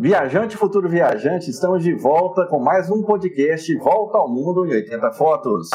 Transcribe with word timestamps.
Viajante, 0.00 0.56
futuro 0.56 0.88
viajante, 0.88 1.50
estamos 1.50 1.82
de 1.82 1.92
volta 1.92 2.46
com 2.46 2.58
mais 2.58 2.88
um 2.88 3.02
podcast 3.02 3.76
Volta 3.76 4.16
ao 4.16 4.30
Mundo 4.30 4.64
em 4.64 4.70
80 4.70 5.12
Fotos. 5.12 5.68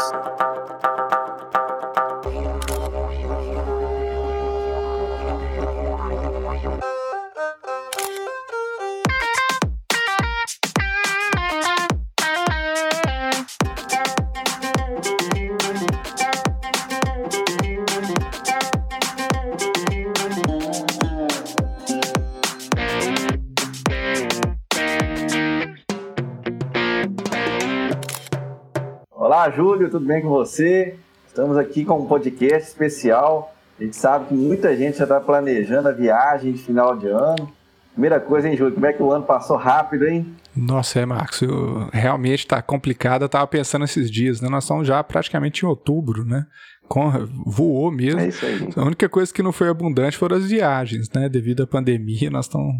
Júlio, 29.85 29.91
tudo 29.91 30.05
bem 30.05 30.21
com 30.21 30.29
você? 30.29 30.95
Estamos 31.27 31.57
aqui 31.57 31.85
com 31.85 31.99
um 31.99 32.05
podcast 32.05 32.67
especial. 32.67 33.53
A 33.79 33.83
gente 33.83 33.95
sabe 33.95 34.27
que 34.27 34.33
muita 34.33 34.75
gente 34.75 34.97
já 34.97 35.03
está 35.03 35.19
planejando 35.19 35.89
a 35.89 35.91
viagem 35.91 36.53
de 36.53 36.59
final 36.59 36.97
de 36.97 37.07
ano. 37.07 37.51
Primeira 37.91 38.19
coisa, 38.19 38.49
hein, 38.49 38.57
Júlio? 38.57 38.73
Como 38.73 38.85
é 38.85 38.93
que 38.93 39.01
o 39.01 39.11
ano 39.11 39.25
passou 39.25 39.57
rápido, 39.57 40.07
hein? 40.07 40.33
Nossa, 40.55 40.99
é, 40.99 41.05
Marcos, 41.05 41.41
eu, 41.41 41.89
realmente 41.93 42.39
está 42.39 42.61
complicado. 42.61 43.23
Eu 43.23 43.27
estava 43.27 43.45
pensando 43.47 43.85
esses 43.85 44.09
dias, 44.09 44.41
né? 44.41 44.49
Nós 44.49 44.63
estamos 44.63 44.87
já 44.87 45.03
praticamente 45.03 45.63
em 45.63 45.67
outubro, 45.67 46.25
né? 46.25 46.45
Com, 46.87 47.11
voou 47.45 47.91
mesmo. 47.91 48.19
É 48.19 48.27
isso 48.27 48.45
aí. 48.45 48.69
A 48.75 48.83
única 48.83 49.07
coisa 49.07 49.33
que 49.33 49.43
não 49.43 49.51
foi 49.51 49.69
abundante 49.69 50.17
foram 50.17 50.37
as 50.37 50.45
viagens, 50.45 51.09
né? 51.13 51.29
Devido 51.29 51.63
à 51.63 51.67
pandemia, 51.67 52.29
nós 52.29 52.45
estamos 52.45 52.73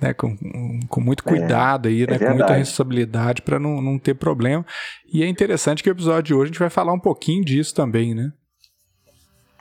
né, 0.00 0.12
com, 0.12 0.36
com 0.88 1.00
muito 1.00 1.22
é, 1.26 1.28
cuidado 1.28 1.88
aí, 1.88 2.02
é, 2.02 2.06
né, 2.06 2.16
é 2.16 2.18
com 2.18 2.34
muita 2.34 2.54
responsabilidade 2.54 3.42
para 3.42 3.58
não, 3.58 3.80
não 3.80 3.98
ter 3.98 4.14
problema. 4.14 4.64
E 5.12 5.22
é 5.22 5.26
interessante 5.26 5.82
que 5.82 5.90
o 5.90 5.92
episódio 5.92 6.22
de 6.22 6.34
hoje 6.34 6.44
a 6.44 6.46
gente 6.48 6.58
vai 6.58 6.70
falar 6.70 6.92
um 6.92 7.00
pouquinho 7.00 7.44
disso 7.44 7.74
também, 7.74 8.14
né? 8.14 8.32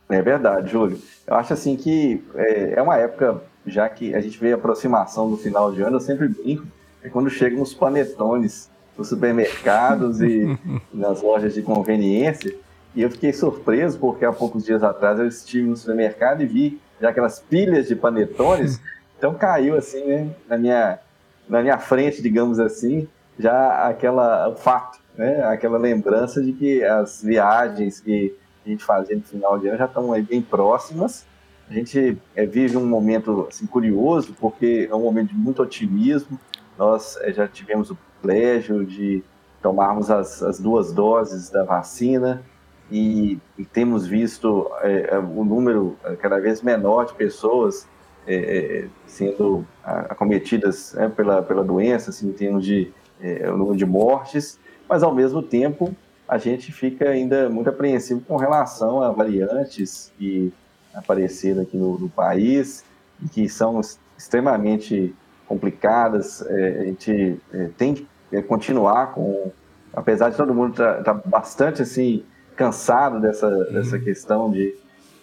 É 0.09 0.21
verdade, 0.21 0.71
Júlio. 0.71 0.99
Eu 1.25 1.35
acho 1.35 1.53
assim 1.53 1.75
que 1.75 2.23
é, 2.35 2.73
é 2.77 2.81
uma 2.81 2.97
época, 2.97 3.41
já 3.65 3.89
que 3.89 4.13
a 4.13 4.21
gente 4.21 4.37
vê 4.37 4.51
a 4.51 4.55
aproximação 4.55 5.29
do 5.29 5.37
final 5.37 5.71
de 5.71 5.81
ano, 5.81 5.95
eu 5.95 6.01
sempre 6.01 6.27
brinco, 6.27 6.67
é 7.03 7.09
quando 7.09 7.29
chegam 7.29 7.61
os 7.61 7.73
panetones 7.73 8.69
nos 8.97 9.09
supermercados 9.09 10.21
e 10.21 10.57
nas 10.93 11.21
lojas 11.21 11.53
de 11.53 11.61
conveniência. 11.61 12.55
E 12.95 13.01
eu 13.01 13.09
fiquei 13.09 13.33
surpreso 13.33 13.99
porque 13.99 14.23
há 14.23 14.31
poucos 14.31 14.63
dias 14.63 14.83
atrás 14.83 15.19
eu 15.19 15.27
estive 15.27 15.67
no 15.67 15.75
supermercado 15.75 16.41
e 16.41 16.45
vi 16.45 16.79
já 17.01 17.09
aquelas 17.09 17.39
pilhas 17.39 17.87
de 17.87 17.95
panetones 17.95 18.79
Então 19.25 19.33
caiu 19.33 19.75
assim, 19.75 20.05
né, 20.05 20.29
na 20.47 20.55
minha, 20.55 20.99
na 21.49 21.59
minha 21.59 21.79
frente, 21.79 22.21
digamos 22.21 22.59
assim, 22.59 23.07
já 23.39 23.87
aquela 23.87 24.49
o 24.49 24.55
fato, 24.55 24.99
né, 25.17 25.43
aquela 25.45 25.79
lembrança 25.79 26.43
de 26.43 26.53
que 26.53 26.83
as 26.83 27.23
viagens 27.23 27.99
que 27.99 28.35
a 28.63 28.69
gente 28.69 28.83
fazia 28.83 29.15
no 29.15 29.23
final 29.23 29.57
de 29.57 29.67
ano 29.67 29.79
já 29.79 29.85
estão 29.85 30.13
aí 30.13 30.21
bem 30.21 30.43
próximas. 30.43 31.25
A 31.67 31.73
gente 31.73 32.15
é, 32.35 32.45
vive 32.45 32.77
um 32.77 32.85
momento 32.85 33.47
assim, 33.49 33.65
curioso, 33.65 34.35
porque 34.39 34.87
é 34.91 34.93
um 34.93 35.01
momento 35.01 35.29
de 35.29 35.35
muito 35.35 35.63
otimismo. 35.63 36.39
Nós 36.77 37.17
é, 37.21 37.33
já 37.33 37.47
tivemos 37.47 37.89
o 37.89 37.97
privilégio 38.21 38.85
de 38.85 39.23
tomarmos 39.59 40.11
as, 40.11 40.43
as 40.43 40.59
duas 40.59 40.93
doses 40.93 41.49
da 41.49 41.63
vacina 41.63 42.43
e, 42.91 43.39
e 43.57 43.65
temos 43.65 44.05
visto 44.05 44.69
é, 44.83 45.17
o 45.17 45.43
número 45.43 45.97
cada 46.19 46.39
vez 46.39 46.61
menor 46.61 47.07
de 47.07 47.15
pessoas 47.15 47.87
é, 48.27 48.35
é, 48.35 48.87
sendo 49.05 49.65
acometidas 49.83 50.93
né, 50.93 51.11
pela, 51.15 51.41
pela 51.41 51.63
doença, 51.63 52.09
assim, 52.09 52.29
em 52.29 52.33
termos 52.33 52.65
de 52.65 52.91
é, 53.21 53.49
o 53.49 53.57
número 53.57 53.77
de 53.77 53.85
mortes, 53.85 54.59
mas 54.89 55.03
ao 55.03 55.13
mesmo 55.13 55.41
tempo 55.41 55.95
a 56.27 56.37
gente 56.37 56.71
fica 56.71 57.09
ainda 57.09 57.49
muito 57.49 57.69
apreensivo 57.69 58.21
com 58.21 58.35
relação 58.35 59.01
a 59.01 59.11
variantes 59.11 60.11
que 60.17 60.51
apareceram 60.93 61.61
aqui 61.61 61.77
no, 61.77 61.99
no 61.99 62.09
país 62.09 62.83
e 63.23 63.29
que 63.29 63.47
são 63.47 63.79
extremamente 64.17 65.13
complicadas. 65.47 66.41
É, 66.47 66.79
a 66.79 66.83
gente 66.85 67.39
é, 67.53 67.69
tem 67.77 67.93
que 67.93 68.07
é, 68.31 68.41
continuar 68.41 69.13
com, 69.13 69.51
apesar 69.93 70.29
de 70.29 70.37
todo 70.37 70.53
mundo 70.53 70.71
estar 70.71 71.03
tá, 71.03 71.13
tá 71.13 71.13
bastante 71.13 71.81
assim 71.81 72.23
cansado 72.55 73.19
dessa, 73.19 73.47
uhum. 73.47 73.73
dessa 73.73 73.99
questão 73.99 74.49
de 74.49 74.75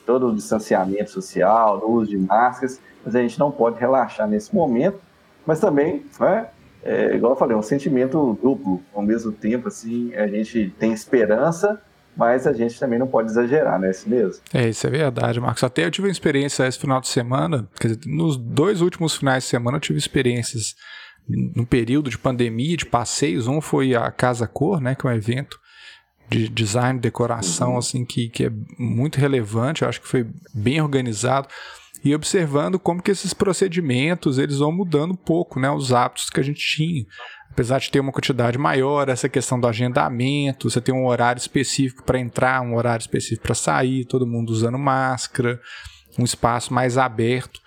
todo 0.06 0.28
o 0.28 0.34
distanciamento 0.34 1.10
social, 1.10 1.78
do 1.78 1.88
uso 1.88 2.10
de 2.10 2.18
máscaras, 2.18 2.80
mas 3.04 3.14
a 3.14 3.22
gente 3.22 3.38
não 3.38 3.50
pode 3.50 3.78
relaxar 3.78 4.28
nesse 4.28 4.54
momento, 4.54 5.00
mas 5.46 5.60
também, 5.60 6.04
né, 6.18 6.48
é, 6.82 7.14
igual 7.14 7.32
eu 7.32 7.36
falei, 7.36 7.54
é 7.54 7.58
um 7.58 7.62
sentimento 7.62 8.38
duplo, 8.42 8.82
ao 8.94 9.02
mesmo 9.02 9.32
tempo, 9.32 9.68
assim, 9.68 10.14
a 10.14 10.26
gente 10.26 10.74
tem 10.78 10.92
esperança, 10.92 11.80
mas 12.16 12.46
a 12.46 12.52
gente 12.52 12.78
também 12.78 12.98
não 12.98 13.06
pode 13.06 13.30
exagerar, 13.30 13.78
né? 13.78 13.88
É 13.88 13.90
isso 13.90 14.08
mesmo? 14.08 14.42
É, 14.52 14.68
isso 14.68 14.86
é 14.86 14.90
verdade, 14.90 15.40
Marcos. 15.40 15.64
Até 15.64 15.84
eu 15.84 15.90
tive 15.90 16.08
uma 16.08 16.12
experiência 16.12 16.66
esse 16.66 16.78
final 16.78 17.00
de 17.00 17.08
semana, 17.08 17.66
quer 17.80 17.88
dizer, 17.88 18.00
nos 18.06 18.36
dois 18.36 18.82
últimos 18.82 19.16
finais 19.16 19.44
de 19.44 19.50
semana 19.50 19.78
eu 19.78 19.80
tive 19.80 19.98
experiências 19.98 20.74
no 21.26 21.66
período 21.66 22.10
de 22.10 22.18
pandemia, 22.18 22.76
de 22.76 22.84
passeios. 22.84 23.46
Um 23.46 23.60
foi 23.60 23.94
a 23.94 24.10
Casa 24.10 24.46
Cor, 24.46 24.80
né, 24.80 24.94
que 24.94 25.06
é 25.06 25.10
um 25.10 25.14
evento 25.14 25.58
de 26.32 26.48
design, 26.48 26.98
decoração, 26.98 27.72
uhum. 27.72 27.78
assim, 27.78 28.04
que, 28.04 28.28
que 28.28 28.46
é 28.46 28.52
muito 28.78 29.18
relevante. 29.18 29.82
Eu 29.82 29.88
acho 29.88 30.00
que 30.00 30.08
foi 30.08 30.26
bem 30.54 30.80
organizado 30.80 31.48
e 32.04 32.14
observando 32.14 32.78
como 32.78 33.02
que 33.02 33.10
esses 33.10 33.32
procedimentos 33.32 34.38
eles 34.38 34.58
vão 34.58 34.72
mudando 34.72 35.12
um 35.12 35.16
pouco, 35.16 35.60
né, 35.60 35.70
os 35.70 35.92
hábitos 35.92 36.30
que 36.30 36.40
a 36.40 36.42
gente 36.42 36.60
tinha. 36.60 37.04
Apesar 37.50 37.78
de 37.78 37.90
ter 37.90 38.00
uma 38.00 38.12
quantidade 38.12 38.56
maior, 38.56 39.08
essa 39.08 39.28
questão 39.28 39.60
do 39.60 39.68
agendamento, 39.68 40.70
você 40.70 40.80
tem 40.80 40.94
um 40.94 41.06
horário 41.06 41.38
específico 41.38 42.02
para 42.02 42.18
entrar, 42.18 42.62
um 42.62 42.74
horário 42.74 43.02
específico 43.02 43.42
para 43.42 43.54
sair, 43.54 44.06
todo 44.06 44.26
mundo 44.26 44.50
usando 44.50 44.78
máscara, 44.78 45.60
um 46.18 46.24
espaço 46.24 46.72
mais 46.72 46.98
aberto. 46.98 47.60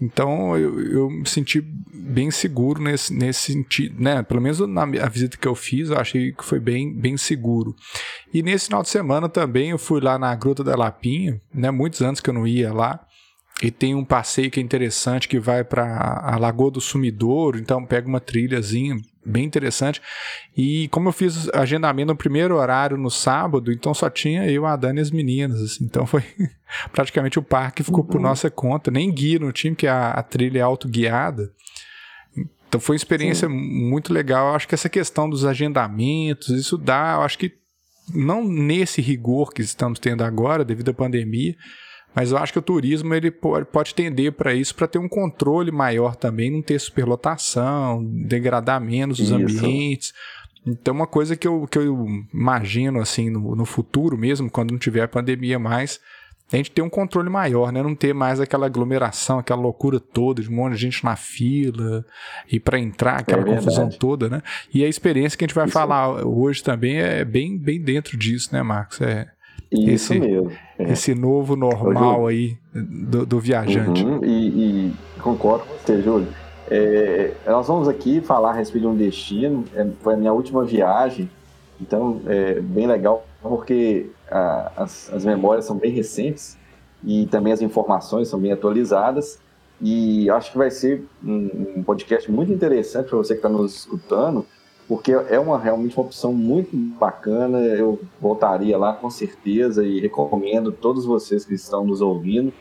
Então 0.00 0.56
eu, 0.56 0.80
eu 0.80 1.10
me 1.10 1.28
senti 1.28 1.60
bem 1.60 2.30
seguro 2.30 2.82
nesse, 2.82 3.14
nesse 3.14 3.52
sentido, 3.52 4.02
né? 4.02 4.22
Pelo 4.22 4.40
menos 4.40 4.58
na 4.60 4.84
visita 5.08 5.36
que 5.36 5.46
eu 5.46 5.54
fiz, 5.54 5.90
eu 5.90 5.98
achei 5.98 6.32
que 6.32 6.44
foi 6.44 6.58
bem, 6.58 6.92
bem 6.92 7.16
seguro. 7.16 7.74
E 8.34 8.42
nesse 8.42 8.66
final 8.66 8.82
de 8.82 8.88
semana 8.88 9.28
também 9.28 9.70
eu 9.70 9.78
fui 9.78 10.00
lá 10.00 10.18
na 10.18 10.34
Gruta 10.34 10.64
da 10.64 10.74
Lapinha, 10.74 11.40
né? 11.54 11.70
Muitos 11.70 12.02
anos 12.02 12.20
que 12.20 12.28
eu 12.28 12.34
não 12.34 12.46
ia 12.46 12.72
lá. 12.72 13.00
E 13.62 13.70
tem 13.70 13.94
um 13.94 14.04
passeio 14.04 14.50
que 14.50 14.58
é 14.58 14.62
interessante 14.62 15.28
que 15.28 15.38
vai 15.38 15.62
para 15.62 16.20
a 16.24 16.36
Lagoa 16.36 16.72
do 16.72 16.80
Sumidouro, 16.80 17.58
então 17.58 17.86
pega 17.86 18.08
uma 18.08 18.18
trilhazinha 18.18 18.96
bem 19.24 19.44
interessante. 19.44 20.00
E 20.56 20.88
como 20.88 21.08
eu 21.08 21.12
fiz 21.12 21.48
agendamento 21.50 22.08
no 22.08 22.16
primeiro 22.16 22.56
horário 22.56 22.96
no 22.96 23.10
sábado, 23.10 23.72
então 23.72 23.94
só 23.94 24.10
tinha 24.10 24.50
eu, 24.50 24.66
a 24.66 24.76
Dani 24.76 24.98
e 24.98 25.02
as 25.02 25.10
meninas, 25.10 25.60
assim. 25.60 25.84
Então 25.84 26.06
foi 26.06 26.24
praticamente 26.92 27.38
o 27.38 27.42
parque 27.42 27.82
ficou 27.82 28.00
uhum. 28.00 28.06
por 28.06 28.20
nossa 28.20 28.50
conta, 28.50 28.90
nem 28.90 29.12
guia 29.12 29.38
no 29.38 29.52
time, 29.52 29.76
que 29.76 29.86
a, 29.86 30.10
a 30.10 30.22
trilha 30.22 30.58
é 30.58 30.62
autoguiada. 30.62 31.52
Então 32.68 32.80
foi 32.80 32.94
uma 32.94 32.98
experiência 32.98 33.48
Sim. 33.48 33.54
muito 33.54 34.12
legal. 34.12 34.48
Eu 34.48 34.54
acho 34.54 34.66
que 34.66 34.74
essa 34.74 34.88
questão 34.88 35.28
dos 35.28 35.44
agendamentos, 35.44 36.48
isso 36.48 36.78
dá, 36.78 37.16
eu 37.16 37.22
acho 37.22 37.38
que 37.38 37.52
não 38.14 38.42
nesse 38.42 39.00
rigor 39.00 39.52
que 39.52 39.62
estamos 39.62 39.98
tendo 39.98 40.24
agora, 40.24 40.64
devido 40.64 40.90
à 40.90 40.94
pandemia, 40.94 41.54
mas 42.14 42.30
eu 42.30 42.38
acho 42.38 42.52
que 42.52 42.58
o 42.58 42.62
turismo 42.62 43.14
ele 43.14 43.30
pode 43.30 43.94
tender 43.94 44.32
para 44.32 44.54
isso, 44.54 44.74
para 44.74 44.86
ter 44.86 44.98
um 44.98 45.08
controle 45.08 45.70
maior 45.70 46.14
também, 46.14 46.50
não 46.50 46.62
ter 46.62 46.78
superlotação, 46.78 48.04
degradar 48.04 48.80
menos 48.80 49.18
os 49.18 49.30
isso. 49.30 49.34
ambientes. 49.34 50.12
Então, 50.66 50.94
uma 50.94 51.06
coisa 51.06 51.36
que 51.36 51.46
eu, 51.46 51.66
que 51.66 51.78
eu 51.78 52.06
imagino 52.32 53.00
assim 53.00 53.30
no, 53.30 53.56
no 53.56 53.64
futuro 53.64 54.16
mesmo, 54.16 54.50
quando 54.50 54.72
não 54.72 54.78
tiver 54.78 55.08
pandemia 55.08 55.58
mais, 55.58 56.00
a 56.52 56.56
gente 56.56 56.70
ter 56.70 56.82
um 56.82 56.90
controle 56.90 57.30
maior, 57.30 57.72
né? 57.72 57.82
Não 57.82 57.94
ter 57.94 58.12
mais 58.12 58.40
aquela 58.40 58.66
aglomeração, 58.66 59.38
aquela 59.38 59.60
loucura 59.60 59.98
toda, 59.98 60.42
de 60.42 60.50
um 60.50 60.54
monte 60.54 60.74
de 60.74 60.82
gente 60.82 61.02
na 61.02 61.16
fila 61.16 62.04
e 62.50 62.60
para 62.60 62.78
entrar, 62.78 63.20
aquela 63.20 63.42
é 63.42 63.44
confusão 63.44 63.88
toda, 63.88 64.28
né? 64.28 64.42
E 64.72 64.84
a 64.84 64.88
experiência 64.88 65.36
que 65.36 65.44
a 65.44 65.46
gente 65.48 65.54
vai 65.54 65.64
Isso. 65.64 65.72
falar 65.72 66.26
hoje 66.26 66.62
também 66.62 66.98
é 66.98 67.24
bem, 67.24 67.56
bem 67.56 67.80
dentro 67.80 68.16
disso, 68.16 68.50
né, 68.52 68.62
Marcos? 68.62 69.00
É, 69.00 69.28
isso 69.72 70.12
esse, 70.12 70.20
mesmo. 70.20 70.52
É. 70.78 70.92
Esse 70.92 71.14
novo 71.14 71.56
normal 71.56 72.26
aí 72.26 72.56
do, 72.74 73.24
do 73.24 73.40
viajante. 73.40 74.04
Uhum, 74.04 74.24
e, 74.24 74.48
e, 74.88 74.92
concordo 75.20 75.64
com 75.64 75.74
você, 75.74 76.02
Júlio. 76.02 76.28
É, 76.70 77.32
nós 77.46 77.66
vamos 77.66 77.88
aqui 77.88 78.20
falar 78.20 78.50
a 78.50 78.54
respeito 78.54 78.82
de 78.82 78.88
um 78.88 78.96
destino. 78.96 79.64
É, 79.74 79.86
foi 80.00 80.14
a 80.14 80.16
minha 80.16 80.32
última 80.32 80.64
viagem, 80.64 81.28
então 81.80 82.20
é 82.26 82.60
bem 82.60 82.86
legal, 82.86 83.26
porque 83.42 84.06
a, 84.30 84.72
as, 84.76 85.12
as 85.12 85.24
memórias 85.24 85.64
são 85.64 85.76
bem 85.76 85.92
recentes 85.92 86.56
e 87.04 87.26
também 87.26 87.52
as 87.52 87.60
informações 87.60 88.28
são 88.28 88.38
bem 88.38 88.52
atualizadas. 88.52 89.38
E 89.80 90.30
acho 90.30 90.52
que 90.52 90.58
vai 90.58 90.70
ser 90.70 91.04
um, 91.24 91.74
um 91.76 91.82
podcast 91.82 92.30
muito 92.30 92.52
interessante 92.52 93.08
para 93.08 93.18
você 93.18 93.34
que 93.34 93.40
está 93.40 93.48
nos 93.48 93.74
escutando, 93.74 94.46
porque 94.92 95.12
é 95.12 95.40
uma 95.40 95.58
realmente 95.58 95.96
uma 95.96 96.04
opção 96.04 96.34
muito 96.34 96.76
bacana. 96.76 97.58
Eu 97.58 97.98
voltaria 98.20 98.76
lá 98.76 98.92
com 98.92 99.08
certeza 99.08 99.82
e 99.84 100.00
recomendo 100.00 100.70
todos 100.70 101.06
vocês 101.06 101.44
que 101.44 101.54
estão 101.54 101.84
nos 101.84 102.02
ouvindo. 102.02 102.52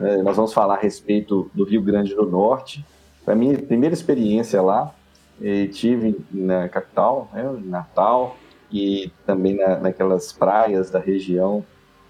É, 0.00 0.22
nós 0.22 0.34
vamos 0.34 0.54
falar 0.54 0.76
a 0.76 0.80
respeito 0.80 1.50
do 1.52 1.64
Rio 1.64 1.82
Grande 1.82 2.14
do 2.14 2.26
Norte 2.26 2.84
a 3.26 3.34
minha 3.34 3.58
primeira 3.58 3.94
experiência 3.94 4.60
lá, 4.60 4.94
eh, 5.40 5.66
tive 5.68 6.20
na 6.30 6.68
capital, 6.68 7.28
né, 7.32 7.42
Natal, 7.64 8.36
e 8.70 9.10
também 9.26 9.56
na, 9.56 9.78
naquelas 9.78 10.32
praias 10.32 10.90
da 10.90 10.98
região, 10.98 11.64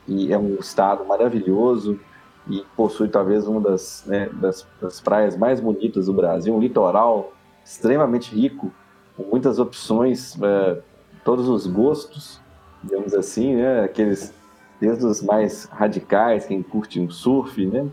e 0.09 0.33
é 0.33 0.39
um 0.39 0.57
estado 0.57 1.05
maravilhoso, 1.05 2.01
e 2.49 2.65
possui 2.77 3.09
talvez 3.09 3.47
uma 3.47 3.61
das, 3.61 4.05
né, 4.07 4.29
das, 4.33 4.67
das, 4.81 5.01
praias 5.01 5.37
mais 5.37 5.61
bonitas 5.61 6.07
do 6.07 6.13
Brasil, 6.13 6.55
um 6.55 6.61
litoral 6.61 7.33
extremamente 7.65 8.35
rico, 8.35 8.73
com 9.17 9.23
muitas 9.25 9.59
opções, 9.59 10.37
é, 10.43 10.79
todos 11.25 11.49
os 11.49 11.67
gostos, 11.67 12.41
digamos 12.83 13.15
assim, 13.15 13.55
né, 13.55 13.85
aqueles 13.85 14.33
desde 14.81 15.07
os 15.07 15.23
mais 15.23 15.65
radicais, 15.67 16.47
quem 16.47 16.63
curte 16.63 17.01
um 17.01 17.11
surf, 17.11 17.65
né, 17.67 17.87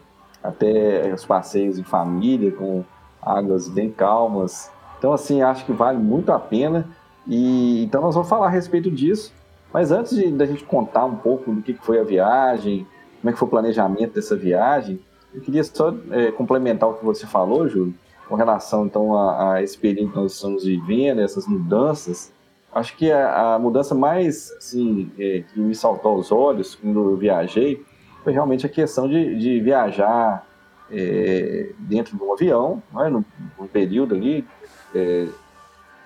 até 0.44 1.14
os 1.14 1.26
passeios 1.26 1.78
em 1.78 1.84
família 1.84 2.52
com 2.52 2.84
águas 3.22 3.70
bem 3.70 3.92
calmas. 3.92 4.72
Então, 4.98 5.14
assim, 5.14 5.42
acho 5.42 5.66
que 5.66 5.72
vale 5.72 5.98
muito 5.98 6.32
a 6.32 6.40
pena. 6.40 6.88
E 7.28 7.84
então 7.84 8.02
nós 8.02 8.16
vamos 8.16 8.30
falar 8.30 8.48
a 8.48 8.50
respeito 8.50 8.90
disso. 8.90 9.34
Mas 9.72 9.92
antes 9.92 10.32
da 10.34 10.46
gente 10.46 10.64
contar 10.64 11.06
um 11.06 11.16
pouco 11.16 11.52
do 11.52 11.62
que 11.62 11.74
foi 11.74 12.00
a 12.00 12.04
viagem, 12.04 12.86
como 13.22 13.30
é 13.30 13.34
que 13.34 13.40
foi 13.40 13.48
o 13.48 13.52
planejamento 13.52 14.14
dessa 14.14 14.36
viagem. 14.36 15.00
Eu 15.34 15.42
queria 15.42 15.64
só 15.64 15.94
é, 16.10 16.32
complementar 16.32 16.90
o 16.90 16.96
que 16.96 17.06
você 17.06 17.26
falou, 17.26 17.70
Júlio, 17.70 17.94
com 18.32 18.38
relação 18.38 18.86
então 18.86 19.14
a, 19.14 19.56
a 19.56 19.62
esse 19.62 19.78
período 19.78 20.12
que 20.12 20.16
nós 20.16 20.36
estamos 20.36 20.64
vivendo, 20.64 21.20
essas 21.20 21.46
mudanças. 21.46 22.32
Acho 22.74 22.96
que 22.96 23.12
a, 23.12 23.56
a 23.56 23.60
mudança 23.60 23.94
mais 23.94 24.50
assim, 24.54 25.12
é, 25.20 25.44
que 25.52 25.60
me 25.60 25.76
saltou 25.76 26.14
aos 26.14 26.32
olhos 26.32 26.74
quando 26.76 27.10
eu 27.10 27.18
viajei 27.18 27.86
foi 28.24 28.32
realmente 28.32 28.66
a 28.66 28.70
questão 28.70 29.10
de, 29.10 29.38
de 29.38 29.60
viajar 29.60 30.48
é, 30.90 31.72
dentro 31.78 32.16
de 32.16 32.24
um 32.24 32.32
avião, 32.32 32.82
né, 32.94 33.10
num, 33.10 33.68
período 33.68 34.16
ali, 34.16 34.48
é, 34.96 35.28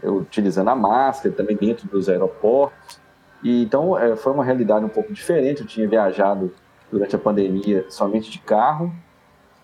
utilizando 0.03 0.69
a 0.69 0.75
máscara, 0.75 1.35
também 1.35 1.55
dentro 1.55 1.87
dos 1.87 2.09
aeroportos. 2.09 2.99
E, 3.43 3.61
então 3.61 3.95
é, 3.99 4.15
foi 4.15 4.33
uma 4.33 4.43
realidade 4.43 4.83
um 4.83 4.89
pouco 4.89 5.13
diferente. 5.13 5.61
Eu 5.61 5.67
tinha 5.67 5.87
viajado 5.87 6.51
durante 6.91 7.15
a 7.15 7.19
pandemia 7.19 7.85
somente 7.87 8.31
de 8.31 8.39
carro. 8.39 8.91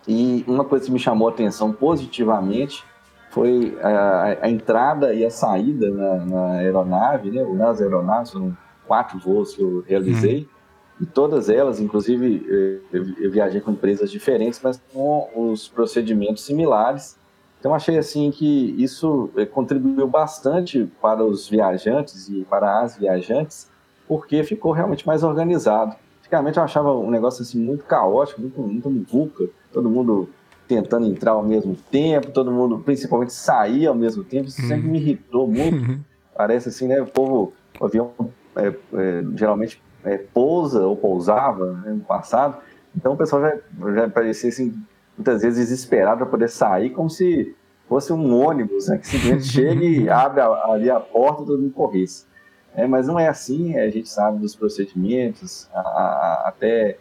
E 0.08 0.44
uma 0.48 0.64
coisa 0.64 0.86
que 0.86 0.92
me 0.92 1.00
chamou 1.00 1.28
a 1.28 1.32
atenção 1.32 1.72
positivamente 1.72 2.84
foi 3.30 3.78
a, 3.82 4.38
a 4.42 4.50
entrada 4.50 5.14
e 5.14 5.26
a 5.26 5.30
saída 5.30 5.90
na, 5.90 6.26
na 6.26 6.52
aeronave, 6.54 7.32
né? 7.32 7.44
nas 7.54 7.82
aeronaves, 7.82 8.32
foram 8.32 8.56
quatro 8.86 9.20
voos 9.20 9.56
que 9.56 9.62
eu 9.62 9.84
realizei. 9.88 10.42
Hum. 10.42 10.62
E 11.02 11.06
todas 11.06 11.50
elas, 11.50 11.80
inclusive, 11.80 12.82
eu, 12.92 13.06
eu 13.18 13.32
viajei 13.32 13.60
com 13.60 13.72
empresas 13.72 14.12
diferentes, 14.12 14.60
mas 14.64 14.80
com 14.94 15.30
os 15.36 15.68
procedimentos 15.68 16.44
similares. 16.44 17.18
Então 17.60 17.74
achei 17.74 17.98
assim 17.98 18.30
que 18.32 18.76
isso 18.78 19.30
eh, 19.38 19.46
contribuiu 19.46 20.08
bastante 20.08 20.92
para 21.02 21.24
os 21.24 21.48
viajantes 21.48 22.28
e 22.28 22.44
para 22.44 22.82
as 22.82 22.98
viajantes, 22.98 23.70
porque 24.08 24.44
ficou 24.44 24.72
realmente 24.72 25.06
mais 25.08 25.24
organizado. 25.24 25.96
Antigamente 26.20 26.58
eu 26.58 26.64
achava 26.64 26.92
um 26.92 27.10
negócio 27.10 27.44
assim 27.44 27.60
muito 27.60 27.84
caótico, 27.86 28.42
muito, 28.42 28.62
muito 28.62 28.90
muvuca, 28.90 29.48
todo 29.72 29.90
mundo 29.90 30.30
tentando 30.68 31.06
entrar 31.06 31.32
ao 31.32 31.44
mesmo 31.44 31.76
tempo, 31.90 32.32
todo 32.32 32.52
mundo 32.52 32.80
principalmente 32.80 33.34
sair 33.34 33.88
ao 33.88 33.96
mesmo 33.96 34.24
tempo, 34.24 34.48
isso 34.48 34.62
uhum. 34.62 34.68
sempre 34.68 34.88
me 34.88 35.00
irritou 35.00 35.48
muito. 35.48 35.78
Uhum. 35.78 36.00
Parece 36.36 36.70
assim, 36.70 36.88
né? 36.88 37.02
O 37.02 37.08
povo, 37.08 37.54
o 37.80 37.86
avião 37.86 38.12
é, 38.56 38.68
é, 38.68 39.24
geralmente 39.36 39.82
é, 40.04 40.18
pousa 40.18 40.86
ou 40.86 40.96
pousava 40.96 41.74
né, 41.74 41.92
no 41.92 42.00
passado, 42.00 42.58
então 42.96 43.14
o 43.14 43.18
pessoal 43.18 43.42
já, 43.42 43.58
já 43.94 44.10
parecia 44.10 44.50
assim, 44.50 44.74
muitas 45.18 45.42
vezes 45.42 45.60
desesperado 45.60 46.20
para 46.20 46.26
poder 46.26 46.50
sair, 46.50 46.90
como 46.92 47.10
se 47.10 47.56
fosse 47.88 48.14
um 48.14 48.34
ônibus, 48.34 48.88
né? 48.88 48.98
Que 48.98 49.08
simplesmente 49.08 49.44
chega 49.52 49.84
e 49.84 50.10
abre 50.10 50.40
a, 50.40 50.48
ali 50.68 50.90
a 50.90 51.00
porta 51.00 51.44
e 51.44 51.46
todo 51.46 51.62
mundo 51.62 51.74
corresse. 51.74 52.26
É, 52.74 52.88
mas 52.88 53.08
não 53.08 53.20
é 53.20 53.28
assim, 53.28 53.78
a 53.78 53.90
gente 53.90 54.08
sabe 54.08 54.40
dos 54.40 54.56
procedimentos, 54.56 55.70
a, 55.74 55.80
a, 55.80 56.44
até 56.48 56.98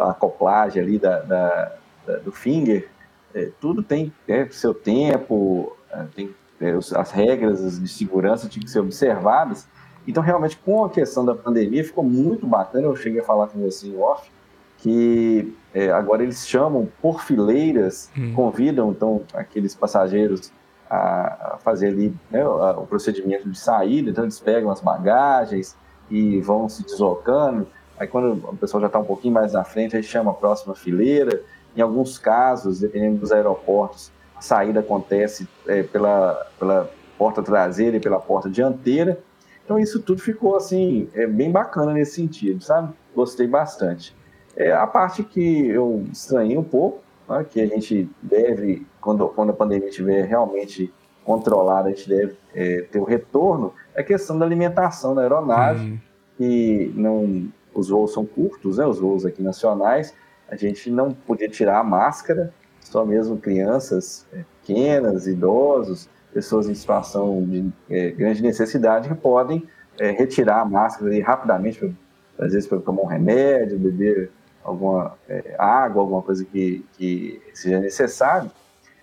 a 0.00 0.10
acoplagem 0.10 0.82
ali 0.82 0.98
da, 0.98 1.20
da, 1.20 1.48
da 1.58 1.79
do 2.24 2.32
finger, 2.32 2.88
é, 3.34 3.50
tudo 3.60 3.82
tem 3.82 4.12
é, 4.26 4.46
seu 4.50 4.74
tempo, 4.74 5.76
é, 5.90 6.04
tem 6.14 6.34
é, 6.60 6.72
as 6.72 7.10
regras 7.10 7.80
de 7.80 7.88
segurança 7.88 8.48
tinham 8.48 8.64
que 8.64 8.70
ser 8.70 8.80
observadas. 8.80 9.66
Então, 10.06 10.22
realmente, 10.22 10.56
com 10.56 10.84
a 10.84 10.90
questão 10.90 11.24
da 11.24 11.34
pandemia, 11.34 11.84
ficou 11.84 12.02
muito 12.02 12.46
bacana. 12.46 12.86
Eu 12.86 12.96
cheguei 12.96 13.20
a 13.20 13.24
falar 13.24 13.48
com 13.48 13.60
você 13.60 13.86
em 13.86 13.98
off, 13.98 14.30
que 14.78 15.54
é, 15.72 15.90
agora 15.90 16.22
eles 16.22 16.46
chamam 16.46 16.88
por 17.00 17.22
fileiras, 17.22 18.10
hum. 18.16 18.32
convidam 18.34 18.90
então 18.90 19.22
aqueles 19.34 19.74
passageiros 19.74 20.52
a, 20.88 21.58
fazer 21.62 21.88
ali 21.88 22.14
né, 22.30 22.44
o 22.46 22.86
procedimento 22.86 23.48
de 23.48 23.58
saída, 23.58 24.10
então 24.10 24.24
eles 24.24 24.40
pegam 24.40 24.70
as 24.70 24.80
bagagens 24.80 25.76
e 26.10 26.40
vão 26.40 26.68
se 26.68 26.82
deslocando. 26.82 27.66
Aí 27.98 28.08
quando 28.08 28.32
o 28.48 28.56
pessoal 28.56 28.80
já 28.80 28.86
está 28.88 28.98
um 28.98 29.04
pouquinho 29.04 29.34
mais 29.34 29.52
na 29.52 29.62
frente, 29.62 29.96
aí 29.96 30.02
chama 30.02 30.30
a 30.30 30.34
próxima 30.34 30.74
fileira. 30.74 31.42
Em 31.76 31.80
alguns 31.80 32.18
casos, 32.18 32.80
dependendo 32.80 33.18
dos 33.18 33.32
aeroportos, 33.32 34.10
a 34.36 34.40
saída 34.40 34.80
acontece 34.80 35.48
é, 35.66 35.82
pela, 35.82 36.46
pela 36.58 36.90
porta 37.18 37.42
traseira 37.42 37.96
e 37.96 38.00
pela 38.00 38.18
porta 38.18 38.48
dianteira. 38.48 39.18
Então 39.64 39.78
isso 39.78 40.00
tudo 40.00 40.20
ficou 40.20 40.56
assim, 40.56 41.08
é 41.14 41.26
bem 41.26 41.50
bacana 41.50 41.92
nesse 41.92 42.16
sentido, 42.16 42.62
sabe? 42.62 42.92
Gostei 43.14 43.46
bastante. 43.46 44.16
É, 44.56 44.72
a 44.72 44.86
parte 44.86 45.22
que 45.22 45.68
eu 45.68 46.04
estranhei 46.10 46.58
um 46.58 46.64
pouco 46.64 47.02
né, 47.28 47.46
que 47.48 47.60
a 47.60 47.66
gente 47.66 48.10
deve, 48.20 48.86
quando, 49.00 49.28
quando 49.28 49.50
a 49.50 49.52
pandemia 49.52 49.88
estiver 49.88 50.24
realmente 50.24 50.92
controlada, 51.24 51.88
a 51.88 51.92
gente 51.92 52.08
deve 52.08 52.36
é, 52.54 52.82
ter 52.90 52.98
o 52.98 53.04
retorno, 53.04 53.72
é 53.94 54.00
a 54.00 54.04
questão 54.04 54.38
da 54.38 54.44
alimentação 54.44 55.14
na 55.14 55.22
aeronave, 55.22 55.90
uhum. 55.90 55.98
que 56.36 56.92
não, 56.96 57.48
os 57.72 57.88
voos 57.88 58.12
são 58.12 58.26
curtos, 58.26 58.78
né, 58.78 58.86
os 58.86 58.98
voos 58.98 59.24
aqui 59.24 59.42
nacionais, 59.42 60.14
a 60.50 60.56
gente 60.56 60.90
não 60.90 61.12
podia 61.12 61.48
tirar 61.48 61.78
a 61.78 61.84
máscara, 61.84 62.52
só 62.80 63.04
mesmo 63.04 63.38
crianças 63.38 64.26
é, 64.32 64.44
pequenas, 64.60 65.26
idosos, 65.26 66.08
pessoas 66.32 66.68
em 66.68 66.74
situação 66.74 67.44
de 67.44 67.70
é, 67.88 68.10
grande 68.10 68.42
necessidade 68.42 69.08
que 69.08 69.14
podem 69.14 69.66
é, 69.98 70.10
retirar 70.10 70.60
a 70.60 70.64
máscara 70.64 71.10
rapidamente, 71.22 71.94
às 72.38 72.52
vezes 72.52 72.66
para 72.66 72.80
tomar 72.80 73.02
um 73.02 73.06
remédio, 73.06 73.78
beber 73.78 74.30
alguma 74.64 75.14
é, 75.28 75.54
água, 75.58 76.02
alguma 76.02 76.22
coisa 76.22 76.44
que, 76.44 76.84
que 76.96 77.40
seja 77.54 77.78
necessário. 77.78 78.50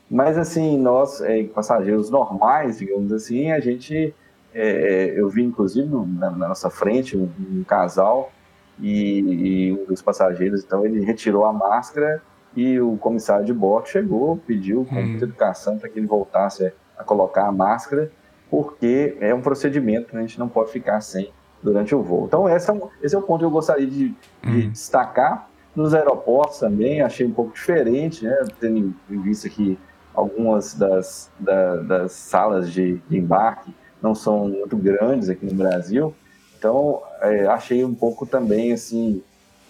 Mas, 0.09 0.37
assim, 0.37 0.77
nós, 0.77 1.21
é, 1.21 1.43
passageiros 1.43 2.09
normais, 2.09 2.79
digamos 2.79 3.11
assim, 3.11 3.51
a 3.51 3.59
gente. 3.59 4.13
É, 4.53 5.13
eu 5.15 5.29
vi, 5.29 5.43
inclusive, 5.43 5.87
na, 5.87 6.31
na 6.31 6.47
nossa 6.47 6.69
frente 6.69 7.15
um, 7.15 7.29
um 7.51 7.63
casal 7.63 8.31
e, 8.79 9.19
e, 9.19 9.73
um 9.73 9.85
dos 9.85 10.01
passageiros, 10.01 10.63
então, 10.63 10.85
ele 10.85 11.03
retirou 11.03 11.45
a 11.45 11.53
máscara 11.53 12.21
e 12.55 12.79
o 12.79 12.97
comissário 12.97 13.45
de 13.45 13.53
bordo 13.53 13.87
chegou, 13.87 14.37
pediu 14.37 14.85
com 14.85 14.95
muita 14.95 15.25
hum. 15.25 15.29
educação 15.29 15.77
para 15.77 15.89
que 15.89 15.99
ele 15.99 16.07
voltasse 16.07 16.71
a 16.97 17.03
colocar 17.03 17.47
a 17.47 17.51
máscara, 17.51 18.11
porque 18.49 19.17
é 19.19 19.33
um 19.33 19.41
procedimento 19.41 20.07
que 20.07 20.17
a 20.17 20.21
gente 20.21 20.39
não 20.39 20.47
pode 20.47 20.71
ficar 20.71 21.01
sem 21.01 21.31
durante 21.61 21.93
o 21.93 22.01
voo. 22.01 22.25
Então, 22.25 22.47
esse 22.49 22.69
é, 22.69 22.73
um, 22.73 22.87
esse 23.01 23.15
é 23.15 23.17
o 23.17 23.21
ponto 23.21 23.39
que 23.39 23.45
eu 23.45 23.51
gostaria 23.51 23.85
de, 23.85 24.09
de 24.09 24.15
uhum. 24.45 24.69
destacar. 24.69 25.49
Nos 25.75 25.93
aeroportos 25.93 26.59
também, 26.59 27.01
achei 27.01 27.25
um 27.25 27.31
pouco 27.31 27.53
diferente, 27.53 28.25
né? 28.25 28.35
tendo 28.59 28.95
em 29.09 29.21
vista 29.21 29.47
que 29.47 29.77
algumas 30.13 30.73
das, 30.73 31.31
da, 31.39 31.75
das 31.75 32.11
salas 32.13 32.71
de, 32.71 32.97
de, 33.07 33.17
embarque 33.19 33.71
não 34.01 34.15
são 34.15 34.49
muito 34.49 34.75
grandes 34.75 35.29
aqui 35.29 35.45
no 35.45 35.53
Brasil. 35.53 36.15
Então, 36.57 37.01
é, 37.21 37.45
achei 37.45 37.83
um 37.83 37.93
pouco 37.93 38.25
também, 38.25 38.73
assim, 38.73 39.21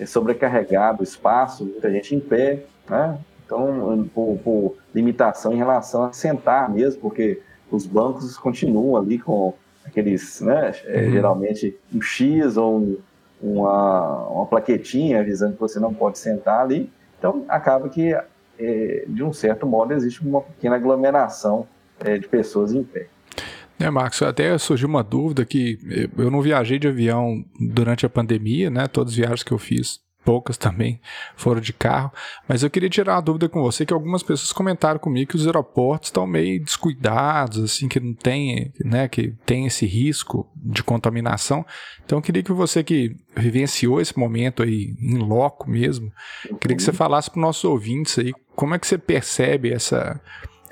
sobrecarregado 0.06 1.02
o 1.02 1.04
espaço, 1.04 1.66
muita 1.66 1.92
gente 1.92 2.16
em 2.16 2.20
pé, 2.20 2.64
né? 2.90 3.18
Então, 3.46 4.08
por, 4.14 4.38
por 4.44 4.76
limitação 4.94 5.54
em 5.54 5.58
relação 5.58 6.04
a 6.04 6.12
sentar 6.12 6.70
mesmo, 6.70 7.02
porque 7.02 7.42
os 7.72 7.86
bancos 7.86 8.38
continuam 8.38 8.98
ali 8.98 9.18
com 9.18 9.54
aqueles, 9.86 10.42
né, 10.42 10.74
é, 10.86 11.06
uhum. 11.06 11.12
geralmente 11.12 11.78
um 11.94 12.02
X 12.02 12.58
ou 12.58 12.78
um, 12.78 12.98
uma, 13.42 14.28
uma 14.28 14.46
plaquetinha 14.46 15.22
avisando 15.22 15.54
que 15.54 15.60
você 15.62 15.80
não 15.80 15.94
pode 15.94 16.20
sentar 16.20 16.62
ali. 16.62 16.92
Então, 17.18 17.46
acaba 17.48 17.88
que, 17.88 18.14
é, 18.60 19.06
de 19.08 19.24
um 19.24 19.32
certo 19.32 19.66
modo, 19.66 19.94
existe 19.94 20.22
uma 20.22 20.42
pequena 20.42 20.76
aglomeração 20.76 21.66
é, 22.02 22.18
de 22.18 22.28
pessoas 22.28 22.74
em 22.74 22.84
pé. 22.84 23.08
É, 23.80 23.90
Marcos, 23.90 24.22
até 24.22 24.58
surgiu 24.58 24.88
uma 24.88 25.04
dúvida 25.04 25.46
que 25.46 25.78
eu 26.18 26.32
não 26.32 26.42
viajei 26.42 26.80
de 26.80 26.88
avião 26.88 27.44
durante 27.60 28.06
a 28.06 28.10
pandemia, 28.10 28.70
né? 28.70 28.88
Todas 28.88 29.14
as 29.14 29.18
viagens 29.18 29.44
que 29.44 29.52
eu 29.52 29.60
fiz 29.60 30.00
poucas 30.28 30.58
também 30.58 31.00
foram 31.38 31.62
de 31.62 31.72
carro. 31.72 32.12
Mas 32.50 32.62
eu 32.62 32.70
queria 32.70 32.90
tirar 32.90 33.16
uma 33.16 33.22
dúvida 33.22 33.48
com 33.48 33.62
você, 33.62 33.86
que 33.86 33.94
algumas 33.94 34.22
pessoas 34.22 34.52
comentaram 34.52 35.00
comigo 35.00 35.30
que 35.30 35.38
os 35.38 35.46
aeroportos 35.46 36.10
estão 36.10 36.28
meio 36.28 36.62
descuidados, 36.62 37.64
assim, 37.64 37.88
que 37.88 37.98
não 37.98 38.14
tem, 38.14 38.74
né, 38.84 39.08
que 39.08 39.34
tem 39.46 39.66
esse 39.66 39.86
risco 39.86 40.46
de 40.54 40.84
contaminação. 40.84 41.66
Então 42.04 42.18
eu 42.18 42.22
queria 42.22 42.44
que 42.44 42.52
você 42.52 42.84
que 42.84 43.16
vivenciou 43.38 44.02
esse 44.02 44.20
momento 44.20 44.64
aí 44.64 44.98
em 45.00 45.18
loco 45.18 45.70
mesmo, 45.70 46.12
queria 46.60 46.76
que 46.76 46.84
você 46.84 46.92
falasse 46.92 47.32
para 47.32 47.40
os 47.40 47.42
nossos 47.42 47.64
ouvintes 47.64 48.20
aí 48.20 48.34
como 48.54 48.76
é 48.76 48.80
que 48.80 48.86
você 48.86 48.98
percebe 48.98 49.72
essa 49.72 50.20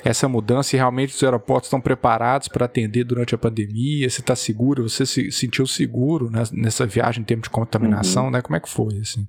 essa 0.05 0.29
mudança 0.29 0.75
e 0.75 0.77
realmente 0.77 1.15
os 1.15 1.23
aeroportos 1.23 1.67
estão 1.67 1.81
preparados 1.81 2.47
para 2.47 2.65
atender 2.65 3.03
durante 3.03 3.33
a 3.33 3.37
pandemia? 3.37 4.07
Você 4.07 4.21
está 4.21 4.35
seguro? 4.35 4.87
Você 4.87 5.03
se 5.03 5.31
sentiu 5.31 5.65
seguro 5.65 6.29
nessa 6.53 6.85
viagem 6.85 7.21
em 7.21 7.25
termos 7.25 7.45
de 7.45 7.49
contaminação, 7.49 8.25
uhum. 8.25 8.31
né? 8.31 8.41
Como 8.41 8.55
é 8.55 8.59
que 8.59 8.69
foi, 8.69 8.99
assim? 8.99 9.27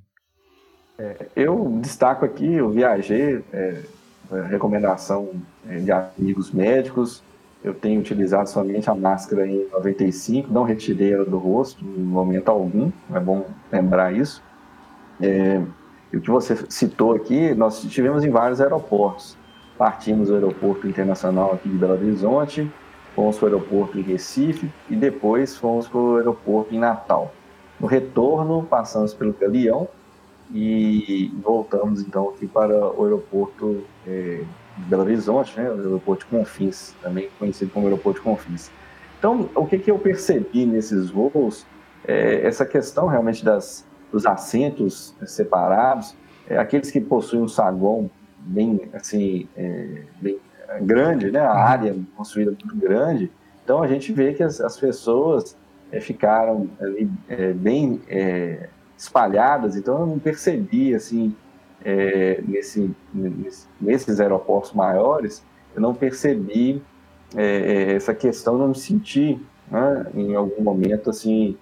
É, 0.99 1.27
eu 1.35 1.79
destaco 1.81 2.27
aqui, 2.27 2.53
eu 2.53 2.71
viajei, 2.71 3.43
é, 3.53 3.81
é 4.33 4.43
recomendação 4.43 5.31
é, 5.67 5.79
de 5.79 5.91
amigos 5.91 6.51
médicos, 6.53 7.23
eu 7.65 7.73
tenho 7.73 7.99
utilizado 8.01 8.49
somente 8.49 8.91
a 8.91 8.95
máscara 8.95 9.47
em 9.47 9.67
95, 9.73 10.53
não 10.53 10.63
retirei 10.63 11.15
ela 11.15 11.25
do 11.25 11.39
rosto 11.39 11.85
em 11.85 12.03
momento 12.03 12.51
algum, 12.51 12.93
é 13.13 13.19
bom 13.19 13.47
lembrar 13.73 14.15
isso. 14.15 14.43
É, 15.21 15.61
o 16.13 16.21
que 16.21 16.31
você 16.31 16.57
citou 16.69 17.15
aqui, 17.15 17.55
nós 17.55 17.81
tivemos 17.81 18.25
em 18.25 18.31
vários 18.31 18.61
aeroportos. 18.61 19.37
Partimos 19.79 20.29
do 20.29 20.35
aeroporto 20.35 20.89
internacional 20.89 21.53
aqui 21.53 21.69
de 21.69 21.77
Belo 21.77 21.93
Horizonte, 21.93 22.71
fomos 23.15 23.37
para 23.37 23.45
o 23.45 23.49
aeroporto 23.49 23.99
em 23.99 24.03
Recife 24.03 24.71
e 24.89 24.97
depois 24.97 25.57
fomos 25.57 25.87
para 25.87 25.99
o 25.99 26.17
aeroporto 26.17 26.75
em 26.75 26.79
Natal. 26.79 27.33
No 27.79 27.87
retorno, 27.87 28.65
passamos 28.65 29.13
pelo 29.13 29.35
Galeão 29.35 29.87
e 30.51 31.31
voltamos 31.43 32.01
então 32.01 32.31
aqui 32.31 32.47
para 32.47 32.75
o 32.75 33.05
aeroporto 33.05 33.83
é, 34.07 34.43
de 34.79 34.85
Belo 34.85 35.03
Horizonte, 35.03 35.59
né, 35.59 35.71
o 35.71 35.75
aeroporto 35.75 36.25
de 36.25 36.31
Confins, 36.31 36.95
também 37.03 37.29
conhecido 37.39 37.71
como 37.71 37.87
aeroporto 37.87 38.21
de 38.21 38.25
Confins. 38.25 38.71
Então, 39.19 39.49
o 39.55 39.67
que, 39.67 39.79
que 39.79 39.91
eu 39.91 39.99
percebi 39.99 40.65
nesses 40.65 41.11
voos 41.11 41.67
é 42.07 42.47
essa 42.47 42.65
questão 42.65 43.09
realmente 43.09 43.45
das, 43.45 43.85
dos 44.11 44.25
assentos 44.25 45.15
separados, 45.27 46.15
é, 46.49 46.57
aqueles 46.57 46.91
que 46.91 47.01
possuem 47.01 47.43
um 47.43 47.49
saguão 47.49 48.11
bem 48.47 48.89
assim 48.93 49.49
é, 49.57 50.03
bem 50.21 50.39
grande, 50.83 51.31
né? 51.31 51.41
A 51.41 51.53
uhum. 51.53 51.59
área 51.59 51.97
construída 52.17 52.51
muito 52.51 52.77
grande. 52.77 53.31
Então 53.65 53.83
a 53.83 53.87
gente 53.87 54.13
vê 54.13 54.33
que 54.33 54.43
as, 54.43 54.61
as 54.61 54.77
pessoas 54.77 55.57
é, 55.91 56.01
ficaram 56.01 56.69
ali 56.81 57.11
é, 57.29 57.53
bem 57.53 58.01
é, 58.09 58.69
espalhadas. 58.97 59.77
Então 59.77 60.01
eu 60.01 60.07
não 60.07 60.19
percebi 60.19 60.95
assim 60.95 61.35
é, 61.85 62.43
nesse, 62.47 62.91
nesse, 63.13 63.67
nesses 63.81 64.21
aeroportos 64.21 64.73
maiores, 64.73 65.43
eu 65.75 65.81
não 65.81 65.95
percebi 65.95 66.83
é, 67.37 67.95
essa 67.95 68.15
questão, 68.15 68.59
não 68.59 68.69
me 68.69 68.75
senti 68.75 69.41
né, 69.71 70.07
em 70.15 70.35
algum 70.35 70.63
momento 70.63 71.11
assim 71.11 71.57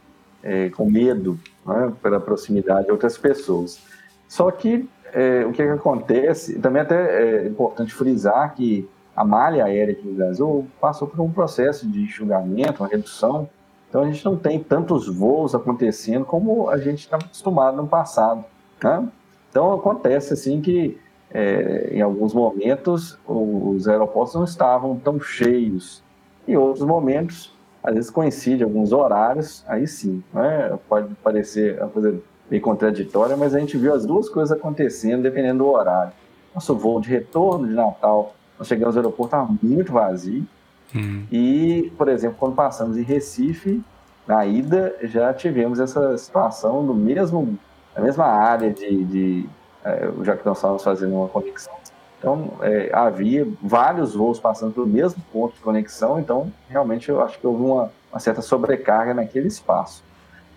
com 0.77 0.91
medo 0.91 1.41
né, 1.65 1.91
pela 2.03 2.21
proximidade 2.21 2.85
de 2.85 2.93
outras 2.93 3.17
pessoas. 3.17 3.81
Só 4.29 4.51
que 4.51 4.87
é, 5.15 5.47
o 5.47 5.53
que, 5.53 5.63
que, 5.63 5.69
acontece, 5.69 6.59
também 6.59 6.83
até 6.83 7.45
é 7.45 7.47
importante 7.47 7.95
frisar 7.95 8.53
que 8.55 8.89
a 9.15 9.25
malha 9.25 9.65
aérea 9.65 9.93
aqui 9.93 10.07
no 10.07 10.15
Brasil 10.15 10.67
passou 10.81 11.07
por 11.07 11.21
um 11.21 11.31
processo 11.31 11.87
de 11.89 12.03
enxugamento, 12.03 12.83
uma 12.83 12.89
redução, 12.89 13.49
então 13.89 14.03
a 14.03 14.07
gente 14.07 14.25
não 14.25 14.37
tem 14.37 14.59
tantos 14.59 15.07
voos 15.07 15.55
acontecendo 15.55 16.25
como 16.25 16.69
a 16.69 16.77
gente 16.79 16.99
estava 16.99 17.25
acostumado 17.25 17.77
no 17.77 17.87
passado. 17.87 18.45
Né? 18.83 19.09
Então 19.49 19.73
acontece 19.73 20.33
assim 20.33 20.61
que 20.61 20.99
é, 21.31 21.91
em 21.93 22.01
alguns 22.01 22.35
momentos 22.35 23.17
os 23.25 23.87
aeroportos 23.87 24.35
não 24.35 24.43
estavam 24.43 24.97
tão 24.97 25.21
cheios, 25.21 26.03
em 26.47 26.57
outros 26.57 26.85
momentos 26.85 27.55
às 27.85 27.95
vezes 27.95 28.11
coincide 28.11 28.65
alguns 28.65 28.93
horários, 28.93 29.63
aí 29.69 29.87
sim, 29.87 30.25
né? 30.33 30.77
pode 30.89 31.15
parecer 31.17 31.79
uma 31.79 31.89
coisa 31.89 32.21
meio 32.51 32.63
contraditória, 32.63 33.37
mas 33.37 33.55
a 33.55 33.59
gente 33.59 33.77
viu 33.77 33.95
as 33.95 34.05
duas 34.05 34.29
coisas 34.29 34.57
acontecendo 34.57 35.23
dependendo 35.23 35.65
do 35.65 35.71
horário. 35.71 36.13
Nosso 36.55 36.75
voo 36.75 37.01
de 37.01 37.09
retorno 37.09 37.67
de 37.67 37.75
Natal, 37.75 38.35
nós 38.59 38.69
chegamos 38.69 38.97
ao 38.97 39.03
aeroporto, 39.03 39.37
estava 39.37 39.55
muito 39.63 39.93
vazio. 39.93 40.47
Hum. 40.95 41.25
E, 41.33 41.93
por 41.97 42.09
exemplo, 42.09 42.37
quando 42.39 42.55
passamos 42.55 42.97
em 42.97 43.03
Recife, 43.03 43.83
na 44.27 44.47
ida, 44.47 44.95
já 45.03 45.33
tivemos 45.35 45.81
essa 45.81 46.17
situação 46.17 46.83
no 46.83 46.95
mesmo, 46.95 47.59
na 47.95 48.03
mesma 48.03 48.27
área 48.27 48.73
de, 48.73 49.05
de 49.05 49.49
é, 49.85 50.11
já 50.23 50.37
que 50.37 50.47
nós 50.47 50.59
estávamos 50.59 50.83
fazendo 50.83 51.15
uma 51.15 51.29
conexão. 51.29 51.75
Então, 52.19 52.53
é, 52.63 52.91
havia 52.93 53.47
vários 53.63 54.15
voos 54.15 54.41
passando 54.41 54.73
pelo 54.73 54.87
mesmo 54.87 55.23
ponto 55.31 55.55
de 55.55 55.61
conexão, 55.61 56.19
então, 56.19 56.51
realmente, 56.71 57.11
eu 57.11 57.21
acho 57.21 57.39
que 57.39 57.47
houve 57.47 57.63
uma, 57.63 57.91
uma 58.11 58.19
certa 58.19 58.41
sobrecarga 58.41 59.13
naquele 59.13 59.49
espaço. 59.49 60.03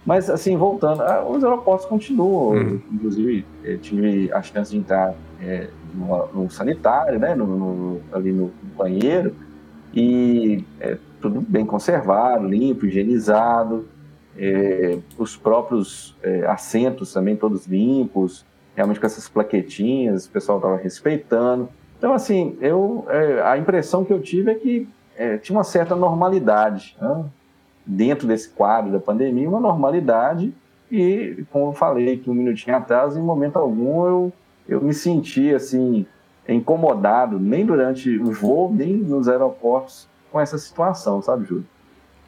Mas, 0.08 0.30
assim, 0.30 0.56
voltando, 0.56 1.02
ah, 1.02 1.28
os 1.30 1.44
aeroportos 1.44 1.86
continuam. 1.86 2.56
Hum. 2.56 2.82
Inclusive, 2.94 3.46
tive 3.82 4.32
a 4.32 4.42
chance 4.42 4.72
de 4.72 4.78
entrar 4.78 5.14
é, 5.42 5.68
no, 5.94 6.44
no, 6.44 6.50
sanitário, 6.50 7.20
né, 7.20 7.36
no, 7.36 7.46
no, 7.46 8.02
ali 8.14 8.32
no 8.32 8.50
banheiro, 8.78 9.36
e 9.94 10.64
é, 10.80 10.98
tudo 11.20 11.42
bem 11.42 11.66
conservado, 11.66 12.48
limpo, 12.48 12.86
higienizado. 12.86 13.86
É, 14.40 14.98
os 15.18 15.36
próprios 15.36 16.16
assentos 16.48 17.12
também 17.12 17.36
todos 17.36 17.66
limpos, 17.66 18.46
realmente 18.76 19.02
com 19.02 19.06
essas 19.08 19.28
plaquetinhas, 19.28 20.26
o 20.26 20.32
pessoal 20.32 20.60
estava 20.60 20.78
respeitando. 20.78 21.68
Então, 21.98 22.14
assim, 22.14 22.56
eu, 22.62 23.06
a 23.44 23.58
impressão 23.58 24.06
que 24.06 24.14
eu 24.14 24.22
tive 24.22 24.52
é 24.52 24.56
que 24.56 24.88
tinha 25.42 25.58
uma 25.58 25.64
certa 25.64 25.96
normalidade. 25.96 26.96
Né? 27.02 27.26
Dentro 27.88 28.28
desse 28.28 28.50
quadro 28.50 28.92
da 28.92 29.00
pandemia, 29.00 29.48
uma 29.48 29.60
normalidade. 29.60 30.54
E, 30.92 31.46
como 31.52 31.70
eu 31.70 31.74
falei 31.74 32.14
aqui 32.14 32.30
um 32.30 32.34
minutinho 32.34 32.76
atrás, 32.76 33.16
em 33.16 33.22
momento 33.22 33.58
algum 33.58 34.06
eu, 34.06 34.34
eu 34.68 34.82
me 34.82 34.94
senti 34.94 35.54
assim 35.54 36.06
incomodado, 36.48 37.40
nem 37.40 37.66
durante 37.66 38.18
o 38.18 38.32
voo, 38.32 38.74
nem 38.74 38.96
nos 38.96 39.28
aeroportos, 39.28 40.08
com 40.32 40.40
essa 40.40 40.58
situação, 40.58 41.22
sabe, 41.22 41.46
Júlio? 41.46 41.66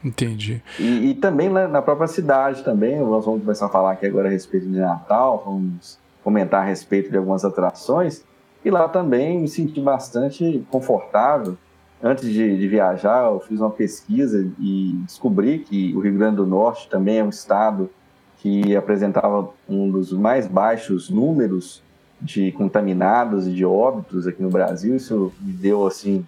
Entendi. 0.03 0.61
E, 0.77 1.09
e 1.09 1.13
também 1.13 1.49
né, 1.49 1.67
na 1.67 1.81
própria 1.81 2.07
cidade 2.07 2.63
também, 2.63 2.99
nós 2.99 3.25
vamos 3.25 3.41
começar 3.41 3.65
a 3.65 3.69
falar 3.69 3.91
aqui 3.91 4.05
agora 4.05 4.27
a 4.27 4.31
respeito 4.31 4.65
de 4.65 4.79
Natal, 4.79 5.43
vamos 5.45 5.99
comentar 6.23 6.61
a 6.61 6.65
respeito 6.65 7.09
de 7.09 7.17
algumas 7.17 7.43
atrações, 7.43 8.23
e 8.63 8.69
lá 8.69 8.87
também 8.87 9.39
me 9.39 9.47
senti 9.47 9.79
bastante 9.79 10.65
confortável, 10.69 11.57
antes 12.01 12.29
de, 12.29 12.57
de, 12.57 12.67
viajar, 12.67 13.25
eu 13.25 13.39
fiz 13.39 13.59
uma 13.59 13.69
pesquisa 13.69 14.49
e 14.59 14.99
descobri 15.05 15.59
que 15.59 15.95
o 15.95 15.99
Rio 15.99 16.17
Grande 16.17 16.37
do 16.37 16.45
Norte 16.45 16.89
também 16.89 17.19
é 17.19 17.23
um 17.23 17.29
estado 17.29 17.89
que 18.37 18.75
apresentava 18.75 19.49
um 19.67 19.89
dos 19.89 20.13
mais 20.13 20.47
baixos 20.47 21.09
números 21.09 21.83
de 22.21 22.51
contaminados 22.53 23.47
e 23.47 23.51
de 23.51 23.65
óbitos 23.65 24.27
aqui 24.27 24.41
no 24.41 24.49
Brasil. 24.49 24.95
Isso 24.95 25.33
me 25.41 25.51
deu 25.51 25.85
assim 25.85 26.25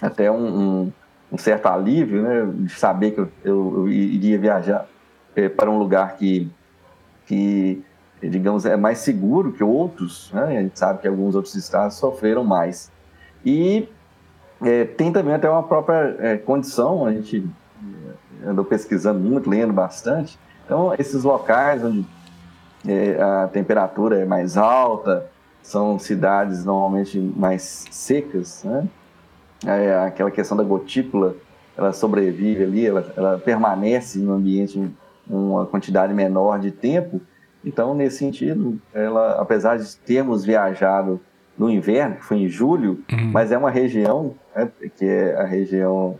até 0.00 0.30
um, 0.30 0.46
um, 0.46 0.92
um 1.32 1.38
certo 1.38 1.66
alívio, 1.66 2.22
né, 2.22 2.50
de 2.54 2.72
saber 2.72 3.12
que 3.12 3.20
eu, 3.20 3.28
eu, 3.44 3.72
eu 3.76 3.88
iria 3.88 4.38
viajar 4.38 4.86
é, 5.34 5.48
para 5.48 5.70
um 5.70 5.78
lugar 5.78 6.16
que, 6.16 6.50
que 7.26 7.82
digamos 8.22 8.64
é 8.64 8.76
mais 8.76 8.98
seguro 8.98 9.52
que 9.52 9.62
outros. 9.62 10.30
Né? 10.32 10.42
A 10.42 10.62
gente 10.62 10.78
sabe 10.78 11.00
que 11.00 11.08
alguns 11.08 11.34
outros 11.34 11.54
estados 11.54 11.96
sofreram 11.96 12.44
mais. 12.44 12.90
E 13.44 13.88
é, 14.62 14.84
tem 14.84 15.12
também 15.12 15.34
até 15.34 15.48
uma 15.48 15.62
própria 15.62 16.16
é, 16.18 16.36
condição, 16.36 17.04
a 17.04 17.12
gente 17.12 17.46
é, 18.42 18.48
andou 18.48 18.64
pesquisando 18.64 19.18
muito, 19.18 19.48
lendo 19.50 19.72
bastante. 19.72 20.38
Então, 20.64 20.94
esses 20.98 21.24
locais 21.24 21.84
onde 21.84 22.06
é, 22.86 23.20
a 23.20 23.48
temperatura 23.48 24.18
é 24.18 24.24
mais 24.24 24.56
alta, 24.56 25.26
são 25.62 25.98
cidades 25.98 26.64
normalmente 26.64 27.18
mais 27.18 27.84
secas, 27.90 28.62
né? 28.64 28.88
É, 29.64 29.98
aquela 30.06 30.30
questão 30.30 30.56
da 30.56 30.62
gotícula, 30.62 31.34
ela 31.76 31.92
sobrevive 31.92 32.62
ali, 32.62 32.86
ela, 32.86 33.12
ela 33.16 33.38
permanece 33.38 34.18
no 34.18 34.34
ambiente 34.34 34.90
uma 35.28 35.66
quantidade 35.66 36.14
menor 36.14 36.58
de 36.58 36.70
tempo. 36.70 37.20
Então, 37.64 37.94
nesse 37.94 38.18
sentido, 38.18 38.78
ela, 38.94 39.40
apesar 39.40 39.76
de 39.78 39.96
termos 39.96 40.44
viajado 40.44 41.20
no 41.58 41.70
inverno, 41.70 42.16
que 42.16 42.24
foi 42.24 42.38
em 42.38 42.48
julho, 42.48 43.02
uhum. 43.10 43.30
mas 43.32 43.50
é 43.50 43.58
uma 43.58 43.70
região, 43.70 44.34
né, 44.54 44.70
que 44.96 45.04
é 45.04 45.36
a 45.36 45.44
região 45.44 46.18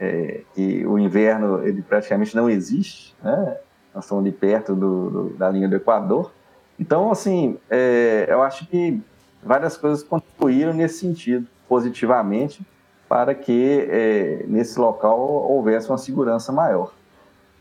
é, 0.00 0.42
que 0.54 0.86
o 0.86 0.98
inverno 0.98 1.62
ele 1.66 1.82
praticamente 1.82 2.34
não 2.34 2.48
existe, 2.48 3.14
né? 3.22 3.58
Nós 3.94 4.04
estamos 4.04 4.22
ali 4.24 4.32
perto 4.32 4.74
do, 4.74 5.10
do, 5.10 5.28
da 5.30 5.50
linha 5.50 5.68
do 5.68 5.74
Equador. 5.74 6.30
Então, 6.78 7.10
assim, 7.10 7.58
é, 7.68 8.26
eu 8.28 8.42
acho 8.42 8.66
que 8.66 9.00
várias 9.42 9.76
coisas 9.76 10.02
contribuíram 10.02 10.72
nesse 10.72 11.00
sentido, 11.00 11.46
positivamente, 11.68 12.64
para 13.08 13.34
que 13.34 13.86
é, 13.90 14.44
nesse 14.46 14.78
local 14.78 15.18
houvesse 15.18 15.88
uma 15.88 15.98
segurança 15.98 16.52
maior. 16.52 16.92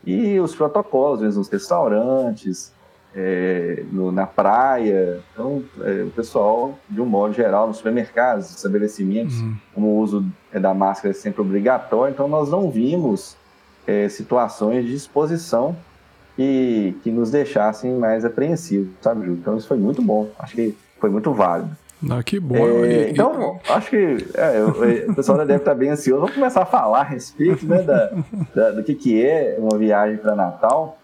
E 0.05 0.39
os 0.39 0.53
protocolos, 0.55 1.21
mesmo 1.21 1.41
os 1.41 1.49
restaurantes, 1.49 2.71
é, 3.15 3.83
no, 3.91 4.11
na 4.11 4.27
praia. 4.27 5.19
Então, 5.33 5.63
é, 5.81 6.03
o 6.03 6.09
pessoal, 6.09 6.77
de 6.89 7.01
um 7.01 7.05
modo 7.05 7.33
geral, 7.33 7.67
nos 7.67 7.77
supermercados, 7.77 8.49
estabelecimentos, 8.49 9.39
uhum. 9.39 9.55
como 9.73 9.87
o 9.87 9.99
uso 9.99 10.25
é, 10.51 10.59
da 10.59 10.73
máscara 10.73 11.09
é 11.11 11.13
sempre 11.13 11.41
obrigatório, 11.41 12.13
então 12.13 12.27
nós 12.27 12.49
não 12.49 12.69
vimos 12.69 13.35
é, 13.85 14.07
situações 14.09 14.85
de 14.85 14.93
exposição 14.93 15.75
que, 16.35 16.95
que 17.03 17.09
nos 17.09 17.31
deixassem 17.31 17.93
mais 17.97 18.23
apreensivos, 18.23 18.89
sabe, 19.01 19.21
Júlio? 19.21 19.39
Então 19.39 19.57
isso 19.57 19.67
foi 19.67 19.77
muito 19.77 20.01
bom, 20.01 20.29
acho 20.37 20.55
que 20.55 20.77
foi 20.99 21.09
muito 21.09 21.33
válido. 21.33 21.71
Não, 22.01 22.21
que 22.21 22.39
bom. 22.39 22.85
É, 22.85 23.09
então, 23.09 23.59
acho 23.69 23.89
que 23.89 24.17
é, 24.35 24.63
o 25.09 25.15
pessoal 25.15 25.39
deve 25.39 25.55
estar 25.55 25.73
bem 25.73 25.89
ansioso. 25.89 26.21
Vamos 26.21 26.35
começar 26.35 26.61
a 26.61 26.65
falar 26.65 26.99
a 26.99 27.03
respeito 27.03 27.65
né, 27.65 27.81
da, 27.81 28.11
da, 28.53 28.71
do 28.71 28.83
que, 28.83 28.93
que 28.93 29.25
é 29.25 29.55
uma 29.57 29.77
viagem 29.77 30.17
para 30.17 30.35
Natal. 30.35 30.96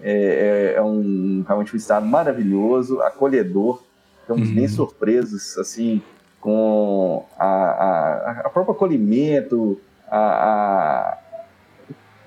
É, 0.00 0.74
é, 0.74 0.78
é, 0.78 0.82
um, 0.82 1.44
realmente 1.46 1.74
um 1.74 1.76
estado 1.76 2.06
maravilhoso, 2.06 3.00
acolhedor. 3.02 3.82
Estamos 4.20 4.48
uhum. 4.48 4.54
bem 4.54 4.68
surpresos 4.68 5.56
assim, 5.58 6.02
com 6.40 7.24
a, 7.38 7.46
a, 7.46 8.40
a 8.44 8.50
próprio 8.50 8.74
acolhimento, 8.74 9.80
a, 10.10 10.18
a, 10.18 11.18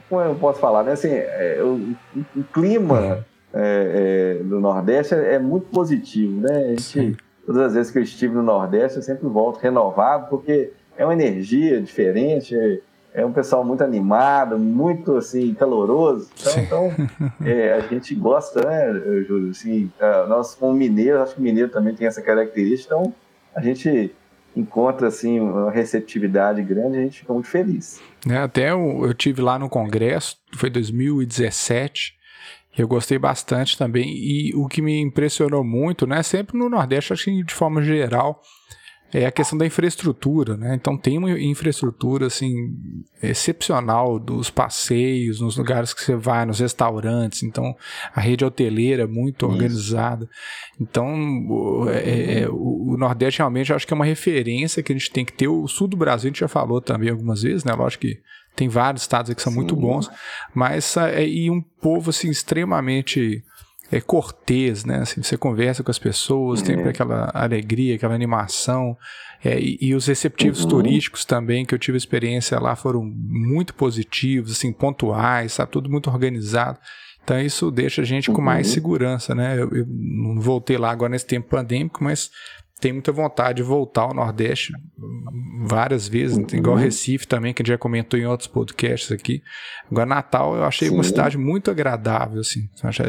como 0.10 0.22
eu 0.22 0.36
posso 0.36 0.60
falar, 0.60 0.84
né? 0.84 0.92
Assim, 0.92 1.10
é, 1.10 1.60
o, 1.62 1.96
o, 2.36 2.44
clima 2.52 3.26
é, 3.54 4.40
é, 4.40 4.44
do 4.44 4.60
Nordeste 4.60 5.16
é, 5.16 5.36
é, 5.36 5.40
muito 5.40 5.68
positivo, 5.68 6.42
né? 6.42 6.70
Gente, 6.70 6.82
Sim. 6.82 7.18
todas 7.46 7.62
as 7.68 7.74
vezes 7.74 7.92
que 7.92 8.00
eu 8.00 8.04
estive 8.04 8.36
no 8.36 8.44
Nordeste, 8.44 8.98
eu 8.98 9.04
sempre 9.04 9.28
volto 9.28 9.60
renovado, 9.60 10.28
porque 10.30 10.74
é 10.98 11.06
uma 11.06 11.14
energia 11.14 11.82
diferente, 11.82 12.56
é, 13.14 13.26
um 13.26 13.32
pessoal 13.32 13.64
muito 13.64 13.84
animado, 13.84 14.58
muito 14.58 15.18
assim 15.18 15.54
caloroso. 15.54 16.30
Então, 16.40 16.88
então 16.88 17.10
é, 17.46 17.74
a 17.74 17.80
gente 17.82 18.16
gosta, 18.16 18.62
né, 18.66 18.94
Júlio? 19.28 19.52
Assim, 19.52 19.92
nós 20.28 20.56
como 20.56 20.74
mineiros, 20.74 21.22
acho 21.22 21.36
que 21.36 21.42
mineiro 21.42 21.70
também 21.70 21.94
tem 21.94 22.08
essa 22.08 22.22
característica. 22.22 22.96
Então 22.96 23.14
a 23.56 23.62
gente 23.62 24.14
encontra 24.56 25.08
assim 25.08 25.40
uma 25.40 25.72
receptividade 25.72 26.62
grande, 26.62 26.98
a 26.98 27.02
gente 27.02 27.20
fica 27.20 27.34
muito 27.34 27.48
feliz. 27.48 28.02
É, 28.30 28.38
até 28.38 28.72
eu, 28.72 29.06
eu 29.06 29.14
tive 29.14 29.42
lá 29.42 29.58
no 29.58 29.70
congresso, 29.70 30.38
foi 30.56 30.70
2017. 30.70 32.20
Eu 32.78 32.88
gostei 32.88 33.20
bastante 33.20 33.78
também 33.78 34.10
e 34.10 34.56
o 34.56 34.68
que 34.68 34.82
me 34.82 34.98
impressionou 35.02 35.64
muito, 35.64 36.08
né, 36.08 36.24
sempre 36.24 36.58
no 36.58 36.70
Nordeste, 36.70 37.12
acho 37.12 37.26
que 37.26 37.44
de 37.44 37.54
forma 37.54 37.82
geral, 37.82 38.42
é 39.14 39.26
a 39.26 39.32
questão 39.32 39.58
da 39.58 39.66
infraestrutura, 39.66 40.56
né? 40.56 40.76
Então 40.76 40.98
tem 40.98 41.18
uma 41.18 41.32
infraestrutura 41.40 42.28
assim 42.28 42.54
excepcional 43.22 44.18
dos 44.18 44.50
passeios, 44.50 45.42
nos 45.42 45.58
lugares 45.58 45.94
que 45.94 46.02
você 46.02 46.16
vai, 46.16 46.46
nos 46.46 46.60
restaurantes. 46.60 47.44
Então 47.44 47.76
a 48.16 48.22
rede 48.22 48.46
hoteleira 48.46 49.04
é 49.04 49.08
muito 49.08 49.46
Isso. 49.46 49.54
organizada. 49.54 50.30
Então 50.80 51.90
é, 51.90 52.42
é, 52.42 52.50
o, 52.50 52.94
o, 52.94 52.98
Nordeste 52.98 53.40
realmente 53.40 53.74
acho 53.74 53.86
que 53.86 53.94
é 53.94 53.96
uma 53.96 54.06
referência 54.06 54.82
que 54.82 54.92
a 54.92 54.96
gente 54.96 55.12
tem 55.12 55.26
que 55.26 55.34
ter. 55.34 55.48
O 55.48 55.68
sul 55.68 55.88
do 55.88 55.98
Brasil 55.98 56.28
a 56.28 56.32
gente 56.32 56.40
já 56.40 56.48
falou 56.48 56.80
também 56.80 57.10
algumas 57.10 57.42
vezes, 57.42 57.64
né? 57.64 57.74
Lógico 57.74 58.02
que 58.02 58.20
tem 58.56 58.70
vários 58.70 59.04
estados 59.04 59.34
que 59.34 59.42
são 59.42 59.52
Sim. 59.52 59.60
muito 59.60 59.76
bons, 59.76 60.10
mas 60.54 60.96
é, 60.98 61.26
e 61.26 61.50
um 61.50 61.62
povo 61.62 62.10
assim 62.10 62.30
extremamente 62.30 63.44
é 63.92 64.00
cortês, 64.00 64.86
né? 64.86 65.00
Assim, 65.00 65.22
você 65.22 65.38
conversa 65.38 65.84
com 65.84 65.92
as 65.92 66.00
pessoas, 66.00 66.62
tem 66.62 66.80
é. 66.80 66.88
aquela 66.88 67.30
alegria, 67.34 67.96
aquela 67.96 68.16
animação. 68.16 68.98
É, 69.44 69.60
e, 69.60 69.78
e, 69.82 69.96
os 69.96 70.06
receptivos 70.06 70.64
uhum. 70.64 70.70
turísticos 70.70 71.26
também, 71.26 71.66
que 71.66 71.74
eu 71.74 71.80
tive 71.80 71.98
experiência 71.98 72.60
lá, 72.60 72.76
foram 72.76 73.04
muito 73.04 73.74
positivos, 73.74 74.52
assim, 74.52 74.72
pontuais, 74.72 75.54
sabe? 75.54 75.72
Tudo 75.72 75.90
muito 75.90 76.10
organizado. 76.10 76.80
Então 77.24 77.40
isso 77.40 77.70
deixa 77.70 78.02
a 78.02 78.06
gente 78.06 78.30
uhum. 78.30 78.36
com 78.38 78.42
mais 78.42 78.68
uhum. 78.68 78.74
segurança, 78.74 79.36
né? 79.36 79.56
Eu, 79.56 79.70
eu, 79.72 79.86
não 79.88 80.40
voltei 80.40 80.78
lá 80.78 80.90
agora 80.90 81.12
nesse 81.12 81.26
tempo 81.26 81.50
pandêmico, 81.50 82.04
mas 82.04 82.30
tem 82.82 82.92
muita 82.92 83.12
vontade 83.12 83.58
de 83.58 83.64
voltar 83.64 84.02
ao 84.02 84.14
Nordeste 84.14 84.74
várias 85.64 86.08
vezes, 86.08 86.36
uhum. 86.36 86.46
igual 86.54 86.76
Recife 86.76 87.28
também, 87.28 87.54
que 87.54 87.62
a 87.62 87.64
gente 87.64 87.74
já 87.74 87.78
comentou 87.78 88.20
em 88.20 88.26
outros 88.26 88.48
podcasts 88.48 89.12
aqui. 89.12 89.42
Agora, 89.90 90.08
Natal 90.08 90.56
eu 90.56 90.64
achei 90.64 90.90
Sim. 90.90 90.96
uma 90.96 91.04
cidade 91.04 91.38
muito 91.38 91.70
agradável, 91.70 92.42
assim. 92.42 92.62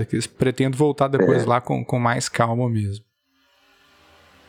que 0.09 0.29
pretendo 0.29 0.77
voltar 0.77 1.09
depois 1.09 1.45
é. 1.45 1.47
lá 1.47 1.61
com, 1.61 1.83
com 1.83 1.99
mais 1.99 2.29
calma 2.29 2.69
mesmo. 2.69 3.03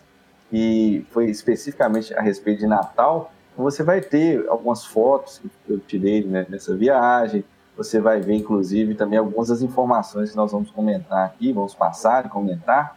que 0.50 1.06
foi 1.10 1.26
especificamente 1.26 2.12
a 2.14 2.20
respeito 2.20 2.58
de 2.60 2.66
Natal. 2.66 3.32
Você 3.56 3.84
vai 3.84 4.00
ter 4.00 4.48
algumas 4.48 4.84
fotos 4.84 5.40
que 5.64 5.72
eu 5.72 5.78
tirei 5.78 6.24
né, 6.24 6.44
nessa 6.48 6.76
viagem, 6.76 7.44
você 7.76 8.00
vai 8.00 8.20
ver, 8.20 8.34
inclusive, 8.34 8.94
também 8.94 9.18
algumas 9.18 9.48
das 9.48 9.62
informações 9.62 10.30
que 10.30 10.36
nós 10.36 10.52
vamos 10.52 10.70
comentar 10.70 11.26
aqui, 11.26 11.52
vamos 11.52 11.74
passar 11.74 12.26
e 12.26 12.28
comentar. 12.28 12.96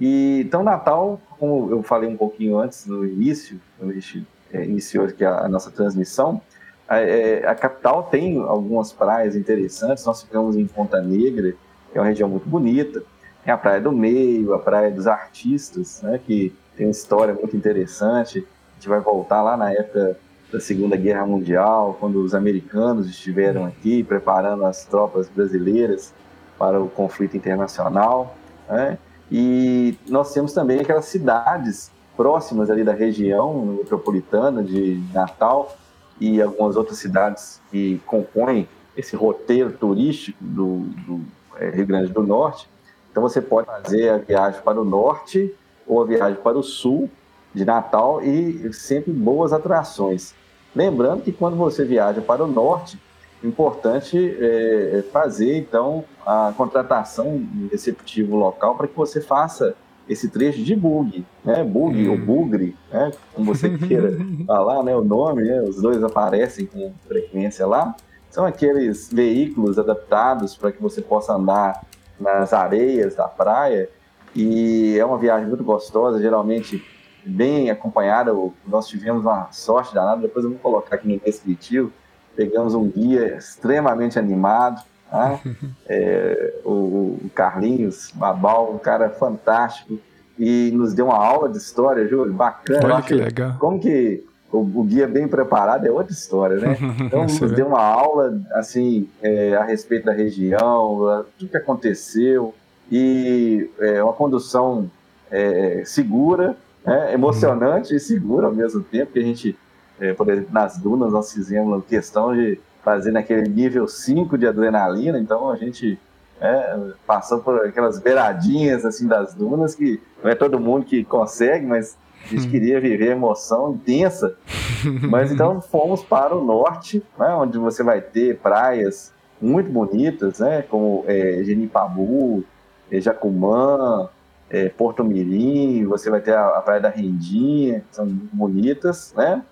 E, 0.00 0.42
então, 0.46 0.62
Natal, 0.62 1.20
como 1.38 1.70
eu 1.70 1.82
falei 1.82 2.08
um 2.08 2.16
pouquinho 2.16 2.58
antes, 2.58 2.86
no 2.86 3.04
início, 3.04 3.60
quando 3.78 3.90
a 3.90 3.94
gente 3.94 4.26
é, 4.52 4.64
iniciou 4.64 5.06
aqui 5.06 5.24
a, 5.24 5.40
a 5.40 5.48
nossa 5.48 5.70
transmissão, 5.70 6.40
a, 6.88 7.00
é, 7.00 7.46
a, 7.46 7.54
capital 7.54 8.04
tem 8.04 8.40
algumas 8.40 8.92
praias 8.92 9.36
interessantes. 9.36 10.04
Nós 10.06 10.22
ficamos 10.22 10.56
em 10.56 10.66
Ponta 10.66 11.00
Negra, 11.02 11.52
que 11.92 11.98
é 11.98 12.00
uma 12.00 12.06
região 12.06 12.28
muito 12.28 12.48
bonita. 12.48 13.02
Tem 13.44 13.52
a 13.52 13.58
Praia 13.58 13.80
do 13.80 13.92
Meio, 13.92 14.54
a 14.54 14.58
Praia 14.58 14.90
dos 14.90 15.06
Artistas, 15.06 16.02
né, 16.02 16.18
que 16.24 16.54
tem 16.76 16.86
uma 16.86 16.92
história 16.92 17.34
muito 17.34 17.56
interessante. 17.56 18.38
A 18.38 18.74
gente 18.74 18.88
vai 18.88 19.00
voltar 19.00 19.42
lá 19.42 19.56
na 19.56 19.70
época 19.72 20.18
da 20.50 20.60
Segunda 20.60 20.96
Guerra 20.96 21.26
Mundial, 21.26 21.96
quando 22.00 22.22
os 22.22 22.34
americanos 22.34 23.06
estiveram 23.06 23.66
aqui 23.66 24.02
preparando 24.02 24.64
as 24.64 24.84
tropas 24.86 25.28
brasileiras 25.28 26.14
para 26.58 26.80
o 26.80 26.88
conflito 26.88 27.36
internacional. 27.36 28.34
Né? 28.66 28.98
E 29.30 29.96
nós 30.08 30.32
temos 30.32 30.52
também 30.52 30.80
aquelas 30.80 31.04
cidades 31.06 31.90
próximas 32.16 32.70
ali 32.70 32.82
da 32.82 32.92
região 32.92 33.64
metropolitana 33.64 34.62
de 34.62 35.00
Natal 35.12 35.76
e 36.20 36.42
algumas 36.42 36.76
outras 36.76 36.98
cidades 36.98 37.60
que 37.70 38.00
compõem 38.06 38.68
esse 38.96 39.14
roteiro 39.14 39.72
turístico 39.72 40.36
do, 40.40 40.80
do 41.06 41.20
é, 41.56 41.70
Rio 41.70 41.86
Grande 41.86 42.12
do 42.12 42.22
Norte. 42.22 42.68
Então 43.10 43.22
você 43.22 43.40
pode 43.40 43.66
fazer 43.66 44.08
a 44.08 44.18
viagem 44.18 44.60
para 44.62 44.80
o 44.80 44.84
norte 44.84 45.54
ou 45.86 46.02
a 46.02 46.04
viagem 46.04 46.40
para 46.42 46.58
o 46.58 46.62
sul 46.62 47.08
de 47.54 47.64
Natal 47.64 48.22
e 48.22 48.72
sempre 48.72 49.12
boas 49.12 49.52
atrações. 49.52 50.34
Lembrando 50.74 51.22
que 51.22 51.32
quando 51.32 51.56
você 51.56 51.84
viaja 51.84 52.20
para 52.20 52.44
o 52.44 52.46
norte, 52.46 53.00
importante 53.42 54.18
é, 54.40 54.98
é, 54.98 55.02
fazer 55.12 55.56
então 55.56 56.04
a 56.26 56.52
contratação 56.56 57.38
do 57.38 57.68
receptivo 57.68 58.36
local 58.36 58.76
para 58.76 58.88
que 58.88 58.96
você 58.96 59.20
faça 59.20 59.74
esse 60.08 60.28
trecho 60.28 60.62
de 60.62 60.74
bug, 60.74 61.24
né? 61.44 61.62
Bug 61.62 62.08
hum. 62.08 62.10
ou 62.12 62.18
bugre, 62.18 62.74
né? 62.90 63.12
Como 63.34 63.54
você 63.54 63.68
queira 63.76 64.16
falar, 64.46 64.82
né? 64.82 64.96
O 64.96 65.04
nome, 65.04 65.44
né? 65.44 65.62
Os 65.62 65.80
dois 65.80 66.02
aparecem 66.02 66.66
com 66.66 66.92
frequência 67.06 67.66
lá. 67.66 67.94
São 68.30 68.44
aqueles 68.44 69.12
veículos 69.12 69.78
adaptados 69.78 70.56
para 70.56 70.72
que 70.72 70.82
você 70.82 71.02
possa 71.02 71.34
andar 71.34 71.84
nas 72.18 72.52
areias 72.52 73.14
da 73.14 73.28
praia 73.28 73.88
e 74.34 74.98
é 74.98 75.04
uma 75.04 75.18
viagem 75.18 75.46
muito 75.46 75.64
gostosa, 75.64 76.20
geralmente 76.20 76.82
bem 77.24 77.70
acompanhada. 77.70 78.32
Nós 78.66 78.88
tivemos 78.88 79.22
uma 79.22 79.50
sorte 79.52 79.94
danada, 79.94 80.22
depois 80.22 80.44
eu 80.44 80.50
vou 80.50 80.58
colocar 80.58 80.96
aqui 80.96 81.08
no 81.08 81.18
descritivo 81.20 81.92
pegamos 82.38 82.72
um 82.72 82.88
guia 82.88 83.36
extremamente 83.36 84.16
animado, 84.16 84.80
né? 85.12 85.40
é, 85.88 86.54
o, 86.64 86.70
o, 86.70 87.30
Carlinhos 87.34 88.12
Babal, 88.14 88.72
um 88.72 88.78
cara 88.78 89.10
fantástico, 89.10 89.98
e 90.38 90.70
nos 90.72 90.94
deu 90.94 91.06
uma 91.06 91.16
aula 91.16 91.48
de 91.48 91.58
história, 91.58 92.06
Júlio, 92.06 92.32
bacana. 92.32 92.94
Olha 92.94 93.02
que 93.02 93.12
legal. 93.12 93.56
Como 93.58 93.80
que 93.80 94.24
o, 94.52 94.58
o, 94.58 94.84
guia 94.84 95.08
bem 95.08 95.26
preparado 95.26 95.84
é 95.84 95.90
outra 95.90 96.12
história, 96.12 96.58
né? 96.58 96.78
Então 97.02 97.22
nos 97.24 97.50
deu 97.50 97.66
uma 97.66 97.82
aula, 97.82 98.40
assim, 98.52 99.08
é, 99.20 99.56
a 99.56 99.64
respeito 99.64 100.04
da 100.04 100.12
região, 100.12 101.26
tudo 101.36 101.50
que 101.50 101.56
aconteceu, 101.56 102.54
e 102.90 103.68
é, 103.80 104.00
uma 104.00 104.12
condução 104.12 104.88
é, 105.28 105.82
segura, 105.84 106.56
né? 106.86 107.12
emocionante 107.12 107.90
uhum. 107.90 107.96
e 107.96 108.00
segura 108.00 108.46
ao 108.46 108.54
mesmo 108.54 108.80
tempo, 108.84 109.12
que 109.12 109.18
a 109.18 109.22
gente 109.22 109.58
é, 110.00 110.12
por 110.12 110.28
exemplo, 110.28 110.52
nas 110.52 110.78
dunas 110.78 111.12
nós 111.12 111.32
fizemos 111.32 111.84
questão 111.86 112.34
de 112.34 112.60
fazer 112.82 113.10
naquele 113.10 113.48
nível 113.48 113.86
5 113.86 114.38
de 114.38 114.46
adrenalina, 114.46 115.18
então 115.18 115.50
a 115.50 115.56
gente 115.56 115.98
é, 116.40 116.78
passou 117.06 117.40
por 117.40 117.66
aquelas 117.66 117.98
beiradinhas 117.98 118.84
assim 118.84 119.06
das 119.06 119.34
dunas 119.34 119.74
que 119.74 120.00
não 120.22 120.30
é 120.30 120.34
todo 120.34 120.60
mundo 120.60 120.86
que 120.86 121.04
consegue, 121.04 121.66
mas 121.66 121.96
a 122.24 122.28
gente 122.28 122.46
hum. 122.46 122.50
queria 122.50 122.80
viver 122.80 123.10
emoção 123.10 123.72
intensa. 123.72 124.36
Mas 125.10 125.32
então 125.32 125.60
fomos 125.60 126.04
para 126.04 126.36
o 126.36 126.44
norte, 126.44 127.02
né, 127.18 127.34
onde 127.34 127.58
você 127.58 127.82
vai 127.82 128.00
ter 128.00 128.38
praias 128.38 129.12
muito 129.40 129.68
bonitas, 129.70 130.38
né, 130.38 130.62
como 130.62 131.04
é, 131.08 131.42
Genipabu, 131.42 132.44
é, 132.90 133.00
Jacumã, 133.00 134.08
é, 134.50 134.68
Porto 134.68 135.04
Mirim, 135.04 135.84
você 135.84 136.10
vai 136.10 136.20
ter 136.20 136.32
a, 136.34 136.48
a 136.48 136.60
Praia 136.60 136.80
da 136.80 136.88
Rendinha, 136.88 137.80
que 137.80 137.96
são 137.96 138.06
bonitas, 138.06 139.12
né? 139.16 139.42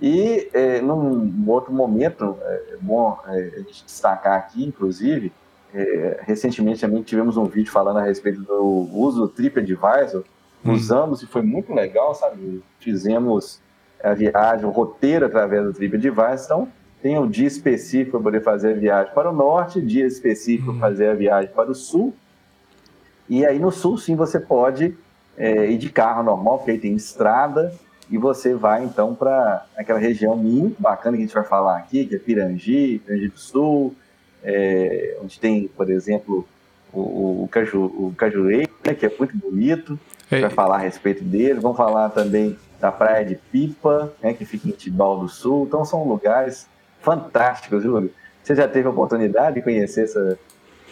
E 0.00 0.48
é, 0.54 0.80
num 0.80 1.44
outro 1.46 1.72
momento, 1.72 2.38
é 2.42 2.76
bom 2.80 3.18
é, 3.26 3.50
a 3.54 3.58
gente 3.58 3.84
destacar 3.84 4.38
aqui, 4.38 4.64
inclusive, 4.64 5.30
é, 5.74 6.20
recentemente 6.22 6.80
também 6.80 7.02
tivemos 7.02 7.36
um 7.36 7.44
vídeo 7.44 7.70
falando 7.70 7.98
a 7.98 8.02
respeito 8.02 8.40
do 8.40 8.88
uso 8.92 9.22
do 9.22 9.28
TripAdvisor. 9.28 10.24
Hum. 10.64 10.72
Usamos 10.72 11.22
e 11.22 11.26
foi 11.26 11.42
muito 11.42 11.72
legal, 11.74 12.14
sabe? 12.14 12.62
Fizemos 12.78 13.60
a 14.02 14.14
viagem, 14.14 14.64
o 14.64 14.70
roteiro 14.70 15.26
através 15.26 15.64
do 15.64 15.72
TripAdvisor. 15.72 16.44
Então, 16.44 16.68
tem 17.02 17.18
um 17.18 17.28
dia 17.28 17.46
específico 17.46 18.12
para 18.12 18.20
poder 18.20 18.42
fazer 18.42 18.72
a 18.72 18.76
viagem 18.76 19.14
para 19.14 19.30
o 19.30 19.34
norte, 19.34 19.80
dia 19.80 20.06
específico 20.06 20.66
para 20.66 20.76
hum. 20.76 20.80
fazer 20.80 21.08
a 21.08 21.14
viagem 21.14 21.50
para 21.52 21.70
o 21.70 21.74
sul. 21.74 22.14
E 23.28 23.44
aí 23.44 23.58
no 23.58 23.70
sul, 23.70 23.96
sim, 23.96 24.16
você 24.16 24.40
pode 24.40 24.96
é, 25.36 25.70
ir 25.70 25.78
de 25.78 25.90
carro 25.90 26.22
normal, 26.22 26.58
porque 26.58 26.72
aí 26.72 26.78
tem 26.78 26.94
estrada, 26.94 27.72
e 28.10 28.18
você 28.18 28.54
vai 28.54 28.84
então 28.84 29.14
para 29.14 29.64
aquela 29.76 29.98
região 29.98 30.36
muito 30.36 30.80
bacana 30.82 31.16
que 31.16 31.22
a 31.22 31.26
gente 31.26 31.34
vai 31.34 31.44
falar 31.44 31.78
aqui, 31.78 32.04
que 32.04 32.16
é 32.16 32.18
Pirangi, 32.18 33.00
Pirangi 33.06 33.28
do 33.28 33.38
Sul, 33.38 33.94
é, 34.42 35.16
onde 35.22 35.38
tem, 35.38 35.68
por 35.68 35.88
exemplo, 35.88 36.46
o, 36.92 37.44
o, 37.44 37.48
Caju, 37.50 37.84
o 37.84 38.14
Cajueiro, 38.16 38.70
né, 38.84 38.94
que 38.94 39.06
é 39.06 39.12
muito 39.16 39.36
bonito, 39.36 39.98
Ei. 40.30 40.40
vai 40.40 40.50
falar 40.50 40.76
a 40.76 40.80
respeito 40.80 41.22
dele. 41.22 41.60
Vamos 41.60 41.76
falar 41.76 42.08
também 42.10 42.58
da 42.80 42.90
Praia 42.90 43.24
de 43.24 43.36
Pipa, 43.36 44.12
né, 44.20 44.32
que 44.32 44.44
fica 44.44 44.68
em 44.68 44.72
Tibau 44.72 45.20
do 45.20 45.28
Sul. 45.28 45.66
Então 45.66 45.84
são 45.84 46.02
lugares 46.04 46.66
fantásticos, 47.00 47.82
viu? 47.82 48.10
Você 48.42 48.54
já 48.56 48.66
teve 48.66 48.88
a 48.88 48.90
oportunidade 48.90 49.56
de 49.56 49.62
conhecer 49.62 50.04
essa, 50.04 50.38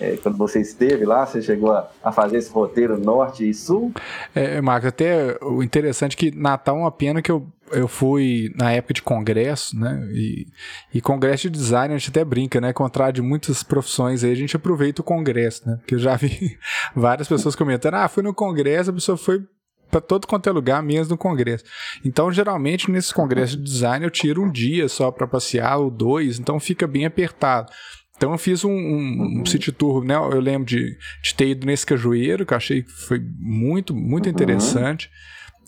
é, 0.01 0.17
quando 0.17 0.39
você 0.39 0.61
esteve 0.61 1.05
lá, 1.05 1.27
você 1.27 1.43
chegou 1.43 1.73
a, 1.73 1.91
a, 2.03 2.13
fazer 2.13 2.39
esse 2.39 2.51
roteiro 2.51 2.99
norte 2.99 3.49
e 3.49 3.53
sul? 3.53 3.93
É, 4.35 4.61
Marcos, 4.61 4.89
até 4.89 5.37
o 5.43 5.63
interessante 5.63 6.15
é 6.15 6.17
que 6.17 6.37
Natal 6.37 6.77
é 6.77 6.81
uma 6.81 6.93
pena 6.93 7.21
que 7.21 7.31
eu, 7.31 7.47
eu 7.73 7.89
fui 7.89 8.53
na 8.57 8.73
época 8.73 8.95
de 8.95 9.03
congresso, 9.03 9.79
né? 9.79 10.09
E, 10.13 10.47
e 10.95 11.01
congresso 11.01 11.51
de 11.51 11.59
design 11.59 11.95
a 11.95 11.99
gente 11.99 12.11
até 12.11 12.25
brinca, 12.25 12.61
né? 12.61 12.73
Contrário 12.73 13.15
de 13.15 13.23
muitas 13.23 13.63
profissões 13.63 14.23
aí, 14.23 14.33
a 14.33 14.37
gente 14.37 14.57
aproveita 14.57 15.01
o 15.01 15.05
congresso, 15.05 15.69
né? 15.69 15.77
Porque 15.77 15.95
eu 15.97 15.99
já 15.99 16.15
vi 16.17 16.57
várias 16.95 17.27
pessoas 17.27 17.57
comentando, 17.57 17.95
ah, 17.95 18.09
fui 18.09 18.23
no 18.23 18.33
congresso, 18.33 18.91
a 18.91 18.95
pessoa 18.95 19.17
foi 19.17 19.43
para 19.91 20.01
todo 20.01 20.27
quanto 20.27 20.49
é 20.49 20.53
lugar, 20.53 20.83
menos 20.83 21.09
no 21.09 21.17
congresso. 21.17 21.65
Então, 22.05 22.31
geralmente, 22.31 22.91
nesses 22.91 23.13
congressos 23.13 23.57
de 23.57 23.63
design, 23.63 24.05
eu 24.05 24.11
tiro 24.11 24.43
um 24.43 24.51
dia 24.51 24.89
só 24.89 25.11
para 25.11 25.27
passear, 25.27 25.79
ou 25.79 25.91
dois, 25.91 26.39
então 26.39 26.61
fica 26.61 26.87
bem 26.87 27.07
apertado. 27.07 27.73
Então 28.19 28.33
eu 28.33 28.39
fiz 28.39 28.65
um, 28.65 28.73
um, 28.73 29.41
um, 29.41 29.47
city 29.47 29.71
tour, 29.71 30.05
né? 30.05 30.17
Eu 30.17 30.41
lembro 30.41 30.67
de, 30.67 30.99
de 31.23 31.35
ter 31.37 31.51
ido 31.51 31.65
nesse 31.65 31.87
cajueiro, 31.87 32.45
que 32.45 32.53
eu 32.53 32.57
achei 32.57 32.83
que 32.83 32.91
foi 32.91 33.23
muito, 33.39 33.95
muito 33.95 34.27
uhum. 34.27 34.33
interessante. 34.33 35.09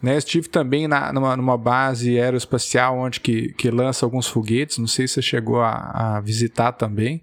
Né, 0.03 0.17
estive 0.17 0.49
também 0.49 0.89
na, 0.89 1.13
numa, 1.13 1.37
numa, 1.37 1.59
base 1.59 2.19
aeroespacial 2.19 2.99
onde 2.99 3.21
que, 3.21 3.53
que 3.53 3.71
lança 3.71 4.07
alguns 4.07 4.27
foguetes, 4.27 4.79
não 4.79 4.87
sei 4.87 5.07
se 5.07 5.15
você 5.15 5.23
chegou 5.23 5.61
a, 5.61 6.17
a 6.17 6.21
visitar 6.23 6.73
também. 6.73 7.23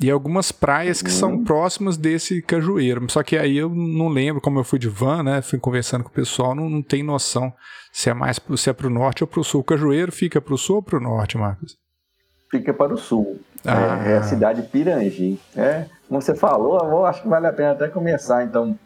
E 0.00 0.10
algumas 0.10 0.50
praias 0.50 1.02
que 1.02 1.10
uhum. 1.10 1.16
são 1.16 1.44
próximas 1.44 1.98
desse 1.98 2.40
cajueiro. 2.42 3.08
Só 3.10 3.22
que 3.22 3.36
aí 3.36 3.58
eu 3.58 3.68
não 3.68 4.08
lembro, 4.08 4.40
como 4.40 4.58
eu 4.58 4.64
fui 4.64 4.78
de 4.78 4.88
van, 4.88 5.22
né? 5.22 5.42
Fui 5.42 5.58
conversando 5.58 6.02
com 6.02 6.10
o 6.10 6.14
pessoal, 6.14 6.54
não, 6.54 6.68
não 6.68 6.82
tem 6.82 7.02
noção 7.02 7.52
se 7.92 8.08
é 8.08 8.14
mais 8.14 8.40
se 8.56 8.70
é 8.70 8.72
para 8.72 8.86
o 8.86 8.90
norte 8.90 9.22
ou 9.22 9.28
para 9.28 9.40
o 9.40 9.44
sul. 9.44 9.60
O 9.60 9.64
cajueiro 9.64 10.10
fica 10.10 10.40
para 10.40 10.54
o 10.54 10.58
sul 10.58 10.76
ou 10.76 10.82
para 10.82 10.96
o 10.96 11.00
norte, 11.00 11.36
Marcos? 11.36 11.76
Fica 12.50 12.72
para 12.72 12.94
o 12.94 12.98
sul. 12.98 13.38
Ah. 13.64 14.04
É, 14.06 14.12
é, 14.12 14.16
a 14.18 14.22
cidade 14.22 14.62
Pirangi. 14.62 15.38
É, 15.56 15.86
como 16.08 16.20
você 16.20 16.34
falou, 16.34 16.78
eu 16.78 17.06
acho 17.06 17.22
que 17.22 17.28
vale 17.28 17.46
a 17.46 17.52
pena 17.52 17.72
até 17.72 17.88
começar, 17.88 18.44
então, 18.44 18.78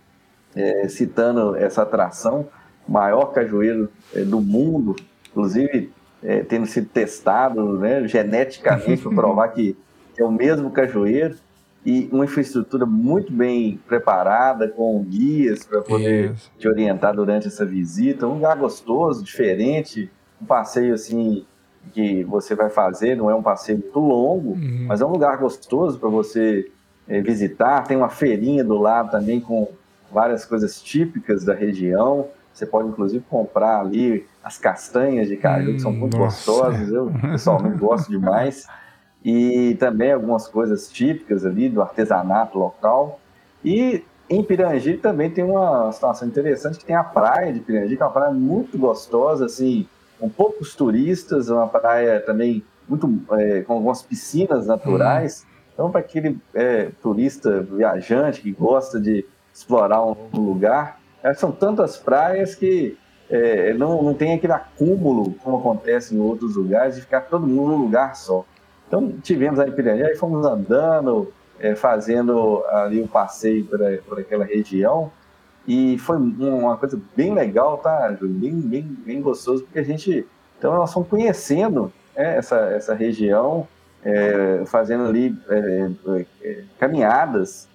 é, 0.54 0.88
citando 0.88 1.56
essa 1.56 1.82
atração, 1.82 2.48
maior 2.86 3.26
cajueiro 3.26 3.90
é, 4.14 4.20
do 4.20 4.40
mundo, 4.40 4.94
inclusive 5.30 5.92
é, 6.22 6.40
tendo 6.40 6.66
sido 6.66 6.88
testado 6.88 7.78
né, 7.78 8.06
geneticamente 8.06 9.02
para 9.02 9.12
provar 9.14 9.48
que 9.48 9.76
é 10.18 10.24
o 10.24 10.30
mesmo 10.30 10.70
cajueiro 10.70 11.36
e 11.84 12.08
uma 12.10 12.24
infraestrutura 12.24 12.84
muito 12.84 13.32
bem 13.32 13.78
preparada, 13.86 14.68
com 14.68 15.00
guias 15.04 15.64
para 15.64 15.82
poder 15.82 16.32
Isso. 16.32 16.50
te 16.58 16.66
orientar 16.66 17.14
durante 17.14 17.46
essa 17.46 17.64
visita. 17.64 18.26
Um 18.26 18.34
lugar 18.34 18.56
gostoso, 18.56 19.22
diferente, 19.22 20.10
um 20.42 20.44
passeio 20.44 20.94
assim 20.94 21.46
que 21.92 22.24
você 22.24 22.54
vai 22.54 22.70
fazer, 22.70 23.16
não 23.16 23.30
é 23.30 23.34
um 23.34 23.42
passeio 23.42 23.78
muito 23.78 23.98
longo, 23.98 24.50
uhum. 24.50 24.86
mas 24.88 25.00
é 25.00 25.06
um 25.06 25.10
lugar 25.10 25.38
gostoso 25.38 25.98
para 25.98 26.08
você 26.08 26.70
é, 27.08 27.20
visitar. 27.20 27.82
Tem 27.84 27.96
uma 27.96 28.08
feirinha 28.08 28.64
do 28.64 28.76
lado 28.76 29.10
também 29.10 29.40
com 29.40 29.68
várias 30.10 30.44
coisas 30.44 30.80
típicas 30.80 31.44
da 31.44 31.54
região. 31.54 32.28
Você 32.52 32.66
pode 32.66 32.88
inclusive 32.88 33.24
comprar 33.28 33.80
ali 33.80 34.26
as 34.42 34.58
castanhas 34.58 35.28
de 35.28 35.36
caju, 35.36 35.74
que 35.74 35.80
são 35.80 35.90
hum, 35.90 35.96
muito 35.96 36.16
nossa. 36.16 36.50
gostosas. 36.50 36.88
Eu 36.88 37.12
pessoalmente 37.20 37.78
gosto 37.78 38.10
demais. 38.10 38.66
E 39.24 39.76
também 39.80 40.12
algumas 40.12 40.46
coisas 40.46 40.88
típicas 40.88 41.44
ali 41.44 41.68
do 41.68 41.82
artesanato 41.82 42.58
local. 42.58 43.20
E 43.64 44.04
em 44.28 44.42
Pirangi 44.42 44.96
também 44.96 45.30
tem 45.30 45.44
uma 45.44 45.90
situação 45.92 46.26
interessante 46.26 46.78
que 46.78 46.84
tem 46.84 46.96
a 46.96 47.04
praia 47.04 47.52
de 47.52 47.60
Pirangi, 47.60 47.96
que 47.96 48.02
é 48.02 48.06
uma 48.06 48.12
praia 48.12 48.32
muito 48.32 48.78
gostosa, 48.78 49.46
assim, 49.46 49.86
com 50.18 50.28
poucos 50.28 50.74
turistas, 50.74 51.48
uma 51.48 51.66
praia 51.66 52.20
também 52.20 52.64
muito 52.88 53.20
é, 53.32 53.62
com 53.62 53.74
algumas 53.74 54.02
piscinas 54.02 54.66
naturais. 54.66 55.46
Então, 55.72 55.90
para 55.90 56.00
aquele 56.00 56.38
é, 56.54 56.90
turista 57.02 57.60
viajante 57.62 58.40
que 58.40 58.52
gosta 58.52 59.00
de 59.00 59.26
explorar 59.52 60.04
um 60.04 60.16
lugar, 60.32 61.00
é, 61.22 61.34
são 61.34 61.52
tantas 61.52 61.96
praias 61.96 62.54
que 62.54 62.96
é, 63.28 63.74
não, 63.74 64.02
não 64.02 64.14
tem 64.14 64.34
aquele 64.34 64.52
acúmulo, 64.52 65.34
como 65.42 65.58
acontece 65.58 66.14
em 66.14 66.20
outros 66.20 66.54
lugares, 66.54 66.94
de 66.94 67.02
ficar 67.02 67.22
todo 67.22 67.46
mundo 67.46 67.72
num 67.72 67.78
lugar 67.78 68.14
só. 68.14 68.44
Então, 68.86 69.12
tivemos 69.22 69.58
a 69.58 69.64
Piranha, 69.64 70.06
aí 70.06 70.16
fomos 70.16 70.46
andando, 70.46 71.32
é, 71.58 71.74
fazendo 71.74 72.64
ali 72.70 73.02
o 73.02 73.08
passeio 73.08 73.66
por 74.06 74.20
aquela 74.20 74.44
região, 74.44 75.10
e 75.66 75.98
foi 75.98 76.16
uma 76.16 76.76
coisa 76.76 77.00
bem 77.16 77.34
legal, 77.34 77.78
tá, 77.78 78.16
Bem, 78.20 78.60
bem, 78.60 78.82
bem 78.82 79.20
gostoso, 79.20 79.64
porque 79.64 79.80
a 79.80 79.82
gente. 79.82 80.26
Então, 80.58 80.74
nós 80.74 80.90
estamos 80.90 81.08
conhecendo 81.08 81.92
é, 82.14 82.36
essa, 82.36 82.56
essa 82.56 82.94
região, 82.94 83.66
é, 84.02 84.62
fazendo 84.66 85.04
ali 85.04 85.36
é, 85.48 85.90
é 86.42 86.62
caminhadas, 86.78 87.68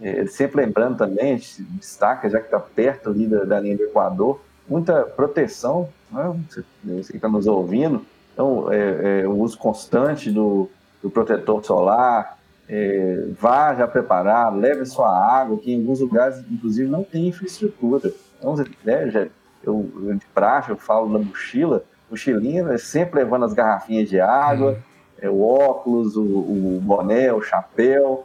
é, 0.00 0.26
sempre 0.26 0.64
lembrando 0.64 0.96
também, 0.96 1.34
a 1.34 1.36
gente 1.36 1.62
destaca, 1.62 2.28
já 2.28 2.40
que 2.40 2.46
está 2.46 2.58
perto 2.58 3.10
ali 3.10 3.26
da, 3.26 3.44
da, 3.44 3.60
linha 3.60 3.76
do 3.76 3.84
Equador, 3.84 4.40
muita 4.68 5.02
proteção, 5.02 5.88
né, 6.10 6.34
você, 6.48 6.64
você 6.82 7.12
que 7.12 7.18
está 7.18 7.28
nos 7.28 7.46
ouvindo, 7.46 8.04
então, 8.32 8.66
é, 8.72 9.28
o 9.28 9.32
uso 9.38 9.56
constante 9.56 10.30
do, 10.30 10.68
do 11.00 11.08
protetor 11.08 11.64
solar, 11.64 12.38
é, 12.68 13.26
vá 13.38 13.74
já 13.74 13.86
preparado, 13.86 14.58
leve 14.58 14.84
sua 14.86 15.08
água, 15.08 15.58
que 15.58 15.72
em 15.72 15.80
alguns 15.80 16.00
lugares, 16.00 16.38
inclusive, 16.50 16.88
não 16.88 17.04
tem 17.04 17.28
infraestrutura. 17.28 18.12
Então, 18.38 18.54
né, 18.84 19.10
já, 19.10 19.26
eu, 19.62 19.90
eu, 20.02 20.14
de 20.14 20.26
praxe, 20.26 20.70
eu 20.70 20.76
falo 20.76 21.12
da 21.12 21.18
mochila, 21.18 21.84
mochilinha, 22.10 22.64
né, 22.64 22.78
sempre 22.78 23.20
levando 23.20 23.44
as 23.44 23.52
garrafinhas 23.52 24.08
de 24.08 24.20
água, 24.20 24.72
uhum. 24.72 24.76
é, 25.18 25.28
o 25.28 25.42
óculos, 25.42 26.16
o, 26.16 26.22
o, 26.22 26.80
boné, 26.82 27.32
o 27.32 27.42
chapéu, 27.42 28.24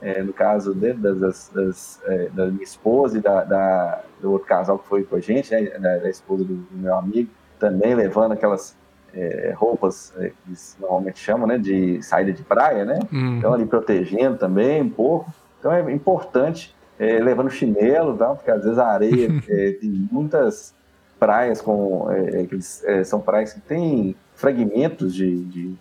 é, 0.00 0.22
no 0.22 0.32
caso 0.32 0.74
né, 0.74 0.92
das, 0.92 1.20
das, 1.20 1.50
das 1.54 2.00
é, 2.04 2.28
da 2.28 2.46
minha 2.46 2.62
esposa 2.62 3.18
e 3.18 3.20
da, 3.20 3.44
da, 3.44 4.02
do 4.20 4.32
outro 4.32 4.46
casal 4.46 4.78
que 4.78 4.86
foi 4.86 5.04
com 5.04 5.16
a 5.16 5.20
gente, 5.20 5.50
né, 5.50 5.62
da, 5.78 5.98
da 5.98 6.10
esposa 6.10 6.44
do, 6.44 6.54
do 6.54 6.76
meu 6.76 6.94
amigo, 6.94 7.30
também 7.58 7.94
levando 7.94 8.32
aquelas 8.32 8.76
é, 9.16 9.54
roupas 9.56 10.12
é, 10.18 10.28
que 10.28 10.52
normalmente 10.78 11.18
chamam, 11.18 11.46
né, 11.46 11.58
de 11.58 12.02
saída 12.02 12.32
de 12.32 12.42
praia, 12.42 12.84
né? 12.84 12.98
Uhum. 13.12 13.38
Então 13.38 13.52
ali 13.52 13.64
protegendo 13.64 14.36
também 14.36 14.82
um 14.82 14.90
pouco. 14.90 15.32
Então 15.58 15.72
é 15.72 15.92
importante 15.92 16.74
é, 16.98 17.18
levando 17.18 17.50
chinelo, 17.50 18.16
tá? 18.16 18.34
porque 18.34 18.50
às 18.50 18.62
vezes 18.62 18.78
a 18.78 18.86
areia 18.86 19.28
é, 19.48 19.72
tem 19.72 20.08
muitas 20.12 20.74
praias 21.18 21.62
com 21.62 22.08
é, 22.10 22.46
é, 22.84 23.04
são 23.04 23.20
praias 23.20 23.54
que 23.54 23.60
têm 23.60 24.14
fragmentos 24.34 25.14
de, 25.14 25.44
de 25.44 25.74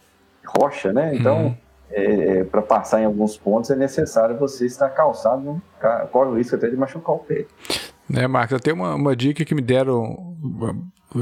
rocha, 0.46 0.94
né? 0.94 1.16
Então 1.16 1.48
uhum. 1.48 1.56
É, 1.92 2.44
para 2.46 2.64
passar 2.64 3.00
em 3.00 3.06
alguns 3.06 3.38
pontos 3.38 3.70
é 3.70 3.76
necessário 3.76 4.36
você 4.38 4.66
estar 4.66 4.90
calçado, 4.90 5.62
corre 6.12 6.32
o 6.32 6.36
risco 6.36 6.56
até 6.56 6.68
de 6.68 6.76
machucar 6.76 7.16
o 7.16 7.20
pé. 7.20 7.46
Né, 8.10 8.28
Marcos, 8.28 8.58
até 8.58 8.74
uma, 8.74 8.96
uma 8.96 9.16
dica 9.16 9.46
que 9.46 9.54
me 9.54 9.62
deram 9.62 10.36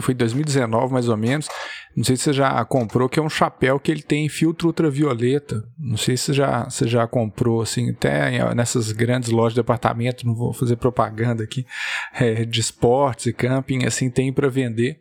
foi 0.02 0.14
em 0.14 0.18
2019 0.18 0.94
mais 0.94 1.10
ou 1.10 1.18
menos. 1.18 1.48
Não 1.96 2.04
sei 2.04 2.16
se 2.16 2.24
você 2.24 2.34
já 2.34 2.64
comprou, 2.66 3.08
que 3.08 3.20
é 3.20 3.24
um 3.24 3.30
chapéu 3.30 3.80
que 3.80 3.92
ele 3.92 4.02
tem 4.02 4.28
filtro 4.28 4.68
ultravioleta. 4.68 5.64
Não 5.78 5.98
sei 5.98 6.18
se 6.18 6.26
você 6.26 6.34
já, 6.34 6.64
você 6.64 6.88
já 6.88 7.08
comprou, 7.08 7.62
assim, 7.62 7.92
até 7.92 8.54
nessas 8.56 8.92
grandes 8.92 9.30
lojas 9.30 9.54
de 9.54 9.62
departamento, 9.62 10.26
não 10.26 10.34
vou 10.34 10.54
fazer 10.54 10.76
propaganda 10.76 11.44
aqui, 11.44 11.66
é, 12.14 12.46
de 12.46 12.60
esportes 12.60 13.28
e 13.28 13.34
camping, 13.34 13.86
assim, 13.86 14.10
tem 14.10 14.34
para 14.34 14.50
vender. 14.50 15.00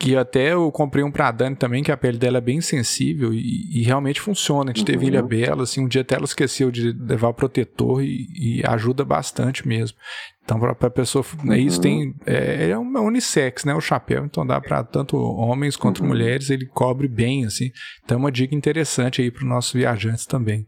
Que 0.00 0.16
até 0.16 0.54
eu 0.54 0.72
comprei 0.72 1.04
um 1.04 1.10
pra 1.10 1.30
Dani 1.30 1.54
também, 1.54 1.82
que 1.82 1.92
a 1.92 1.96
pele 1.96 2.16
dela 2.16 2.38
é 2.38 2.40
bem 2.40 2.58
sensível 2.62 3.34
e, 3.34 3.68
e 3.70 3.82
realmente 3.82 4.18
funciona. 4.18 4.70
A 4.70 4.74
gente 4.74 4.80
uhum. 4.80 4.86
teve 4.86 5.06
Ilha 5.06 5.22
Bela, 5.22 5.64
assim, 5.64 5.84
um 5.84 5.86
dia 5.86 6.00
até 6.00 6.14
ela 6.14 6.24
esqueceu 6.24 6.70
de 6.70 6.90
levar 6.92 7.28
o 7.28 7.34
protetor 7.34 8.02
e, 8.02 8.26
e 8.34 8.62
ajuda 8.66 9.04
bastante 9.04 9.68
mesmo. 9.68 9.98
Então, 10.42 10.58
para 10.58 10.70
a 10.72 10.90
pessoa, 10.90 11.22
né, 11.44 11.56
uhum. 11.56 11.60
isso 11.60 11.78
tem. 11.78 12.14
É, 12.24 12.70
é 12.70 12.78
uma 12.78 13.02
unissex, 13.02 13.66
né? 13.66 13.74
O 13.74 13.80
chapéu, 13.80 14.24
então 14.24 14.46
dá 14.46 14.58
para 14.58 14.82
tanto 14.82 15.18
homens 15.18 15.76
quanto 15.76 16.00
uhum. 16.00 16.08
mulheres, 16.08 16.48
ele 16.48 16.64
cobre 16.64 17.06
bem, 17.06 17.44
assim. 17.44 17.70
Então, 18.02 18.16
é 18.16 18.18
uma 18.18 18.32
dica 18.32 18.54
interessante 18.54 19.20
aí 19.20 19.30
para 19.30 19.42
os 19.42 19.48
nossos 19.48 19.74
viajantes 19.74 20.24
também. 20.24 20.66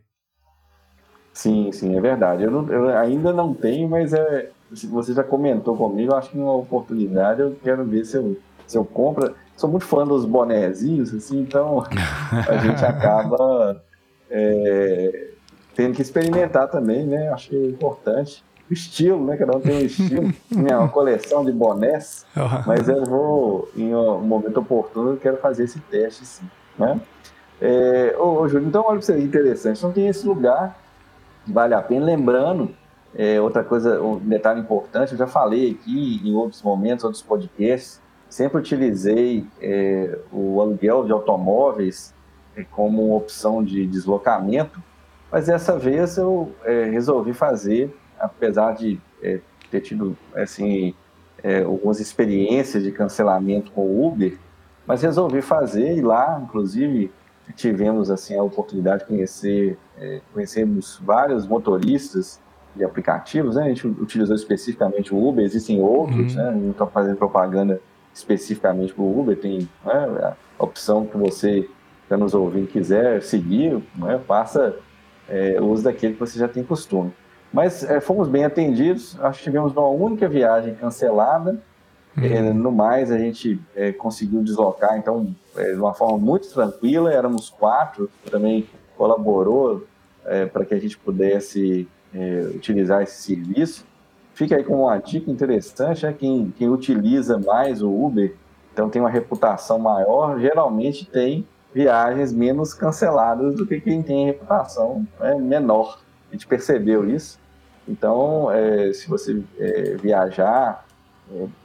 Sim, 1.32 1.72
sim, 1.72 1.96
é 1.96 2.00
verdade. 2.02 2.42
Eu, 2.42 2.50
não, 2.50 2.68
eu 2.68 2.98
ainda 2.98 3.32
não 3.32 3.54
tenho, 3.54 3.88
mas 3.88 4.12
é, 4.12 4.50
você 4.90 5.14
já 5.14 5.24
comentou 5.24 5.74
comigo, 5.74 6.14
acho 6.14 6.30
que 6.30 6.38
uma 6.38 6.54
oportunidade 6.54 7.40
eu 7.40 7.56
quero 7.62 7.84
ver 7.84 8.04
se 8.04 8.18
eu, 8.18 8.36
se 8.66 8.76
eu 8.76 8.84
compro. 8.84 9.34
Sou 9.56 9.70
muito 9.70 9.84
fã 9.84 10.06
dos 10.06 10.24
bonezinhos, 10.24 11.14
assim, 11.14 11.40
então 11.40 11.84
a 12.48 12.56
gente 12.56 12.82
acaba 12.84 13.82
é, 14.30 15.28
tendo 15.74 15.94
que 15.94 16.02
experimentar 16.02 16.68
também, 16.68 17.06
né? 17.06 17.28
Acho 17.28 17.50
que 17.50 17.56
é 17.56 17.66
importante. 17.66 18.44
O 18.68 18.72
estilo, 18.72 19.24
né? 19.24 19.36
Cada 19.36 19.56
um 19.56 19.60
tem 19.60 19.76
um 19.76 19.80
estilo. 19.80 20.32
Minha 20.50 20.80
uma 20.80 20.88
coleção 20.88 21.44
de 21.44 21.52
bonés, 21.52 22.26
mas 22.66 22.88
eu 22.88 23.04
vou, 23.04 23.70
em 23.76 23.94
um 23.94 24.20
momento 24.20 24.58
oportuno, 24.58 25.10
eu 25.10 25.16
quero 25.16 25.36
fazer 25.36 25.64
esse 25.64 25.78
teste, 25.80 26.24
sim. 26.24 26.48
Né? 26.78 27.00
É, 27.60 28.16
ô, 28.18 28.40
ô, 28.40 28.48
Júlio, 28.48 28.66
então 28.66 28.82
olha 28.82 28.98
para 28.98 29.06
você, 29.06 29.18
interessante. 29.20 29.78
Então 29.78 29.92
tem 29.92 30.08
esse 30.08 30.26
lugar 30.26 30.76
vale 31.46 31.74
a 31.74 31.82
pena. 31.82 32.04
Lembrando, 32.06 32.74
é, 33.14 33.40
outra 33.40 33.62
coisa, 33.62 34.02
um 34.02 34.18
detalhe 34.18 34.60
importante, 34.60 35.12
eu 35.12 35.18
já 35.18 35.26
falei 35.26 35.72
aqui 35.72 36.20
em 36.24 36.34
outros 36.34 36.62
momentos, 36.62 37.04
outros 37.04 37.22
podcasts, 37.22 38.00
sempre 38.32 38.58
utilizei 38.58 39.46
é, 39.60 40.18
o 40.32 40.58
aluguel 40.58 41.04
de 41.04 41.12
automóveis 41.12 42.14
é, 42.56 42.64
como 42.64 43.14
opção 43.14 43.62
de 43.62 43.86
deslocamento, 43.86 44.82
mas 45.30 45.46
dessa 45.46 45.78
vez 45.78 46.16
eu 46.16 46.50
é, 46.64 46.84
resolvi 46.84 47.34
fazer, 47.34 47.94
apesar 48.18 48.74
de 48.74 48.98
é, 49.22 49.38
ter 49.70 49.82
tido 49.82 50.16
assim, 50.34 50.94
é, 51.42 51.62
algumas 51.62 52.00
experiências 52.00 52.82
de 52.82 52.90
cancelamento 52.90 53.70
com 53.70 53.82
o 53.82 54.06
Uber, 54.06 54.38
mas 54.86 55.02
resolvi 55.02 55.42
fazer 55.42 55.98
e 55.98 56.00
lá, 56.00 56.40
inclusive, 56.42 57.12
tivemos 57.54 58.10
assim 58.10 58.34
a 58.38 58.42
oportunidade 58.42 59.02
de 59.02 59.08
conhecer, 59.08 59.76
é, 59.98 60.22
conhecemos 60.32 60.98
vários 61.04 61.46
motoristas 61.46 62.40
de 62.74 62.82
aplicativos, 62.82 63.56
né? 63.56 63.64
A 63.64 63.68
gente 63.68 63.86
utilizou 63.86 64.34
especificamente 64.34 65.14
o 65.14 65.28
Uber, 65.28 65.44
existem 65.44 65.82
outros, 65.82 66.34
uhum. 66.34 66.42
né? 66.42 66.50
Não 66.50 66.70
estou 66.70 66.86
fazendo 66.86 67.16
propaganda 67.16 67.78
especificamente 68.14 68.92
para 68.92 69.02
o 69.02 69.20
Uber, 69.20 69.38
tem 69.38 69.68
né, 69.84 70.34
a 70.58 70.64
opção 70.64 71.06
que 71.06 71.16
você 71.16 71.68
está 72.02 72.16
nos 72.16 72.34
ouvindo 72.34 72.66
quiser 72.66 73.22
seguir, 73.22 73.82
né? 73.94 74.20
faça 74.26 74.76
é, 75.28 75.60
uso 75.60 75.84
daquele 75.84 76.14
que 76.14 76.20
você 76.20 76.38
já 76.38 76.48
tem 76.48 76.62
costume. 76.62 77.12
Mas 77.52 77.84
é, 77.84 78.00
fomos 78.00 78.28
bem 78.28 78.44
atendidos, 78.44 79.18
acho 79.20 79.38
que 79.38 79.44
tivemos 79.44 79.72
uma 79.72 79.88
única 79.88 80.28
viagem 80.28 80.74
cancelada, 80.74 81.60
Uhum. 82.16 82.24
É, 82.24 82.52
no 82.52 82.70
mais, 82.70 83.10
a 83.10 83.18
gente 83.18 83.60
é, 83.74 83.90
conseguiu 83.92 84.42
deslocar, 84.42 84.98
então, 84.98 85.34
é, 85.56 85.72
de 85.72 85.78
uma 85.78 85.94
forma 85.94 86.18
muito 86.18 86.48
tranquila, 86.52 87.12
éramos 87.12 87.48
quatro, 87.48 88.10
também 88.30 88.68
colaborou 88.96 89.86
para 90.52 90.64
que 90.64 90.72
a 90.72 90.78
gente 90.78 90.96
pudesse 90.96 91.88
utilizar 92.54 93.02
esse 93.02 93.22
serviço. 93.22 93.84
Fica 94.34 94.56
aí 94.56 94.64
com 94.64 94.84
uma 94.84 94.98
dica 94.98 95.30
interessante, 95.30 96.06
né? 96.06 96.14
quem, 96.18 96.52
quem 96.56 96.68
utiliza 96.68 97.38
mais 97.38 97.82
o 97.82 97.90
Uber, 97.90 98.34
então 98.72 98.88
tem 98.88 99.00
uma 99.02 99.10
reputação 99.10 99.78
maior, 99.78 100.40
geralmente 100.40 101.04
tem 101.04 101.46
viagens 101.74 102.32
menos 102.32 102.74
canceladas 102.74 103.54
do 103.54 103.66
que 103.66 103.80
quem 103.80 104.02
tem 104.02 104.26
reputação 104.26 105.06
né, 105.20 105.34
menor. 105.34 106.00
A 106.30 106.32
gente 106.32 106.46
percebeu 106.46 107.08
isso. 107.08 107.38
Então, 107.86 108.50
é, 108.50 108.92
se 108.92 109.08
você 109.08 109.42
viajar 110.00 110.86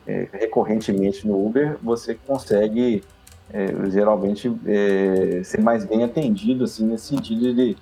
é, 0.05 0.27
recorrentemente 0.33 1.27
no 1.27 1.45
Uber, 1.45 1.77
você 1.81 2.15
consegue 2.15 3.03
é, 3.51 3.67
geralmente 3.89 4.53
é, 4.65 5.41
ser 5.43 5.61
mais 5.61 5.85
bem 5.85 6.03
atendido, 6.03 6.63
assim, 6.63 6.85
nesse 6.85 7.07
sentido 7.07 7.53
de. 7.53 7.77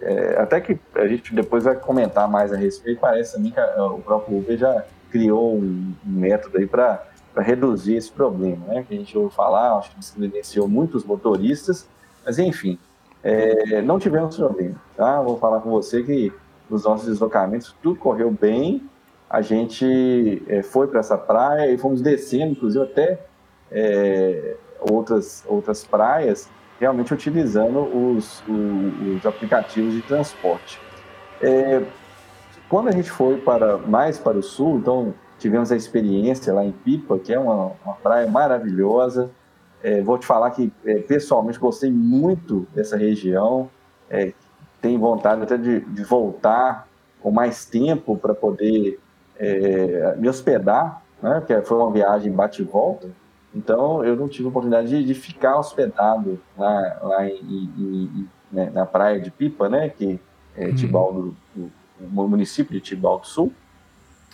É, 0.00 0.36
até 0.38 0.60
que 0.60 0.78
a 0.94 1.06
gente 1.06 1.34
depois 1.34 1.64
vai 1.64 1.76
comentar 1.76 2.28
mais 2.28 2.52
a 2.52 2.56
respeito, 2.56 3.00
parece 3.00 3.40
que 3.40 3.60
o 3.78 3.98
próprio 3.98 4.38
Uber 4.38 4.56
já 4.56 4.84
criou 5.10 5.54
um, 5.54 5.94
um 6.06 6.10
método 6.10 6.58
aí 6.58 6.66
para 6.66 7.04
reduzir 7.38 7.96
esse 7.96 8.10
problema, 8.10 8.66
né? 8.66 8.84
Que 8.86 8.94
a 8.94 8.98
gente 8.98 9.16
ouve 9.16 9.34
falar, 9.34 9.78
acho 9.78 9.94
que 9.94 10.04
silenciou 10.04 10.68
muitos 10.68 11.04
motoristas, 11.04 11.86
mas 12.24 12.38
enfim, 12.38 12.78
é, 13.22 13.80
não 13.82 13.98
tivemos 13.98 14.36
problema, 14.36 14.76
tá? 14.96 15.20
Vou 15.22 15.38
falar 15.38 15.60
com 15.60 15.70
você 15.70 16.02
que 16.02 16.32
nos 16.68 16.84
nossos 16.84 17.06
deslocamentos 17.06 17.74
tudo 17.82 17.98
correu 17.98 18.30
bem, 18.30 18.82
a 19.28 19.40
gente 19.40 20.42
é, 20.48 20.62
foi 20.62 20.86
para 20.86 21.00
essa 21.00 21.16
praia 21.16 21.70
e 21.70 21.78
fomos 21.78 22.02
descendo, 22.02 22.52
inclusive 22.52 22.84
até 22.84 23.18
é, 23.70 24.56
outras, 24.78 25.44
outras 25.46 25.84
praias, 25.84 26.48
realmente 26.82 27.14
utilizando 27.14 27.78
os, 27.78 28.42
os, 28.48 29.16
os 29.16 29.24
aplicativos 29.24 29.94
de 29.94 30.02
transporte. 30.02 30.80
É, 31.40 31.80
quando 32.68 32.88
a 32.88 32.90
gente 32.90 33.08
foi 33.08 33.36
para 33.36 33.78
mais 33.78 34.18
para 34.18 34.36
o 34.36 34.42
sul, 34.42 34.78
então 34.78 35.14
tivemos 35.38 35.70
a 35.70 35.76
experiência 35.76 36.52
lá 36.52 36.64
em 36.64 36.72
Pipa, 36.72 37.20
que 37.20 37.32
é 37.32 37.38
uma, 37.38 37.70
uma 37.84 37.94
praia 38.02 38.28
maravilhosa. 38.28 39.30
É, 39.80 40.02
vou 40.02 40.18
te 40.18 40.26
falar 40.26 40.50
que 40.50 40.72
é, 40.84 40.96
pessoalmente 40.96 41.56
gostei 41.56 41.92
muito 41.92 42.66
dessa 42.74 42.96
região. 42.96 43.70
É, 44.10 44.32
tenho 44.80 44.98
vontade 44.98 45.40
até 45.40 45.56
de, 45.56 45.80
de 45.82 46.02
voltar 46.02 46.88
com 47.20 47.30
mais 47.30 47.64
tempo 47.64 48.16
para 48.16 48.34
poder 48.34 48.98
é, 49.36 50.16
me 50.16 50.28
hospedar, 50.28 51.00
né, 51.22 51.38
porque 51.38 51.62
foi 51.62 51.78
uma 51.78 51.92
viagem 51.92 52.32
bate 52.32 52.60
e 52.60 52.64
volta, 52.64 53.08
então 53.54 54.04
eu 54.04 54.16
não 54.16 54.28
tive 54.28 54.46
a 54.46 54.48
oportunidade 54.48 54.88
de, 54.88 55.04
de 55.04 55.14
ficar 55.14 55.58
hospedado 55.58 56.40
lá, 56.56 56.98
lá 57.02 57.28
em, 57.28 57.36
em, 57.36 57.70
em, 57.78 58.28
né, 58.50 58.70
na 58.72 58.86
praia 58.86 59.20
de 59.20 59.30
Pipa, 59.30 59.68
né, 59.68 59.88
que 59.88 60.20
é 60.56 60.68
uhum. 60.68 60.74
Tibaldo, 60.74 61.36
o 61.56 62.28
município 62.28 62.72
de 62.72 62.80
Tibaldo 62.80 63.26
Sul, 63.26 63.52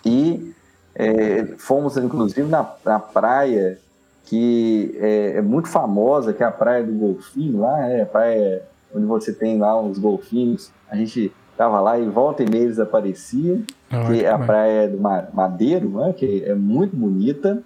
e 0.05 0.53
é, 0.95 1.45
fomos 1.57 1.97
inclusive 1.97 2.47
na, 2.49 2.75
na 2.85 2.99
praia 2.99 3.79
que 4.25 4.95
é, 4.99 5.37
é, 5.37 5.41
muito 5.41 5.67
famosa, 5.67 6.33
que 6.33 6.43
é 6.43 6.45
a 6.45 6.51
praia 6.51 6.83
do 6.83 6.93
Golfinho 6.93 7.61
lá, 7.61 7.87
é 7.87 8.03
a 8.03 8.05
praia 8.05 8.63
onde 8.93 9.05
você 9.05 9.33
tem 9.33 9.57
lá 9.57 9.79
uns 9.79 9.97
golfinhos. 9.97 10.71
A 10.89 10.95
gente 10.95 11.33
tava 11.57 11.79
lá 11.79 11.97
e 11.97 12.07
volta 12.07 12.43
e 12.43 12.49
meia 12.49 12.63
eles 12.63 12.79
apareciam, 12.79 13.63
ah, 13.89 14.05
que 14.05 14.23
é 14.23 14.29
a 14.29 14.37
praia 14.37 14.87
do 14.87 14.99
Madeiro, 14.99 15.89
né, 15.89 16.13
que 16.13 16.43
é 16.45 16.53
muito 16.53 16.95
bonita. 16.95 17.63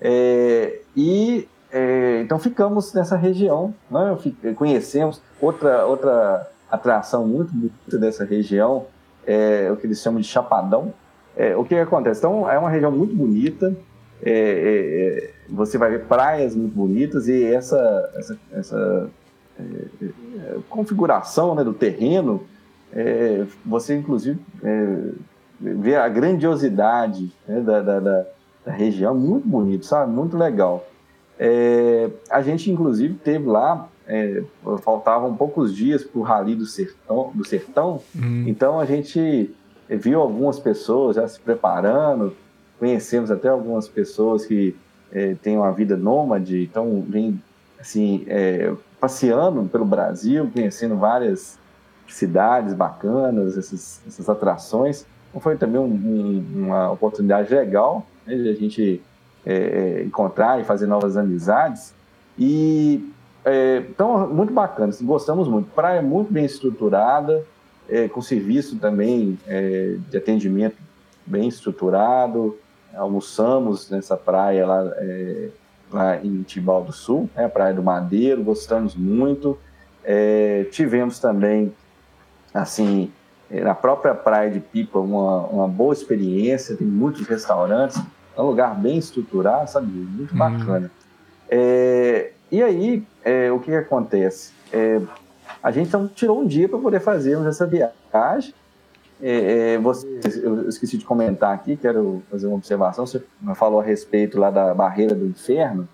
É, 0.00 0.80
e 0.96 1.48
é, 1.70 2.22
então 2.22 2.38
ficamos 2.38 2.92
nessa 2.94 3.16
região, 3.16 3.74
né, 3.90 4.16
conhecemos 4.54 5.20
outra, 5.40 5.84
outra 5.84 6.48
atração 6.70 7.26
muito 7.26 7.52
bonita 7.52 7.98
dessa 7.98 8.24
região, 8.24 8.86
é 9.26 9.70
o 9.70 9.76
que 9.76 9.86
eles 9.86 10.00
chamam 10.00 10.20
de 10.20 10.26
Chapadão. 10.26 10.92
É, 11.36 11.54
o 11.56 11.64
que, 11.64 11.74
acontece? 11.74 12.18
Então, 12.18 12.50
é 12.50 12.58
uma 12.58 12.70
região 12.70 12.90
muito 12.90 13.14
bonita, 13.14 13.76
é, 14.22 14.30
é, 14.30 14.34
é, 14.34 15.30
você 15.48 15.78
vai 15.78 15.90
ver 15.90 16.06
praias 16.06 16.54
muito 16.56 16.74
bonitas 16.74 17.28
e 17.28 17.44
essa, 17.44 18.12
essa, 18.16 18.38
essa 18.52 19.10
configuração 20.68 21.54
né, 21.54 21.64
do 21.64 21.72
terreno 21.72 22.44
você 23.64 23.96
inclusive 23.96 24.40
vê 25.60 25.96
a 25.96 26.08
grandiosidade 26.08 27.32
né, 27.46 27.60
da, 27.60 28.00
da, 28.00 28.26
da, 28.68 28.72
região, 28.72 29.14
muito 29.14 29.48
bonito, 29.48 29.86
sabe? 29.86 30.12
Muito 30.12 30.36
legal. 30.36 30.86
É, 31.38 32.10
a 32.28 32.42
gente 32.42 32.70
inclusive 32.70 33.14
teve 33.14 33.46
lá, 33.46 33.88
é, 34.06 34.42
faltavam 34.82 35.34
poucos 35.34 35.74
dias 35.74 36.02
para 36.02 36.18
o 36.18 36.22
Rally 36.22 36.54
do 36.54 36.66
Sertão, 36.66 37.30
do 37.32 37.46
Sertão 37.46 38.00
uhum. 38.14 38.44
então 38.48 38.80
a 38.80 38.84
gente 38.84 39.54
viu 39.88 40.20
algumas 40.20 40.58
pessoas 40.58 41.14
já 41.14 41.28
se 41.28 41.38
preparando, 41.38 42.34
conhecemos 42.78 43.30
até 43.30 43.48
algumas 43.48 43.86
pessoas 43.86 44.44
que 44.44 44.74
é, 45.12 45.34
têm 45.40 45.56
uma 45.56 45.70
vida 45.70 45.96
nômade, 45.96 46.62
então 46.62 47.04
vem 47.08 47.40
assim, 47.78 48.24
é, 48.26 48.74
passeando 49.00 49.62
pelo 49.68 49.84
Brasil, 49.84 50.50
conhecendo 50.52 50.96
várias 50.96 51.56
cidades 52.08 52.74
bacanas, 52.74 53.56
essas, 53.56 54.00
essas 54.06 54.28
atrações. 54.28 55.06
Então 55.28 55.40
foi 55.40 55.56
também 55.56 55.80
um, 55.80 55.84
um, 55.84 56.64
uma 56.66 56.90
oportunidade 56.90 57.54
legal 57.54 58.04
né, 58.28 58.42
de 58.42 58.48
a 58.48 58.54
gente 58.54 59.02
é, 59.46 59.54
é, 59.54 60.02
encontrar 60.04 60.60
e 60.60 60.64
fazer 60.64 60.86
novas 60.86 61.16
amizades. 61.16 61.94
E 62.38 63.12
é, 63.44 63.78
então, 63.88 64.28
muito 64.28 64.52
bacana, 64.52 64.90
assim, 64.90 65.06
gostamos 65.06 65.48
muito. 65.48 65.70
Praia 65.74 66.02
muito 66.02 66.32
bem 66.32 66.44
estruturada, 66.44 67.44
é, 67.88 68.06
com 68.08 68.20
serviço 68.20 68.76
também 68.76 69.38
é, 69.46 69.96
de 70.10 70.16
atendimento 70.16 70.76
bem 71.26 71.48
estruturado. 71.48 72.56
Almoçamos 72.94 73.90
nessa 73.90 74.16
praia 74.16 74.66
lá 74.66 74.92
é, 74.96 75.48
lá 75.90 76.22
em 76.22 76.42
Tibau 76.42 76.84
do 76.84 76.92
Sul, 76.92 77.28
né, 77.34 77.48
Praia 77.48 77.74
do 77.74 77.82
Madeiro, 77.82 78.42
gostamos 78.42 78.94
muito. 78.94 79.58
É, 80.04 80.66
tivemos 80.70 81.18
também, 81.18 81.72
assim, 82.52 83.10
é, 83.50 83.62
na 83.62 83.74
própria 83.74 84.14
Praia 84.14 84.50
de 84.50 84.60
Pipa, 84.60 84.98
uma, 84.98 85.46
uma 85.46 85.68
boa 85.68 85.92
experiência, 85.92 86.76
tem 86.76 86.86
muitos 86.86 87.26
restaurantes, 87.26 88.00
é 88.38 88.42
um 88.42 88.46
lugar 88.46 88.74
bem 88.76 88.96
estruturado, 88.96 89.68
sabe? 89.68 89.88
Muito 89.88 90.30
uhum. 90.30 90.38
bacana. 90.38 90.90
É, 91.50 92.30
e 92.52 92.62
aí, 92.62 93.02
é, 93.24 93.50
o 93.50 93.58
que, 93.58 93.66
que 93.66 93.76
acontece? 93.76 94.52
É, 94.72 95.00
a 95.60 95.72
gente 95.72 95.88
então 95.88 96.06
tirou 96.06 96.40
um 96.40 96.46
dia 96.46 96.68
para 96.68 96.78
poder 96.78 97.00
fazermos 97.00 97.46
essa 97.48 97.66
viagem. 97.66 98.54
É, 99.20 99.74
é, 99.74 99.78
você, 99.78 100.06
eu 100.40 100.68
esqueci 100.68 100.96
de 100.96 101.04
comentar 101.04 101.52
aqui, 101.52 101.76
quero 101.76 102.22
fazer 102.30 102.46
uma 102.46 102.54
observação. 102.54 103.04
Você 103.04 103.20
falou 103.56 103.80
a 103.80 103.82
respeito 103.82 104.38
lá 104.38 104.52
da 104.52 104.72
barreira 104.72 105.16
do 105.16 105.26
inferno, 105.26 105.88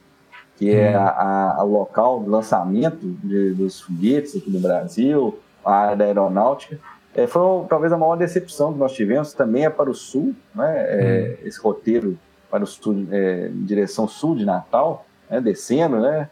que 0.56 0.70
é 0.70 0.94
uhum. 0.98 1.62
o 1.62 1.72
local 1.78 2.20
do 2.20 2.30
lançamento 2.30 2.98
de, 3.24 3.54
dos 3.54 3.80
foguetes 3.80 4.36
aqui 4.36 4.50
no 4.50 4.60
Brasil, 4.60 5.38
a 5.64 5.74
área 5.74 5.96
da 5.96 6.04
aeronáutica. 6.04 6.78
É, 7.14 7.26
foi 7.26 7.64
talvez 7.68 7.90
a 7.90 7.96
maior 7.96 8.16
decepção 8.16 8.72
que 8.72 8.78
nós 8.78 8.92
tivemos, 8.92 9.32
também 9.32 9.64
é 9.64 9.70
para 9.70 9.88
o 9.88 9.94
sul, 9.94 10.34
né? 10.54 10.74
É, 10.76 11.38
uhum. 11.40 11.48
esse 11.48 11.60
roteiro 11.60 12.18
para 12.54 12.62
o 12.62 12.66
sul, 12.68 13.08
é, 13.10 13.48
em 13.48 13.64
direção 13.64 14.06
sul 14.06 14.36
de 14.36 14.44
Natal, 14.44 15.04
né? 15.28 15.40
descendo, 15.40 15.98
né? 15.98 16.30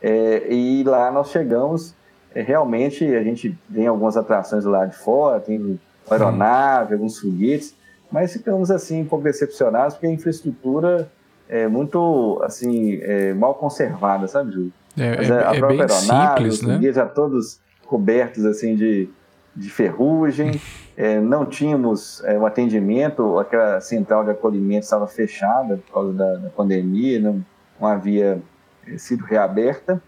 É, 0.00 0.46
e 0.48 0.84
lá 0.84 1.10
nós 1.10 1.30
chegamos, 1.30 1.96
é, 2.32 2.42
realmente 2.42 3.04
a 3.12 3.24
gente 3.24 3.58
tem 3.74 3.88
algumas 3.88 4.16
atrações 4.16 4.64
lá 4.64 4.86
de 4.86 4.96
fora, 4.96 5.40
tem 5.40 5.80
aeronave, 6.08 6.94
alguns 6.94 7.18
foguetes, 7.18 7.74
mas 8.08 8.32
ficamos 8.32 8.70
assim 8.70 9.02
um 9.02 9.04
pouco 9.04 9.24
decepcionados 9.24 9.94
porque 9.94 10.06
a 10.06 10.10
infraestrutura 10.12 11.10
é 11.48 11.66
muito 11.66 12.40
assim 12.44 13.00
é, 13.02 13.34
mal 13.34 13.56
conservada, 13.56 14.28
sabe, 14.28 14.52
Júlio? 14.52 14.72
É, 14.96 15.16
mas, 15.16 15.28
é, 15.28 15.44
a 15.44 15.54
é 15.56 15.58
própria 15.58 15.86
aeronave, 15.86 16.50
simples, 16.50 16.54
os 16.54 16.62
né? 16.62 16.92
já 16.92 17.06
todos 17.06 17.58
cobertos 17.84 18.44
assim 18.44 18.76
de, 18.76 19.08
de 19.54 19.70
ferrugem, 19.70 20.60
é, 20.96 21.20
não 21.20 21.46
tínhamos 21.46 22.22
é, 22.24 22.38
um 22.38 22.46
atendimento, 22.46 23.38
aquela 23.38 23.80
central 23.80 24.24
de 24.24 24.30
acolhimento 24.30 24.84
estava 24.84 25.06
fechada 25.06 25.76
por 25.76 25.92
causa 25.92 26.12
da, 26.12 26.34
da 26.36 26.50
pandemia, 26.50 27.20
não, 27.20 27.44
não 27.80 27.88
havia 27.88 28.40
é, 28.86 28.98
sido 28.98 29.24
reaberta 29.24 30.02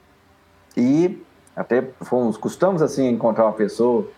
e 0.76 1.22
até 1.54 1.82
fomos, 2.02 2.36
custamos 2.36 2.82
assim 2.82 3.08
encontrar 3.08 3.44
uma 3.44 3.52
pessoa 3.52 4.08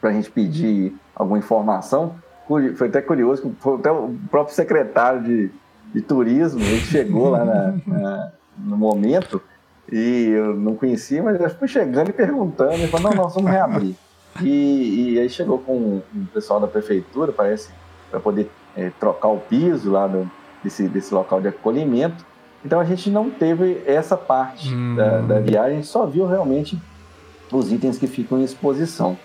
para 0.00 0.10
a 0.10 0.12
gente 0.12 0.30
pedir 0.30 0.94
alguma 1.14 1.38
informação. 1.38 2.14
Foi 2.46 2.88
até 2.88 3.00
curioso, 3.00 3.54
foi 3.60 3.78
até 3.78 3.90
o 3.90 4.14
próprio 4.30 4.54
secretário 4.54 5.22
de, 5.22 5.50
de 5.94 6.02
turismo, 6.02 6.60
ele 6.60 6.80
chegou 6.80 7.30
lá 7.30 7.44
na, 7.44 7.74
na, 7.86 8.32
no 8.58 8.76
momento 8.76 9.40
e 9.90 10.28
eu 10.28 10.54
não 10.54 10.74
conhecia, 10.74 11.22
mas 11.22 11.40
eu 11.40 11.50
fui 11.50 11.68
chegando 11.68 12.10
e 12.10 12.12
perguntando, 12.12 12.74
ele 12.74 12.88
falou, 12.88 13.10
não, 13.10 13.22
nós 13.22 13.34
vamos 13.34 13.50
reabrir. 13.50 13.96
E, 14.40 15.12
e 15.14 15.20
aí 15.20 15.28
chegou 15.28 15.58
com 15.58 16.02
o 16.14 16.26
pessoal 16.32 16.58
da 16.60 16.66
prefeitura, 16.66 17.32
parece, 17.32 17.70
para 18.10 18.20
poder 18.20 18.50
é, 18.76 18.90
trocar 18.98 19.28
o 19.28 19.38
piso 19.38 19.90
lá 19.90 20.06
do, 20.06 20.30
desse, 20.62 20.88
desse 20.88 21.12
local 21.12 21.40
de 21.40 21.48
acolhimento. 21.48 22.24
Então 22.64 22.80
a 22.80 22.84
gente 22.84 23.10
não 23.10 23.28
teve 23.30 23.82
essa 23.86 24.16
parte 24.16 24.72
hum. 24.72 24.94
da, 24.94 25.20
da 25.20 25.40
viagem, 25.40 25.72
a 25.72 25.74
gente 25.76 25.88
só 25.88 26.06
viu 26.06 26.26
realmente 26.26 26.78
os 27.50 27.70
itens 27.70 27.98
que 27.98 28.06
ficam 28.06 28.38
em 28.38 28.44
exposição. 28.44 29.18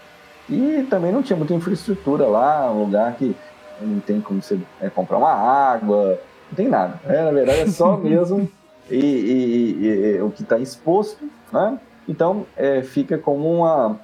E 0.49 0.85
também 0.89 1.11
não 1.11 1.21
tinha 1.21 1.37
muita 1.37 1.53
infraestrutura 1.53 2.25
lá, 2.25 2.71
um 2.71 2.83
lugar 2.83 3.15
que 3.15 3.35
não 3.81 3.99
tem 3.99 4.19
como 4.19 4.41
você 4.41 4.59
é, 4.81 4.89
comprar 4.89 5.17
uma 5.17 5.31
água, 5.31 6.19
não 6.49 6.55
tem 6.55 6.67
nada. 6.67 6.99
É, 7.05 7.23
na 7.23 7.31
verdade 7.31 7.61
é 7.61 7.67
só 7.67 7.95
mesmo 7.97 8.49
e, 8.89 8.95
e, 8.95 9.85
e, 9.85 10.21
o 10.21 10.31
que 10.31 10.43
está 10.43 10.57
exposto, 10.57 11.23
né? 11.51 11.79
Então 12.07 12.45
é, 12.55 12.81
fica 12.81 13.17
como 13.17 13.51
uma, 13.51 13.99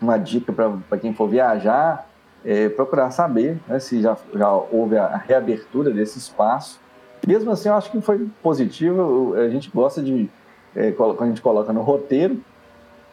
uma 0.00 0.18
dica 0.18 0.52
para 0.52 0.98
quem 0.98 1.14
for 1.14 1.28
viajar, 1.28 2.08
é, 2.44 2.68
procurar 2.68 3.10
saber 3.10 3.58
né, 3.66 3.78
se 3.78 4.00
já, 4.00 4.16
já 4.34 4.50
houve 4.52 4.96
a 4.96 5.16
reabertura 5.16 5.90
desse 5.90 6.18
espaço. 6.18 6.80
Mesmo 7.26 7.50
assim, 7.50 7.68
eu 7.68 7.74
acho 7.74 7.90
que 7.90 8.00
foi 8.00 8.28
positivo. 8.42 9.34
A 9.34 9.48
gente 9.48 9.70
gosta 9.70 10.02
de, 10.02 10.30
é, 10.74 10.92
quando 10.92 11.22
a 11.22 11.26
gente 11.26 11.42
coloca 11.42 11.72
no 11.72 11.82
roteiro, 11.82 12.40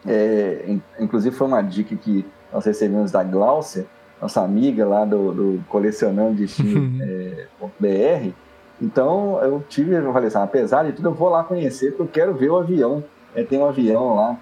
é, 0.06 0.76
inclusive 1.00 1.34
foi 1.34 1.46
uma 1.46 1.62
dica 1.62 1.96
que 1.96 2.24
nós 2.52 2.64
recebemos 2.64 3.10
da 3.10 3.24
Glaucia, 3.24 3.86
nossa 4.20 4.42
amiga 4.42 4.86
lá 4.86 5.04
do, 5.04 5.32
do 5.32 5.64
Colecionando 5.68 6.34
Destino 6.34 7.02
é, 7.02 7.46
.br. 7.80 8.32
Então 8.80 9.40
eu 9.42 9.64
tive, 9.68 9.94
eu 9.94 10.12
falei 10.12 10.28
assim, 10.28 10.38
apesar 10.38 10.84
de 10.84 10.92
tudo, 10.92 11.08
eu 11.08 11.14
vou 11.14 11.28
lá 11.28 11.42
conhecer, 11.42 11.92
porque 11.96 12.20
eu 12.20 12.26
quero 12.26 12.34
ver 12.34 12.50
o 12.50 12.56
avião. 12.56 13.02
É, 13.34 13.42
tem 13.42 13.58
um 13.58 13.66
avião 13.66 14.14
lá, 14.14 14.38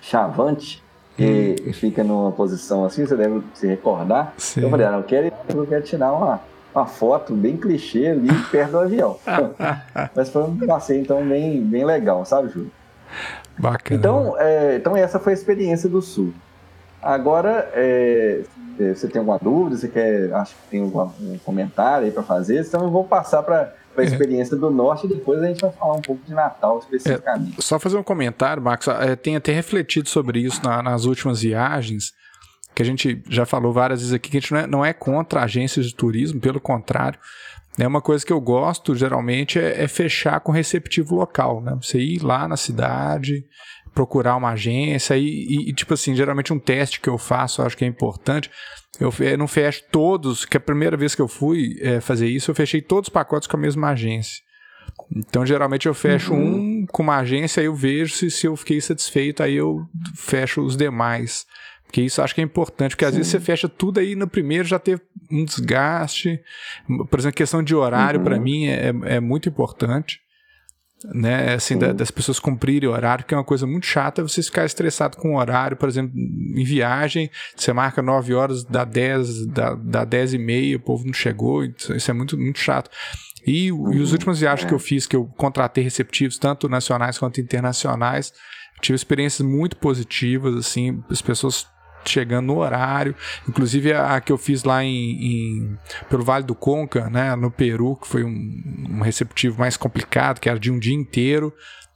Chavante, 0.00 0.84
que 1.16 1.56
hum. 1.66 1.72
fica 1.72 2.02
numa 2.02 2.32
posição 2.32 2.84
assim, 2.84 3.04
você 3.04 3.16
deve 3.16 3.42
se 3.54 3.66
recordar. 3.66 4.34
Sim. 4.38 4.62
Eu 4.62 4.70
falei, 4.70 4.86
ah, 4.86 4.96
eu 4.96 5.02
quero, 5.02 5.32
eu 5.54 5.66
quero 5.66 5.82
tirar 5.82 6.12
uma, 6.12 6.40
uma 6.74 6.86
foto 6.86 7.34
bem 7.34 7.56
clichê 7.56 8.08
ali 8.08 8.28
perto 8.50 8.72
do 8.72 8.78
avião. 8.78 9.18
Mas 10.14 10.28
foi 10.30 10.42
um 10.44 10.56
passeio 10.66 11.02
então 11.02 11.24
bem, 11.26 11.60
bem 11.62 11.84
legal, 11.84 12.24
sabe, 12.24 12.48
Júlio? 12.48 12.70
Bacana. 13.58 13.98
Então, 13.98 14.36
é, 14.38 14.76
então 14.76 14.96
essa 14.96 15.18
foi 15.18 15.32
a 15.32 15.36
experiência 15.36 15.88
do 15.88 16.00
Sul. 16.00 16.32
Agora, 17.02 17.70
é, 17.74 18.42
é, 18.78 18.94
você 18.94 19.08
tem 19.08 19.18
alguma 19.18 19.38
dúvida? 19.38 19.76
Você 19.76 19.88
quer, 19.88 20.32
acho 20.34 20.54
que 20.54 20.70
tem 20.70 20.82
algum, 20.82 21.10
um 21.20 21.38
comentário 21.44 22.06
aí 22.06 22.12
para 22.12 22.22
fazer? 22.22 22.60
Então 22.60 22.82
eu 22.82 22.90
vou 22.90 23.04
passar 23.04 23.42
para 23.42 23.74
a 23.96 24.02
é. 24.02 24.04
experiência 24.04 24.56
do 24.56 24.70
norte 24.70 25.06
e 25.06 25.08
depois 25.08 25.42
a 25.42 25.46
gente 25.46 25.60
vai 25.60 25.72
falar 25.72 25.94
um 25.94 26.02
pouco 26.02 26.22
de 26.24 26.32
Natal 26.32 26.78
especificamente. 26.78 27.58
É, 27.58 27.62
só 27.62 27.78
fazer 27.78 27.96
um 27.96 28.02
comentário, 28.02 28.62
Max. 28.62 28.86
É, 28.88 29.16
tem 29.16 29.36
até 29.36 29.52
refletido 29.52 30.08
sobre 30.08 30.40
isso 30.40 30.62
na, 30.62 30.82
nas 30.82 31.04
últimas 31.04 31.42
viagens, 31.42 32.12
que 32.74 32.82
a 32.82 32.86
gente 32.86 33.22
já 33.28 33.44
falou 33.44 33.72
várias 33.72 34.00
vezes 34.00 34.14
aqui, 34.14 34.30
que 34.30 34.38
a 34.38 34.40
gente 34.40 34.52
não 34.52 34.60
é, 34.60 34.66
não 34.66 34.84
é 34.84 34.92
contra 34.92 35.42
agências 35.42 35.86
de 35.86 35.94
turismo, 35.94 36.40
pelo 36.40 36.60
contrário. 36.60 37.18
É 37.78 37.86
uma 37.86 38.00
coisa 38.00 38.24
que 38.24 38.32
eu 38.32 38.40
gosto, 38.40 38.94
geralmente, 38.94 39.58
é, 39.58 39.84
é 39.84 39.88
fechar 39.88 40.40
com 40.40 40.52
receptivo 40.52 41.14
local, 41.14 41.60
né? 41.60 41.76
Você 41.80 41.98
ir 41.98 42.22
lá 42.22 42.46
na 42.46 42.56
cidade, 42.56 43.44
procurar 43.94 44.36
uma 44.36 44.50
agência 44.50 45.16
e, 45.16 45.68
e, 45.68 45.72
tipo 45.72 45.94
assim, 45.94 46.14
geralmente 46.14 46.52
um 46.52 46.58
teste 46.58 47.00
que 47.00 47.08
eu 47.08 47.18
faço, 47.18 47.60
eu 47.60 47.66
acho 47.66 47.76
que 47.76 47.84
é 47.84 47.88
importante. 47.88 48.50
Eu, 48.98 49.12
eu 49.20 49.38
não 49.38 49.48
fecho 49.48 49.82
todos, 49.90 50.44
que 50.44 50.56
a 50.56 50.60
primeira 50.60 50.96
vez 50.96 51.14
que 51.14 51.22
eu 51.22 51.28
fui 51.28 51.78
é, 51.80 52.00
fazer 52.00 52.28
isso, 52.28 52.50
eu 52.50 52.54
fechei 52.54 52.80
todos 52.80 53.08
os 53.08 53.12
pacotes 53.12 53.48
com 53.48 53.56
a 53.56 53.60
mesma 53.60 53.90
agência. 53.90 54.42
Então, 55.14 55.44
geralmente 55.44 55.86
eu 55.86 55.94
fecho 55.94 56.32
uhum. 56.32 56.82
um 56.82 56.86
com 56.86 57.02
uma 57.02 57.18
agência, 57.18 57.60
aí 57.60 57.66
eu 57.66 57.74
vejo 57.74 58.14
se, 58.14 58.30
se 58.30 58.46
eu 58.46 58.56
fiquei 58.56 58.80
satisfeito, 58.80 59.42
aí 59.42 59.56
eu 59.56 59.86
fecho 60.14 60.62
os 60.62 60.76
demais. 60.76 61.46
Porque 61.84 62.02
isso 62.02 62.22
acho 62.22 62.34
que 62.34 62.40
é 62.40 62.44
importante, 62.44 62.92
porque 62.92 63.04
Sim. 63.04 63.08
às 63.08 63.16
vezes 63.16 63.32
você 63.32 63.40
fecha 63.40 63.68
tudo 63.68 63.98
aí 63.98 64.14
no 64.14 64.28
primeiro, 64.28 64.64
já 64.64 64.78
teve 64.78 65.02
um 65.30 65.44
desgaste. 65.44 66.40
Por 67.08 67.18
exemplo, 67.18 67.36
questão 67.36 67.62
de 67.62 67.74
horário, 67.74 68.20
uhum. 68.20 68.24
para 68.24 68.38
mim, 68.38 68.66
é, 68.66 68.92
é 69.06 69.20
muito 69.20 69.48
importante 69.48 70.20
né? 71.04 71.54
Assim, 71.54 71.78
da, 71.78 71.92
das 71.92 72.10
pessoas 72.10 72.38
cumprirem 72.38 72.88
o 72.88 72.92
horário, 72.92 73.24
que 73.24 73.34
é 73.34 73.36
uma 73.36 73.44
coisa 73.44 73.66
muito 73.66 73.86
chata 73.86 74.22
você 74.22 74.42
ficar 74.42 74.64
estressado 74.64 75.16
com 75.16 75.34
o 75.34 75.38
horário, 75.38 75.76
por 75.76 75.88
exemplo, 75.88 76.12
em 76.16 76.64
viagem, 76.64 77.30
você 77.56 77.72
marca 77.72 78.02
9 78.02 78.34
horas, 78.34 78.64
dá 78.64 78.84
10, 78.84 79.46
dá, 79.46 79.74
dá 79.74 80.04
10 80.04 80.34
e 80.34 80.38
meia, 80.38 80.76
o 80.76 80.80
povo 80.80 81.06
não 81.06 81.12
chegou, 81.12 81.64
isso 81.64 82.10
é 82.10 82.14
muito, 82.14 82.36
muito 82.38 82.58
chato. 82.58 82.90
E, 83.46 83.72
uhum, 83.72 83.94
e 83.94 84.00
os 84.00 84.12
últimos 84.12 84.40
viagens 84.40 84.66
é. 84.66 84.68
que 84.68 84.74
eu 84.74 84.78
fiz, 84.78 85.06
que 85.06 85.16
eu 85.16 85.26
contratei 85.36 85.82
receptivos, 85.82 86.38
tanto 86.38 86.68
nacionais 86.68 87.18
quanto 87.18 87.40
internacionais, 87.40 88.32
tive 88.80 88.96
experiências 88.96 89.46
muito 89.46 89.76
positivas, 89.76 90.54
assim, 90.54 91.02
as 91.10 91.22
pessoas 91.22 91.66
chegando 92.04 92.46
no 92.46 92.58
horário. 92.58 93.14
Inclusive 93.48 93.92
a, 93.92 94.16
a 94.16 94.20
que 94.20 94.32
eu 94.32 94.38
fiz 94.38 94.64
lá 94.64 94.82
em, 94.84 94.90
em, 94.90 95.78
pelo 96.08 96.24
Vale 96.24 96.44
do 96.44 96.54
Conca, 96.54 97.08
né, 97.10 97.34
no 97.36 97.50
Peru, 97.50 97.96
que 97.96 98.06
foi 98.06 98.24
um, 98.24 98.86
um 98.90 99.00
receptivo 99.00 99.58
mais 99.58 99.76
complicado, 99.76 100.40
que 100.40 100.48
era 100.48 100.58
de 100.58 100.70
um 100.70 100.78
dia 100.78 100.94
inteiro. 100.94 101.52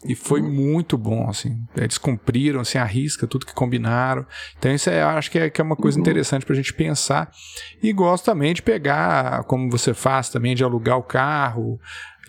E 0.07 0.15
foi 0.15 0.43
muito 0.43 0.99
bom, 0.99 1.31
assim. 1.31 1.65
Eles 1.75 1.97
cumpriram, 1.97 2.61
assim, 2.61 2.77
a 2.77 2.85
risca, 2.85 3.27
tudo 3.27 3.47
que 3.47 3.55
combinaram. 3.55 4.27
Então, 4.59 4.71
isso 4.71 4.91
é, 4.91 5.03
acho 5.03 5.31
que 5.31 5.39
é, 5.39 5.49
que 5.49 5.61
é 5.61 5.65
uma 5.65 5.77
coisa 5.77 5.99
interessante 5.99 6.45
para 6.45 6.53
a 6.53 6.57
gente 6.57 6.75
pensar. 6.75 7.31
E 7.83 7.91
gosto 7.91 8.27
também 8.27 8.53
de 8.53 8.61
pegar, 8.61 9.45
como 9.45 9.71
você 9.71 9.95
faz 9.95 10.29
também, 10.29 10.55
de 10.55 10.63
alugar 10.63 10.99
o 10.99 11.03
carro, 11.03 11.81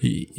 e, 0.01 0.29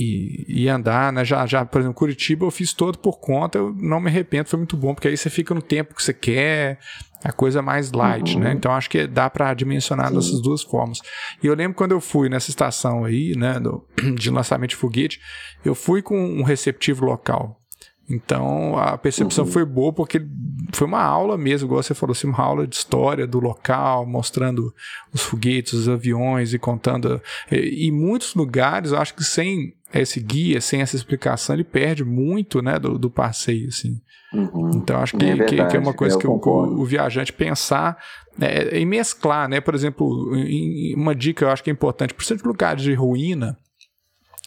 e, 0.49 0.62
e, 0.64 0.68
andar, 0.68 1.12
né? 1.12 1.25
Já, 1.25 1.46
já, 1.46 1.64
por 1.64 1.81
exemplo, 1.81 1.96
Curitiba 1.96 2.44
eu 2.44 2.51
fiz 2.51 2.72
todo 2.72 2.99
por 2.99 3.18
conta, 3.18 3.58
eu 3.58 3.75
não 3.75 4.00
me 4.00 4.08
arrependo, 4.08 4.48
foi 4.48 4.58
muito 4.58 4.77
bom, 4.77 4.94
porque 4.94 5.08
aí 5.08 5.17
você 5.17 5.31
fica 5.31 5.54
no 5.54 5.63
tempo 5.63 5.94
que 5.94 6.02
você 6.02 6.13
quer, 6.13 6.79
a 7.27 7.33
coisa 7.33 7.60
mais 7.60 7.90
light, 7.92 8.35
né? 8.35 8.35
uhum. 8.35 8.44
né? 8.44 8.52
Então 8.52 8.72
acho 8.72 8.88
que 8.88 9.06
dá 9.06 9.29
para 9.29 9.52
dimensionar 9.52 10.08
Sim. 10.08 10.14
dessas 10.14 10.40
duas 10.40 10.62
formas. 10.62 11.00
E 11.42 11.46
eu 11.46 11.54
lembro 11.54 11.77
quando 11.77 11.92
eu 11.92 12.00
fui 12.00 12.29
nessa 12.29 12.50
estação 12.50 13.04
aí, 13.04 13.35
né, 13.37 13.58
do, 13.58 13.85
de 14.14 14.31
lançamento 14.31 14.70
de 14.70 14.77
foguete, 14.77 15.20
eu 15.64 15.74
fui 15.74 16.02
com 16.02 16.16
um 16.16 16.42
receptivo 16.42 17.04
local. 17.04 17.60
Então 18.09 18.79
a 18.79 18.96
percepção 18.96 19.44
uhum. 19.44 19.50
foi 19.50 19.65
boa 19.65 19.92
porque 19.92 20.25
foi 20.73 20.87
uma 20.87 21.02
aula 21.02 21.37
mesmo, 21.37 21.67
igual 21.67 21.83
você 21.83 21.94
falou, 21.94 22.13
assim, 22.13 22.27
uma 22.27 22.40
aula 22.40 22.67
de 22.67 22.77
história 22.77 23.27
do 23.27 23.40
local, 23.40 24.07
mostrando 24.07 24.73
os 25.13 25.23
foguetes, 25.23 25.73
os 25.73 25.88
aviões 25.88 26.54
e 26.54 26.59
contando. 26.59 27.21
E, 27.50 27.87
e 27.87 27.92
muitos 27.92 28.35
lugares, 28.35 28.92
eu 28.92 28.98
acho 28.98 29.15
que 29.15 29.25
sem 29.25 29.75
esse 29.92 30.21
guia, 30.21 30.61
sem 30.61 30.81
essa 30.81 30.96
explicação, 30.96 31.54
ele 31.54 31.65
perde 31.65 32.04
muito 32.04 32.61
né, 32.63 32.79
do, 32.79 32.98
do 32.98 33.11
passeio. 33.11 33.69
Assim. 33.69 34.00
Uhum. 34.33 34.71
Então 34.75 34.98
acho 34.98 35.17
que 35.17 35.25
é, 35.25 35.44
que, 35.44 35.65
que, 35.65 35.77
é 35.77 35.81
uma 35.81 35.94
coisa 35.94 36.19
que 36.19 36.27
o, 36.27 36.35
o, 36.35 36.85
viajante 36.85 37.33
pensar 37.33 37.96
é, 38.40 38.79
em 38.79 38.85
mesclar, 38.85 39.48
né? 39.48 39.61
Por 39.61 39.75
exemplo, 39.75 40.35
em, 40.37 40.94
uma 40.94 41.15
dica 41.15 41.44
eu 41.44 41.50
acho 41.50 41.63
que 41.63 41.71
é 41.71 41.73
importante, 41.73 42.13
por 42.13 42.23
exemplo, 42.23 42.48
lugares 42.48 42.83
de 42.83 42.92
ruína, 42.92 43.57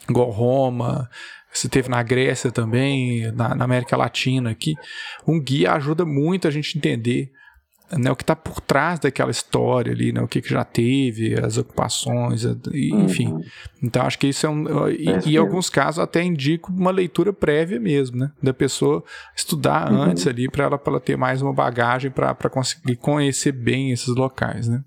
igual 0.07 0.29
Roma, 0.29 1.09
você 1.51 1.67
teve 1.67 1.89
na 1.89 2.01
Grécia 2.03 2.51
também, 2.51 3.31
na, 3.31 3.55
na, 3.55 3.65
América 3.65 3.97
Latina 3.97 4.51
aqui. 4.51 4.75
Um 5.27 5.41
guia 5.41 5.73
ajuda 5.73 6.05
muito 6.05 6.47
a 6.47 6.51
gente 6.51 6.77
entender 6.77 7.31
né, 7.97 8.11
o 8.11 8.15
que 8.15 8.23
está 8.23 8.35
por 8.35 8.61
trás 8.61 8.99
daquela 8.99 9.31
história 9.31 9.91
ali, 9.91 10.11
né, 10.11 10.21
o 10.21 10.27
que, 10.27 10.41
que 10.41 10.49
já 10.49 10.63
teve, 10.63 11.33
as 11.39 11.57
ocupações, 11.57 12.43
enfim. 12.73 13.29
Uhum. 13.29 13.41
Então 13.81 14.05
acho 14.05 14.19
que 14.19 14.27
isso 14.27 14.45
é 14.45 14.49
um. 14.49 14.89
E, 14.89 15.09
é 15.09 15.19
em 15.25 15.37
alguns 15.37 15.69
casos 15.69 15.99
até 15.99 16.23
indico 16.23 16.71
uma 16.71 16.91
leitura 16.91 17.33
prévia 17.33 17.79
mesmo, 17.79 18.17
né? 18.17 18.31
Da 18.41 18.53
pessoa 18.53 19.03
estudar 19.35 19.91
uhum. 19.91 20.03
antes 20.03 20.27
ali 20.27 20.49
para 20.49 20.65
ela, 20.65 20.81
ela 20.85 20.99
ter 20.99 21.17
mais 21.17 21.41
uma 21.41 21.53
bagagem 21.53 22.11
para 22.11 22.49
conseguir 22.49 22.97
conhecer 22.97 23.51
bem 23.51 23.91
esses 23.91 24.15
locais, 24.15 24.67
né? 24.67 24.83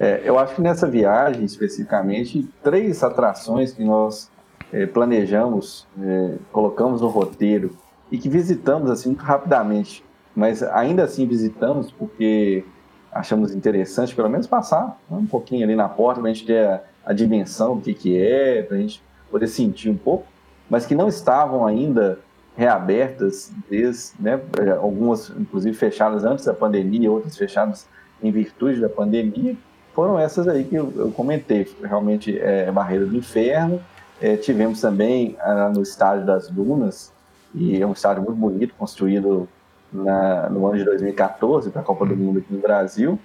É, 0.00 0.22
eu 0.24 0.38
acho 0.38 0.56
que 0.56 0.60
nessa 0.60 0.90
viagem 0.90 1.44
especificamente, 1.44 2.48
três 2.62 3.02
atrações 3.02 3.72
que 3.72 3.84
nós 3.84 4.30
é, 4.74 4.86
planejamos, 4.86 5.86
é, 6.02 6.34
colocamos 6.50 7.00
no 7.00 7.06
roteiro 7.06 7.70
e 8.10 8.18
que 8.18 8.28
visitamos 8.28 8.90
assim 8.90 9.10
muito 9.10 9.22
rapidamente, 9.22 10.04
mas 10.34 10.64
ainda 10.64 11.04
assim 11.04 11.26
visitamos 11.28 11.92
porque 11.92 12.64
achamos 13.12 13.54
interessante 13.54 14.12
pelo 14.14 14.28
menos 14.28 14.48
passar 14.48 14.98
né, 15.08 15.16
um 15.16 15.26
pouquinho 15.26 15.64
ali 15.64 15.76
na 15.76 15.88
porta 15.88 16.20
para 16.20 16.28
a 16.28 16.34
gente 16.34 16.44
ter 16.44 16.66
a, 16.66 16.82
a 17.06 17.12
dimensão 17.12 17.76
do 17.76 17.82
que, 17.82 17.94
que 17.94 18.18
é, 18.18 18.62
para 18.62 18.76
a 18.76 18.80
gente 18.80 19.00
poder 19.30 19.46
sentir 19.46 19.90
um 19.90 19.96
pouco, 19.96 20.26
mas 20.68 20.84
que 20.84 20.94
não 20.94 21.06
estavam 21.06 21.64
ainda 21.64 22.18
reabertas, 22.56 23.52
desde, 23.70 24.12
né, 24.18 24.40
algumas 24.80 25.30
inclusive 25.30 25.76
fechadas 25.76 26.24
antes 26.24 26.44
da 26.44 26.54
pandemia, 26.54 27.10
outras 27.10 27.36
fechadas 27.36 27.86
em 28.20 28.32
virtude 28.32 28.80
da 28.80 28.88
pandemia, 28.88 29.56
foram 29.92 30.18
essas 30.18 30.48
aí 30.48 30.64
que 30.64 30.74
eu, 30.74 30.92
eu 30.96 31.12
comentei, 31.12 31.72
realmente 31.80 32.36
é 32.36 32.70
Barreira 32.72 33.06
do 33.06 33.16
Inferno, 33.16 33.80
é, 34.20 34.36
tivemos 34.36 34.80
também 34.80 35.36
ah, 35.40 35.70
no 35.74 35.82
estádio 35.82 36.26
das 36.26 36.48
Dunas, 36.48 37.12
e 37.54 37.80
é 37.80 37.86
um 37.86 37.92
estádio 37.92 38.22
muito 38.22 38.36
bonito, 38.36 38.74
construído 38.76 39.48
na, 39.92 40.48
no 40.50 40.66
ano 40.66 40.78
de 40.78 40.84
2014 40.84 41.70
para 41.70 41.82
a 41.82 41.84
Copa 41.84 42.04
do 42.04 42.16
Mundo 42.16 42.40
aqui 42.40 42.52
no 42.52 42.60
Brasil. 42.60 43.18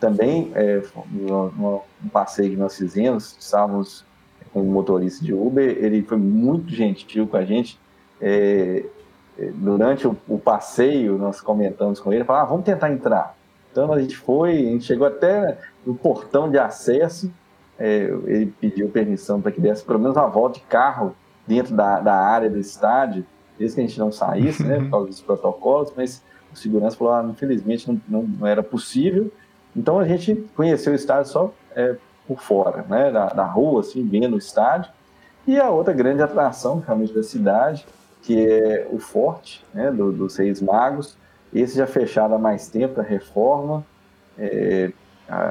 Também, 0.00 0.50
é, 0.54 0.82
no, 1.10 1.82
um 2.02 2.08
passeio 2.08 2.50
que 2.50 2.56
nós 2.56 2.76
fizemos, 2.76 3.36
estávamos 3.38 4.04
com 4.52 4.62
um 4.62 4.70
motorista 4.72 5.24
de 5.24 5.34
Uber, 5.34 5.64
ele 5.64 6.02
foi 6.02 6.16
muito 6.16 6.70
gentil 6.70 7.26
com 7.26 7.36
a 7.36 7.44
gente. 7.44 7.78
É, 8.20 8.84
é 9.38 9.46
durante 9.52 10.06
o, 10.06 10.16
o, 10.28 10.38
passeio, 10.38 11.18
nós 11.18 11.40
comentamos 11.40 12.00
com 12.00 12.12
ele, 12.12 12.24
falou, 12.24 12.42
ah, 12.42 12.44
vamos 12.44 12.64
tentar 12.64 12.90
entrar. 12.90 13.36
Então 13.70 13.92
a 13.92 14.00
gente 14.00 14.16
foi, 14.16 14.52
a 14.52 14.70
gente 14.70 14.84
chegou 14.84 15.06
até 15.06 15.58
no 15.84 15.94
portão 15.94 16.50
de 16.50 16.58
acesso, 16.58 17.30
é, 17.78 18.04
ele 18.26 18.46
pediu 18.60 18.88
permissão 18.88 19.40
para 19.40 19.52
que 19.52 19.60
desse 19.60 19.84
pelo 19.84 19.98
menos 19.98 20.16
uma 20.16 20.28
volta 20.28 20.58
de 20.58 20.66
carro 20.66 21.14
dentro 21.46 21.74
da, 21.74 22.00
da 22.00 22.14
área 22.14 22.48
do 22.48 22.58
estádio, 22.58 23.24
desde 23.58 23.76
que 23.76 23.82
a 23.82 23.86
gente 23.86 23.98
não 23.98 24.10
saísse, 24.10 24.64
né, 24.64 24.78
por 24.80 24.90
causa 24.90 25.06
dos 25.08 25.20
protocolos, 25.20 25.92
mas 25.96 26.22
o 26.52 26.56
segurança 26.56 26.96
falou, 26.96 27.12
ah, 27.12 27.26
infelizmente 27.28 27.90
não, 27.90 28.00
não, 28.08 28.22
não, 28.22 28.46
era 28.46 28.62
possível. 28.62 29.30
Então 29.76 29.98
a 29.98 30.06
gente 30.06 30.34
conheceu 30.56 30.92
o 30.92 30.96
estádio 30.96 31.30
só 31.30 31.52
é, 31.74 31.96
por 32.26 32.40
fora, 32.40 32.84
né, 32.88 33.10
da, 33.10 33.26
da 33.26 33.44
rua, 33.44 33.80
assim, 33.80 34.06
vendo 34.06 34.34
o 34.34 34.38
estádio. 34.38 34.90
E 35.46 35.58
a 35.58 35.68
outra 35.68 35.92
grande 35.92 36.22
atração, 36.22 36.82
realmente, 36.84 37.12
da 37.12 37.22
cidade, 37.22 37.84
que 38.22 38.46
é 38.48 38.88
o 38.90 38.98
Forte, 38.98 39.64
né, 39.74 39.90
do, 39.90 40.10
dos 40.10 40.36
Reis 40.36 40.62
Magos. 40.62 41.18
Esse 41.52 41.76
já 41.76 41.86
fechado 41.86 42.34
há 42.34 42.38
mais 42.38 42.68
tempo, 42.68 43.00
a 43.00 43.04
reforma. 43.04 43.84
É, 44.38 44.90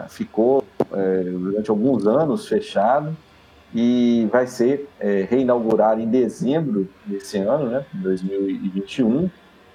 ficou 0.10 0.64
é, 0.94 1.24
durante 1.24 1.70
alguns 1.70 2.06
anos 2.06 2.48
fechado 2.48 3.16
e 3.74 4.28
vai 4.32 4.46
ser 4.46 4.88
é, 5.00 5.26
reinaugurado 5.30 6.00
em 6.00 6.08
dezembro 6.08 6.88
desse 7.06 7.40
ano, 7.40 7.70
né, 7.70 7.86
2021. 7.94 9.30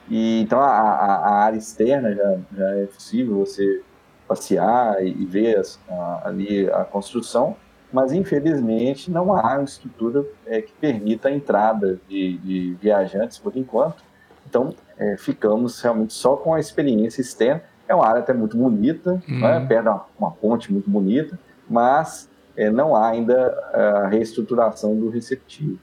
E 0.09 0.43
então 0.43 0.61
a, 0.61 0.66
a, 0.66 1.16
a 1.16 1.35
área 1.45 1.59
externa 1.59 2.14
já, 2.14 2.39
já, 2.57 2.71
é 2.77 2.87
possível 2.87 3.39
você 3.39 3.83
passear 4.27 5.05
e, 5.05 5.11
e 5.11 5.27
ver 5.27 5.59
as, 5.59 5.81
a, 5.89 6.29
ali 6.29 6.71
a 6.71 6.85
construção, 6.85 7.57
mas 7.93 8.12
infelizmente 8.12 9.11
não 9.11 9.35
há 9.35 9.57
uma 9.57 9.64
estrutura 9.64 10.25
é, 10.47 10.62
que 10.62 10.73
permita 10.75 11.29
a 11.29 11.33
entrada 11.33 12.01
de, 12.09 12.39
de 12.39 12.75
viajantes 12.81 13.39
por 13.39 13.57
enquanto. 13.57 14.03
Então 14.49 14.75
é, 14.97 15.16
ficamos 15.16 15.81
realmente 15.81 16.12
só 16.12 16.37
com 16.37 16.55
a 16.55 16.61
experiência 16.61 17.21
externa 17.21 17.62
é 17.89 17.95
uma 17.95 18.07
área 18.07 18.20
até 18.20 18.32
muito 18.32 18.57
bonita, 18.57 19.20
uhum. 19.28 19.41
né? 19.41 19.66
perto 19.66 19.84
de 19.84 19.89
uma, 19.89 20.05
uma, 20.18 20.30
ponte 20.30 20.72
muito 20.72 20.89
bonita, 20.89 21.39
mas 21.68 22.28
é, 22.57 22.70
não 22.70 22.95
há 22.95 23.09
ainda 23.09 23.34
é, 23.72 23.80
a 23.80 24.09
reestruturação 24.09 24.95
do 24.95 25.09
receptivo. 25.09 25.78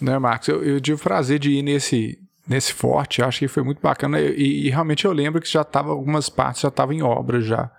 Né, 0.00 0.18
Marcos? 0.18 0.48
Eu, 0.48 0.62
eu 0.64 0.80
tive 0.80 0.96
o 0.96 1.02
prazer 1.02 1.38
de 1.38 1.50
ir 1.50 1.62
nesse, 1.62 2.18
nesse 2.48 2.72
forte, 2.72 3.22
acho 3.22 3.40
que 3.40 3.48
foi 3.48 3.62
muito 3.62 3.80
bacana 3.82 4.18
e, 4.18 4.66
e 4.66 4.70
realmente 4.70 5.04
eu 5.04 5.12
lembro 5.12 5.40
que 5.40 5.48
já 5.48 5.60
estava 5.60 5.90
algumas 5.90 6.30
partes 6.30 6.62
já 6.62 6.68
estavam 6.68 6.94
em 6.94 7.02
obra 7.02 7.40
já. 7.40 7.70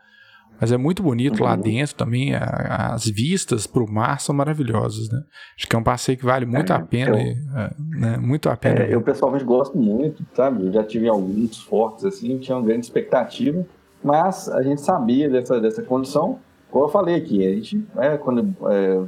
Mas 0.60 0.72
é 0.72 0.78
muito 0.78 1.01
bonito 1.01 1.39
uhum. 1.39 1.45
lá 1.45 1.55
dentro 1.55 1.95
também. 1.95 2.36
A, 2.36 2.91
as 2.93 3.05
vistas 3.05 3.66
para 3.66 3.84
o 3.84 3.89
mar 3.89 4.20
são 4.20 4.36
maravilhosas, 4.36 5.10
né? 5.10 5.22
Acho 5.57 5.68
que 5.68 5.76
é 5.76 5.80
um 5.80 5.84
passeio 5.84 6.18
que 6.18 6.26
vale 6.26 6.45
muito 6.45 6.74
é, 6.74 6.76
a 6.76 6.80
pena. 6.80 7.12
Eu, 7.12 7.57
é, 7.57 7.72
né? 7.78 8.18
Muito 8.18 8.49
a 8.49 8.57
pena. 8.57 8.82
É, 8.82 8.93
eu 8.93 9.01
pessoalmente 9.01 9.45
gosto 9.45 9.78
muito, 9.78 10.24
sabe? 10.34 10.66
Eu 10.66 10.74
já 10.74 10.84
tive 10.84 11.07
alguns 11.07 11.57
fortes 11.64 12.03
assim, 12.03 12.38
tinha 12.38 12.57
uma 12.57 12.66
grande 12.66 12.86
expectativa, 12.86 13.66
mas 14.03 14.49
a 14.49 14.62
gente 14.62 14.82
sabia 14.82 15.30
dessa, 15.30 15.62
dessa 15.62 15.82
condição. 15.82 16.39
Como 16.70 16.86
eu 16.86 16.89
falei 16.89 17.16
aqui, 17.16 17.45
a 17.45 17.53
gente, 17.53 17.84
né, 17.95 18.18
quando 18.18 18.53
é, 18.70 19.03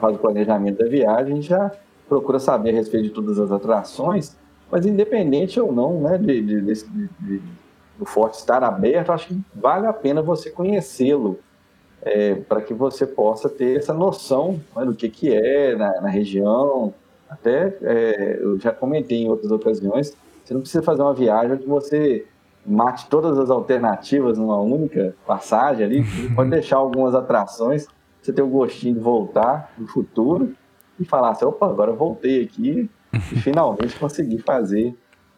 faz 0.00 0.16
o 0.16 0.18
planejamento 0.18 0.78
da 0.78 0.88
viagem, 0.88 1.32
a 1.32 1.36
gente 1.36 1.48
já 1.48 1.70
procura 2.08 2.38
saber 2.38 2.70
a 2.70 2.72
respeito 2.72 3.04
de 3.04 3.10
todas 3.10 3.38
as 3.38 3.52
atrações, 3.52 4.36
mas 4.70 4.84
independente 4.84 5.60
ou 5.60 5.72
não 5.72 6.00
né, 6.00 6.18
de, 6.18 6.42
de, 6.42 6.60
de, 6.60 7.08
de 7.20 7.42
do 7.98 8.04
forte 8.04 8.38
estar 8.38 8.62
aberto, 8.62 9.12
acho 9.12 9.28
que 9.28 9.40
vale 9.54 9.86
a 9.86 9.92
pena 9.92 10.22
você 10.22 10.50
conhecê-lo, 10.50 11.38
é, 12.02 12.34
para 12.34 12.60
que 12.60 12.74
você 12.74 13.06
possa 13.06 13.48
ter 13.48 13.78
essa 13.78 13.94
noção 13.94 14.60
né, 14.76 14.84
do 14.84 14.94
que, 14.94 15.08
que 15.08 15.34
é 15.34 15.74
na, 15.74 16.02
na 16.02 16.08
região. 16.08 16.92
Até 17.28 17.76
é, 17.82 18.38
eu 18.40 18.58
já 18.60 18.70
comentei 18.72 19.22
em 19.22 19.28
outras 19.28 19.50
ocasiões, 19.50 20.14
você 20.44 20.52
não 20.52 20.60
precisa 20.60 20.82
fazer 20.82 21.02
uma 21.02 21.14
viagem 21.14 21.56
que 21.56 21.66
você 21.66 22.26
mate 22.66 23.08
todas 23.08 23.38
as 23.38 23.50
alternativas 23.50 24.38
numa 24.38 24.60
única 24.60 25.14
passagem 25.26 25.84
ali, 25.84 26.04
pode 26.34 26.50
deixar 26.50 26.76
algumas 26.76 27.14
atrações, 27.14 27.86
você 28.22 28.32
ter 28.32 28.42
o 28.42 28.48
gostinho 28.48 28.94
de 28.94 29.00
voltar 29.00 29.72
no 29.76 29.86
futuro 29.86 30.54
e 30.98 31.04
falar 31.04 31.30
assim, 31.30 31.44
opa, 31.44 31.66
agora 31.66 31.92
voltei 31.92 32.42
aqui 32.42 32.88
e 33.12 33.18
finalmente 33.40 33.98
consegui 33.98 34.38
fazer 34.38 34.94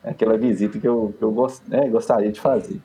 aquela 0.06 0.38
visita 0.38 0.78
que 0.78 0.86
eu, 0.86 1.12
que 1.18 1.22
eu 1.22 1.32
gost, 1.32 1.62
né, 1.68 1.88
gostaria 1.88 2.30
de 2.30 2.40
fazer. 2.40 2.80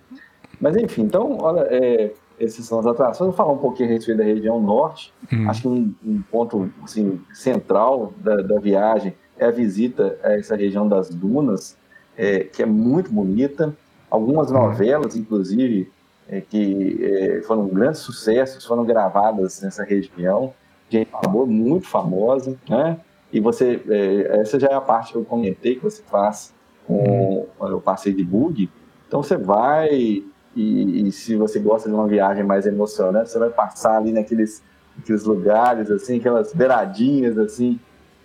Mas 0.60 0.76
enfim, 0.76 1.04
então, 1.04 1.38
olha, 1.40 1.62
é, 1.70 2.12
essas 2.40 2.66
são 2.66 2.80
as 2.80 2.86
atrações. 2.86 3.28
Vou 3.28 3.38
falar 3.38 3.54
um 3.54 3.58
pouquinho 3.58 3.90
a 3.90 3.92
respeito 3.94 4.18
da 4.18 4.24
região 4.24 4.60
norte. 4.60 5.14
Hum. 5.32 5.50
Acho 5.50 5.62
que 5.62 5.68
um, 5.68 5.94
um, 6.04 6.22
ponto 6.24 6.70
assim, 6.84 7.22
central 7.34 8.14
da, 8.18 8.38
da, 8.38 8.60
viagem 8.60 9.14
é 9.38 9.46
a 9.46 9.52
visita 9.52 10.18
a 10.24 10.34
essa 10.34 10.56
região 10.56 10.88
das 10.88 11.10
dunas, 11.10 11.78
é, 12.18 12.40
que 12.40 12.64
é 12.64 12.66
muito 12.66 13.12
bonita. 13.12 13.76
Algumas 14.10 14.52
hum. 14.52 14.56
novelas, 14.56 15.16
inclusive, 15.16 15.92
é, 16.28 16.42
que 16.42 17.00
é, 17.04 17.42
foram 17.44 17.68
grandes 17.68 18.02
sucessos, 18.02 18.66
foram 18.66 18.84
gravadas 18.84 19.62
nessa 19.62 19.84
região. 19.84 20.54
Gente 20.90 21.10
muito 21.48 21.88
famosa, 21.88 22.58
né? 22.68 23.00
E 23.32 23.40
você, 23.40 23.82
é, 23.88 24.42
essa 24.42 24.60
já 24.60 24.68
é 24.68 24.74
a 24.74 24.82
parte 24.82 25.14
que 25.14 25.18
eu 25.18 25.24
comentei, 25.24 25.76
que 25.76 25.84
você 25.84 26.04
faz 26.04 26.54
com 26.88 27.48
o 27.60 27.82
passeio 27.82 28.16
de 28.16 28.24
bug. 28.24 28.70
Então 29.08 29.22
você 29.22 29.38
vai 29.38 30.24
e, 30.56 31.08
e, 31.08 31.12
se 31.12 31.36
você 31.36 31.60
gosta 31.60 31.88
de 31.88 31.96
uma 31.96 32.08
viagem 32.08 32.44
mais 32.44 32.66
emocionante, 32.66 33.30
você 33.30 33.40
vai 33.40 33.50
passar 33.50 33.98
ali 33.98 34.12
naqueles, 34.12 34.62
naqueles 34.98 35.24
lugares, 35.24 35.90
assim, 35.90 36.18
aquelas 36.18 36.54
beiradinhas, 36.54 37.38
assim, 37.38 37.80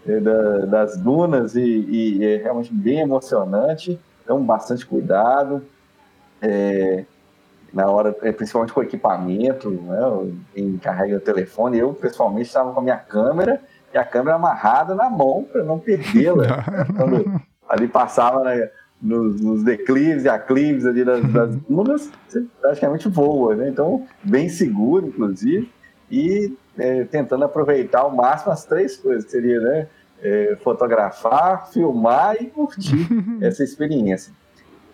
eh, 0.07 0.21
da, 0.21 0.59
das 0.67 0.97
dunas 0.97 1.55
e, 1.55 1.61
e, 1.63 2.25
é 2.25 2.37
realmente 2.39 2.73
bem 2.73 3.01
emocionante. 3.01 3.99
Então, 4.25 4.43
bastante 4.43 4.85
cuidado. 4.85 5.63
É, 6.43 7.05
na 7.73 7.89
hora, 7.89 8.17
é, 8.23 8.33
principalmente 8.33 8.73
com 8.73 8.81
o 8.81 8.83
equipamento, 8.83 9.71
né? 9.71 10.33
Quem 10.53 10.77
carrega 10.79 11.17
o 11.17 11.21
telefone. 11.21 11.79
Eu, 11.79 11.93
pessoalmente, 11.95 12.49
estava 12.49 12.73
com 12.73 12.81
a 12.81 12.83
minha 12.83 12.97
câmera 12.97 13.61
e 13.95 13.99
a 13.99 14.05
câmera 14.05 14.37
amarrada 14.37 14.95
na 14.95 15.09
mão 15.09 15.47
para 15.51 15.63
não 15.63 15.79
perdê-la. 15.79 16.65
Quando 16.97 17.41
ali 17.69 17.89
passava 17.89 18.45
né, 18.45 18.71
nos, 19.01 19.41
nos, 19.41 19.63
declives 19.63 20.25
e 20.25 20.29
aclives 20.29 20.87
ali 20.87 21.05
das, 21.05 21.23
das 21.33 21.57
dunas, 21.57 22.11
você 22.29 22.45
praticamente 22.61 23.09
voa, 23.09 23.55
né? 23.55 23.69
Então, 23.69 24.07
bem 24.23 24.49
seguro, 24.49 25.07
inclusive, 25.07 25.71
e 26.11 26.57
é, 26.79 27.05
tentando 27.05 27.45
aproveitar 27.45 28.01
ao 28.01 28.15
máximo 28.15 28.53
as 28.53 28.65
três 28.65 28.97
coisas, 28.97 29.25
que 29.25 29.31
seria, 29.31 29.61
né? 29.61 29.87
É, 30.23 30.57
fotografar, 30.63 31.71
filmar 31.71 32.37
e 32.41 32.47
curtir 32.47 33.07
essa 33.43 33.63
experiência. 33.63 34.33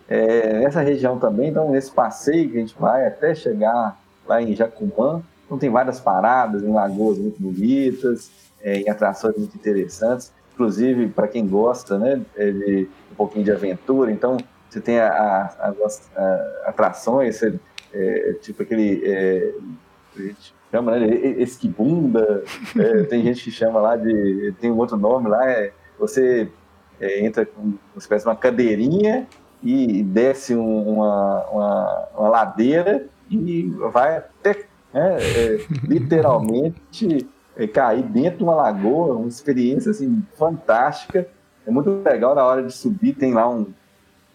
É, 0.09 0.59
nessa 0.59 0.81
região 0.81 1.17
também, 1.17 1.49
então, 1.49 1.71
nesse 1.71 1.89
passeio 1.89 2.49
que 2.49 2.57
a 2.57 2.59
gente 2.59 2.75
vai 2.77 3.07
até 3.07 3.33
chegar 3.33 3.97
lá 4.27 4.41
em 4.41 4.53
Jacumã, 4.53 5.23
então 5.45 5.57
tem 5.57 5.69
várias 5.69 5.99
paradas 5.99 6.61
em 6.61 6.71
lagoas 6.71 7.17
muito 7.17 7.41
bonitas, 7.41 8.29
é, 8.61 8.79
em 8.79 8.89
atrações 8.89 9.37
muito 9.37 9.55
interessantes, 9.55 10.31
inclusive 10.53 11.07
para 11.07 11.27
quem 11.27 11.47
gosta 11.47 11.97
né, 11.97 12.21
de 12.35 12.87
um 13.11 13.15
pouquinho 13.15 13.43
de 13.43 13.51
aventura, 13.51 14.11
então 14.11 14.37
você 14.69 14.81
tem 14.81 14.99
a, 14.99 15.07
a, 15.07 15.73
as 15.85 16.11
atrações, 16.65 17.37
você, 17.37 17.59
é, 17.93 18.33
tipo 18.41 18.63
aquele, 18.63 19.03
é, 19.05 19.53
a 20.15 20.21
gente 20.21 20.55
chama 20.71 20.97
né, 20.97 21.15
esquibunda, 21.37 22.43
é, 22.77 23.03
tem 23.03 23.23
gente 23.23 23.43
que 23.43 23.51
chama 23.51 23.79
lá 23.79 23.95
de, 23.95 24.53
tem 24.59 24.71
um 24.71 24.77
outro 24.77 24.97
nome 24.97 25.29
lá, 25.29 25.49
é, 25.49 25.71
você 25.99 26.49
é, 26.99 27.25
entra 27.25 27.45
com 27.45 27.61
uma 27.61 27.77
espécie 27.97 28.25
de 28.25 28.29
uma 28.29 28.35
cadeirinha 28.35 29.27
e 29.61 30.03
desce 30.03 30.55
uma, 30.55 31.45
uma, 31.45 32.07
uma 32.17 32.29
ladeira 32.29 33.05
e 33.29 33.69
vai 33.91 34.17
até 34.17 34.65
né, 34.93 35.17
é, 35.19 35.65
literalmente 35.87 37.27
é, 37.55 37.67
cair 37.67 38.03
dentro 38.03 38.39
de 38.39 38.43
uma 38.43 38.55
lagoa, 38.55 39.15
uma 39.15 39.27
experiência 39.27 39.91
assim, 39.91 40.23
fantástica. 40.35 41.27
É 41.65 41.71
muito 41.71 41.89
legal 42.03 42.35
na 42.35 42.43
hora 42.43 42.63
de 42.63 42.73
subir, 42.73 43.13
tem 43.13 43.33
lá 43.33 43.49
um, 43.49 43.67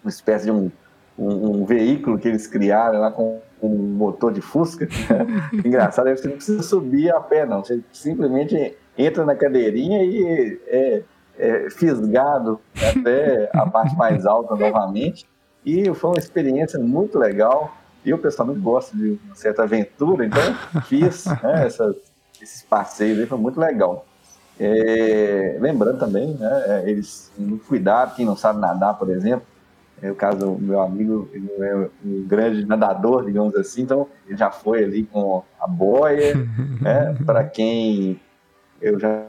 uma 0.02 0.10
espécie 0.10 0.46
de 0.46 0.50
um, 0.50 0.70
um, 1.18 1.62
um 1.62 1.64
veículo 1.64 2.18
que 2.18 2.28
eles 2.28 2.46
criaram 2.46 3.00
lá 3.00 3.10
com 3.10 3.40
um 3.62 3.76
motor 3.76 4.32
de 4.32 4.40
Fusca. 4.40 4.88
Engraçado, 5.52 6.08
você 6.10 6.28
não 6.28 6.36
precisa 6.36 6.62
subir 6.62 7.10
a 7.10 7.20
pé, 7.20 7.44
não. 7.44 7.62
Você 7.62 7.80
simplesmente 7.92 8.76
entra 8.96 9.24
na 9.24 9.34
cadeirinha 9.34 10.02
e 10.04 10.60
é, 10.66 11.02
é 11.38 11.70
fisgado 11.70 12.60
até 12.76 13.50
a 13.52 13.66
parte 13.66 13.96
mais 13.96 14.26
alta 14.26 14.54
novamente. 14.54 15.26
E 15.64 15.92
foi 15.94 16.10
uma 16.10 16.18
experiência 16.18 16.78
muito 16.78 17.18
legal. 17.18 17.76
Eu, 18.06 18.16
pessoalmente, 18.16 18.60
gosto 18.60 18.96
de 18.96 19.18
uma 19.24 19.34
certa 19.34 19.64
aventura, 19.64 20.24
então 20.24 20.42
fiz 20.84 21.26
né, 21.26 21.66
essas, 21.66 21.96
esses 22.40 22.62
passeios 22.62 23.18
aí, 23.18 23.26
foi 23.26 23.38
muito 23.38 23.58
legal. 23.58 24.06
É, 24.60 25.56
lembrando 25.60 25.98
também, 25.98 26.34
né, 26.34 26.64
é, 26.66 26.90
eles 26.90 27.32
cuidado, 27.68 28.16
quem 28.16 28.26
não 28.26 28.36
sabe 28.36 28.60
nadar, 28.60 28.98
por 28.98 29.08
exemplo, 29.08 29.46
é 30.02 30.10
o 30.10 30.14
caso 30.14 30.38
do 30.38 30.58
meu 30.58 30.80
amigo, 30.80 31.28
ele 31.32 31.48
é 31.60 31.88
um 32.04 32.26
grande 32.26 32.64
nadador, 32.64 33.24
digamos 33.24 33.54
assim, 33.54 33.82
então 33.82 34.08
ele 34.26 34.36
já 34.36 34.50
foi 34.50 34.82
ali 34.82 35.04
com 35.04 35.44
a 35.60 35.66
boia, 35.66 36.34
né, 36.80 37.16
para 37.24 37.44
quem 37.44 38.20
eu 38.80 38.98
já 38.98 39.26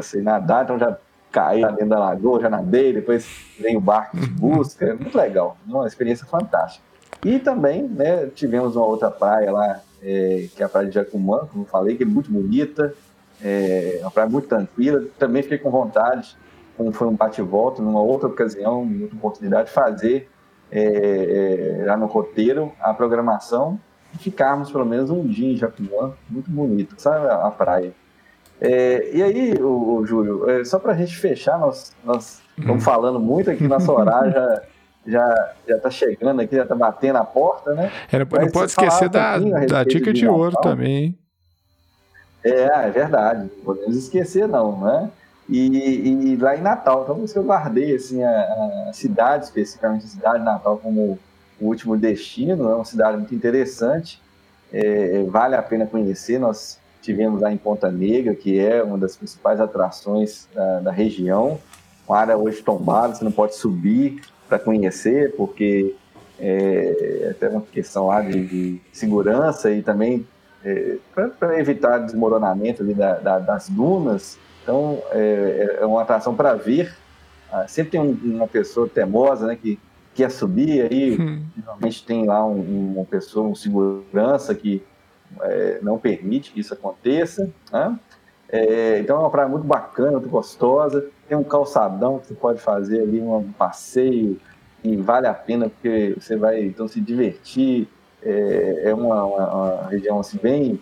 sei 0.00 0.22
nadar, 0.22 0.64
então 0.64 0.78
já 0.78 0.96
caí 1.30 1.62
dentro 1.62 1.88
da 1.88 1.98
lagoa, 1.98 2.40
já 2.40 2.48
nadei, 2.48 2.92
depois 2.92 3.28
vem 3.60 3.76
o 3.76 3.80
barco 3.80 4.16
de 4.16 4.26
busca, 4.30 4.86
é 4.86 4.94
muito 4.94 5.16
legal, 5.16 5.56
uma 5.66 5.86
experiência 5.86 6.26
fantástica. 6.26 6.84
E 7.24 7.38
também, 7.38 7.82
né, 7.82 8.26
tivemos 8.26 8.76
uma 8.76 8.86
outra 8.86 9.10
praia 9.10 9.50
lá, 9.50 9.80
é, 10.02 10.48
que 10.54 10.62
é 10.62 10.66
a 10.66 10.68
praia 10.68 10.88
de 10.88 10.94
Jacumã, 10.94 11.46
como 11.50 11.64
eu 11.64 11.68
falei, 11.68 11.96
que 11.96 12.02
é 12.02 12.06
muito 12.06 12.30
bonita, 12.30 12.94
é 13.42 13.98
uma 14.02 14.10
praia 14.10 14.28
muito 14.28 14.48
tranquila. 14.48 15.04
Também 15.18 15.42
fiquei 15.42 15.58
com 15.58 15.70
vontade, 15.70 16.36
como 16.76 16.92
foi 16.92 17.06
um 17.06 17.14
bate-volta, 17.14 17.82
numa 17.82 18.00
outra 18.00 18.28
ocasião, 18.28 18.84
em 18.84 19.02
outra 19.02 19.16
oportunidade, 19.16 19.68
de 19.68 19.74
fazer 19.74 20.28
é, 20.70 21.80
é, 21.80 21.84
lá 21.86 21.96
no 21.96 22.06
roteiro 22.06 22.72
a 22.80 22.92
programação 22.92 23.78
e 24.14 24.18
ficarmos 24.18 24.70
pelo 24.70 24.84
menos 24.84 25.10
um 25.10 25.26
dia 25.26 25.52
em 25.52 25.56
Jacumã, 25.56 26.14
muito 26.28 26.50
bonito, 26.50 26.94
sabe, 26.98 27.26
a, 27.26 27.46
a 27.46 27.50
praia. 27.50 27.92
É, 28.60 29.10
e 29.12 29.22
aí, 29.22 29.54
o, 29.60 29.98
o 29.98 30.06
Júlio, 30.06 30.48
é, 30.48 30.64
só 30.64 30.78
para 30.78 30.92
a 30.92 30.96
gente 30.96 31.16
fechar, 31.16 31.58
nós, 31.58 31.94
nós 32.02 32.42
estamos 32.56 32.76
uhum. 32.76 32.80
falando 32.80 33.20
muito 33.20 33.50
aqui, 33.50 33.68
nosso 33.68 33.92
horário 33.92 34.32
já 34.32 34.62
já 35.06 35.54
já 35.66 35.76
está 35.76 35.90
chegando 35.90 36.40
aqui, 36.40 36.56
já 36.56 36.62
está 36.62 36.74
batendo 36.74 37.16
a 37.16 37.24
porta, 37.24 37.74
né? 37.74 37.90
É, 38.10 38.18
não, 38.18 38.26
não 38.26 38.50
pode 38.50 38.70
esquecer 38.70 39.08
da, 39.08 39.38
da 39.38 39.84
dica 39.84 40.12
de, 40.12 40.20
de 40.20 40.28
ouro 40.28 40.56
também. 40.62 41.18
É, 42.44 42.86
é 42.86 42.90
verdade, 42.90 43.40
não 43.40 43.64
podemos 43.64 43.96
esquecer 43.96 44.46
não, 44.46 44.80
né? 44.80 45.10
E, 45.48 46.32
e, 46.32 46.36
lá 46.36 46.56
em 46.56 46.60
Natal, 46.60 47.02
então 47.02 47.14
por 47.14 47.24
isso 47.24 47.32
que 47.32 47.38
eu 47.38 47.44
guardei 47.44 47.94
assim, 47.94 48.22
a, 48.22 48.88
a, 48.88 48.92
cidade, 48.92 49.44
especificamente 49.44 50.04
a 50.04 50.08
cidade 50.08 50.38
de 50.38 50.44
Natal 50.44 50.76
como 50.78 51.18
o 51.60 51.66
último 51.66 51.96
destino, 51.96 52.68
é 52.68 52.74
uma 52.74 52.84
cidade 52.84 53.16
muito 53.16 53.34
interessante, 53.34 54.20
é, 54.72 55.22
vale 55.28 55.54
a 55.54 55.62
pena 55.62 55.86
conhecer, 55.86 56.40
nós 56.40 56.80
tivemos 57.00 57.40
lá 57.40 57.52
em 57.52 57.56
Ponta 57.56 57.90
Negra, 57.90 58.34
que 58.34 58.58
é 58.58 58.82
uma 58.82 58.98
das 58.98 59.16
principais 59.16 59.60
atrações 59.60 60.48
da, 60.52 60.80
da 60.80 60.90
região, 60.90 61.60
uma 62.08 62.18
área 62.18 62.36
hoje 62.36 62.60
tombada, 62.62 63.14
você 63.14 63.24
não 63.24 63.32
pode 63.32 63.54
subir, 63.54 64.22
para 64.48 64.58
conhecer, 64.58 65.34
porque 65.36 65.94
é, 66.38 67.22
é, 67.22 67.30
até 67.30 67.48
uma 67.48 67.62
questão 67.62 68.08
lá 68.08 68.20
de, 68.20 68.46
de 68.46 68.80
segurança 68.92 69.70
e 69.70 69.82
também 69.82 70.26
é, 70.64 70.96
para 71.38 71.58
evitar 71.58 71.98
desmoronamento 71.98 72.84
da, 72.84 73.14
da, 73.14 73.38
das 73.38 73.68
dunas. 73.68 74.38
Então, 74.62 75.02
é, 75.12 75.78
é 75.80 75.86
uma 75.86 76.02
atração 76.02 76.34
para 76.34 76.54
ver. 76.54 76.94
Ah, 77.50 77.66
sempre 77.68 77.92
tem 77.92 78.00
um, 78.00 78.18
uma 78.24 78.48
pessoa 78.48 78.88
temosa 78.88 79.46
né, 79.46 79.56
que 79.56 79.78
quer 80.14 80.30
subir, 80.30 80.90
aí 80.90 81.16
hum. 81.20 81.44
normalmente 81.56 82.04
tem 82.04 82.26
lá 82.26 82.44
um, 82.44 82.94
uma 82.96 83.04
pessoa, 83.04 83.46
um 83.46 83.54
segurança 83.54 84.54
que 84.54 84.82
é, 85.42 85.78
não 85.82 85.98
permite 85.98 86.52
que 86.52 86.60
isso 86.60 86.74
aconteça. 86.74 87.50
Né? 87.72 87.98
É, 88.48 88.98
então 88.98 89.16
é 89.16 89.20
uma 89.20 89.30
praia 89.30 89.48
muito 89.48 89.66
bacana, 89.66 90.12
muito 90.12 90.28
gostosa. 90.28 91.06
Tem 91.28 91.36
um 91.36 91.44
calçadão 91.44 92.18
que 92.18 92.28
você 92.28 92.34
pode 92.34 92.60
fazer 92.60 93.02
ali 93.02 93.20
um 93.20 93.52
passeio 93.52 94.40
e 94.82 94.96
vale 94.96 95.26
a 95.26 95.34
pena 95.34 95.68
porque 95.68 96.16
você 96.18 96.36
vai 96.36 96.62
então 96.62 96.86
se 96.86 97.00
divertir. 97.00 97.88
É, 98.22 98.82
é 98.86 98.94
uma, 98.94 99.24
uma, 99.24 99.54
uma, 99.54 99.88
região 99.88 100.18
assim 100.18 100.38
bem 100.42 100.80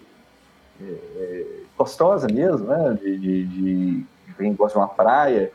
é, 0.80 0.84
é 0.84 1.47
gostosa 1.76 2.26
mesmo, 2.32 2.66
né? 2.66 2.99
De, 3.01 3.18
de, 3.18 3.45
de, 3.47 4.07
quem 4.36 4.55
gosta 4.55 4.78
de 4.78 4.84
uma 4.84 4.88
praia. 4.88 5.51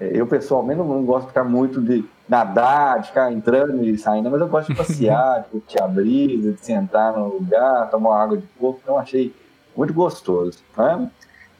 É, 0.00 0.10
eu 0.12 0.26
pessoalmente 0.26 0.78
não, 0.78 0.88
não, 0.88 1.04
gosto 1.04 1.22
de 1.22 1.28
ficar 1.28 1.44
muito 1.44 1.80
de 1.80 2.04
nadar, 2.28 3.00
de 3.00 3.08
ficar 3.08 3.32
entrando 3.32 3.84
e 3.84 3.96
saindo, 3.96 4.30
mas 4.30 4.40
eu 4.40 4.48
gosto 4.48 4.72
de 4.72 4.78
passear, 4.78 5.42
de 5.42 5.48
curtir 5.50 5.80
a 5.80 5.86
brisa, 5.86 6.52
de 6.52 6.60
sentar 6.64 7.16
no 7.16 7.28
lugar, 7.34 7.90
tomar 7.90 8.22
água 8.22 8.36
de 8.36 8.46
coco. 8.58 8.80
Então 8.82 8.98
achei 8.98 9.34
muito 9.76 9.92
gostoso. 9.92 10.58
Né? 10.76 11.10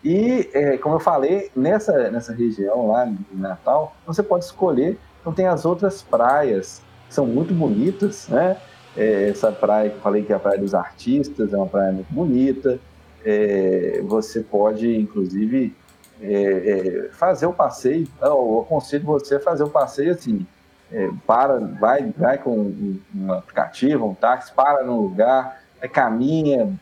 E, 0.04 0.50
é, 0.52 0.76
como 0.76 0.96
eu 0.96 1.00
falei, 1.00 1.50
nessa, 1.56 2.10
nessa 2.10 2.34
região 2.34 2.88
lá 2.88 3.06
de 3.06 3.16
Natal, 3.32 3.96
você 4.06 4.22
pode 4.22 4.44
escolher. 4.44 4.98
Então, 5.20 5.32
tem 5.32 5.46
as 5.46 5.64
outras 5.64 6.02
praias, 6.02 6.82
que 7.08 7.14
são 7.14 7.24
muito 7.24 7.54
bonitas, 7.54 8.28
né? 8.28 8.58
É, 8.94 9.30
essa 9.30 9.50
praia 9.50 9.88
que 9.88 9.96
eu 9.96 10.02
falei 10.02 10.22
que 10.22 10.32
é 10.32 10.36
a 10.36 10.38
Praia 10.38 10.58
dos 10.58 10.74
Artistas, 10.74 11.54
é 11.54 11.56
uma 11.56 11.66
praia 11.66 11.90
muito 11.90 12.12
bonita. 12.12 12.78
É, 13.24 14.02
você 14.04 14.40
pode, 14.40 14.94
inclusive, 14.94 15.74
é, 16.20 16.32
é, 16.32 17.08
fazer 17.12 17.46
o 17.46 17.54
passeio. 17.54 18.06
Eu 18.20 18.60
aconselho 18.60 19.04
você 19.04 19.36
a 19.36 19.40
fazer 19.40 19.64
o 19.64 19.70
passeio 19.70 20.12
assim: 20.12 20.46
é, 20.92 21.08
para, 21.26 21.58
vai, 21.58 22.12
vai 22.16 22.36
com 22.36 22.56
um, 22.56 23.00
um 23.16 23.32
aplicativo, 23.32 24.06
um 24.06 24.14
táxi, 24.14 24.52
para 24.52 24.84
no 24.84 25.00
lugar, 25.00 25.62
caminha 25.90 26.78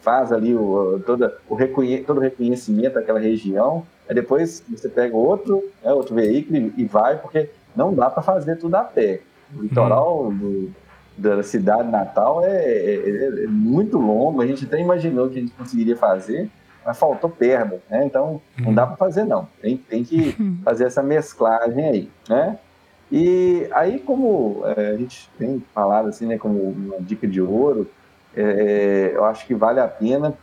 faz 0.00 0.32
ali 0.32 0.54
o, 0.54 1.00
toda, 1.04 1.36
o 1.48 1.54
reconhe, 1.54 2.02
todo 2.02 2.18
o 2.18 2.20
reconhecimento 2.20 2.94
daquela 2.94 3.20
região, 3.20 3.84
aí 4.08 4.14
depois 4.14 4.62
você 4.68 4.88
pega 4.88 5.16
outro, 5.16 5.62
né, 5.82 5.92
outro 5.92 6.14
veículo 6.14 6.72
e, 6.76 6.84
vai, 6.84 7.18
porque 7.18 7.50
não 7.76 7.94
dá 7.94 8.10
para 8.10 8.22
fazer 8.22 8.56
tudo 8.56 8.74
a 8.74 8.84
pé. 8.84 9.20
O 9.56 9.62
litoral 9.62 10.28
hum. 10.28 10.36
do, 10.36 10.74
da 11.16 11.42
cidade 11.42 11.88
natal 11.90 12.44
é, 12.44 12.64
é, 12.64 13.44
é, 13.44 13.46
muito 13.46 13.98
longo, 13.98 14.40
a 14.40 14.46
gente 14.46 14.64
até 14.64 14.80
imaginou 14.80 15.28
que 15.28 15.38
a 15.38 15.40
gente 15.40 15.52
conseguiria 15.52 15.96
fazer, 15.96 16.48
mas 16.84 16.98
faltou 16.98 17.28
perna, 17.28 17.76
né? 17.90 18.04
Então 18.06 18.40
não 18.58 18.72
dá 18.72 18.86
para 18.86 18.96
fazer 18.96 19.24
não, 19.24 19.46
tem, 19.60 19.76
tem 19.76 20.02
que 20.02 20.34
hum. 20.40 20.58
fazer 20.64 20.84
essa 20.84 21.02
mesclagem 21.02 21.84
aí, 21.84 22.10
né? 22.28 22.58
E 23.12 23.68
aí 23.72 23.98
como 23.98 24.62
é, 24.76 24.90
a 24.90 24.96
gente 24.96 25.28
tem 25.36 25.62
falado 25.74 26.08
assim, 26.08 26.26
né, 26.26 26.38
como 26.38 26.62
uma 26.62 27.00
dica 27.00 27.26
de 27.26 27.42
ouro, 27.42 27.86
é, 28.36 29.12
eu 29.14 29.24
acho 29.24 29.46
que 29.46 29.54
vale 29.54 29.80
a 29.80 29.88
pena 29.88 30.34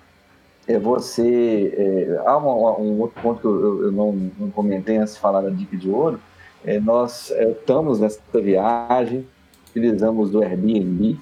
é 0.67 0.77
você. 0.77 1.73
É, 1.77 2.21
há 2.25 2.37
um, 2.37 2.81
um, 2.81 2.99
outro 2.99 3.21
ponto 3.21 3.39
que 3.39 3.47
eu, 3.47 3.83
eu 3.83 3.91
não, 3.91 4.11
não, 4.37 4.51
comentei 4.51 4.97
antes 4.97 5.13
de 5.15 5.19
falar 5.19 5.41
da 5.41 5.49
dica 5.49 5.77
de 5.77 5.89
ouro. 5.89 6.19
É, 6.65 6.79
nós 6.79 7.31
é, 7.31 7.51
estamos 7.51 7.99
nessa 7.99 8.19
viagem, 8.33 9.25
utilizamos 9.69 10.29
do 10.29 10.43
Airbnb. 10.43 11.17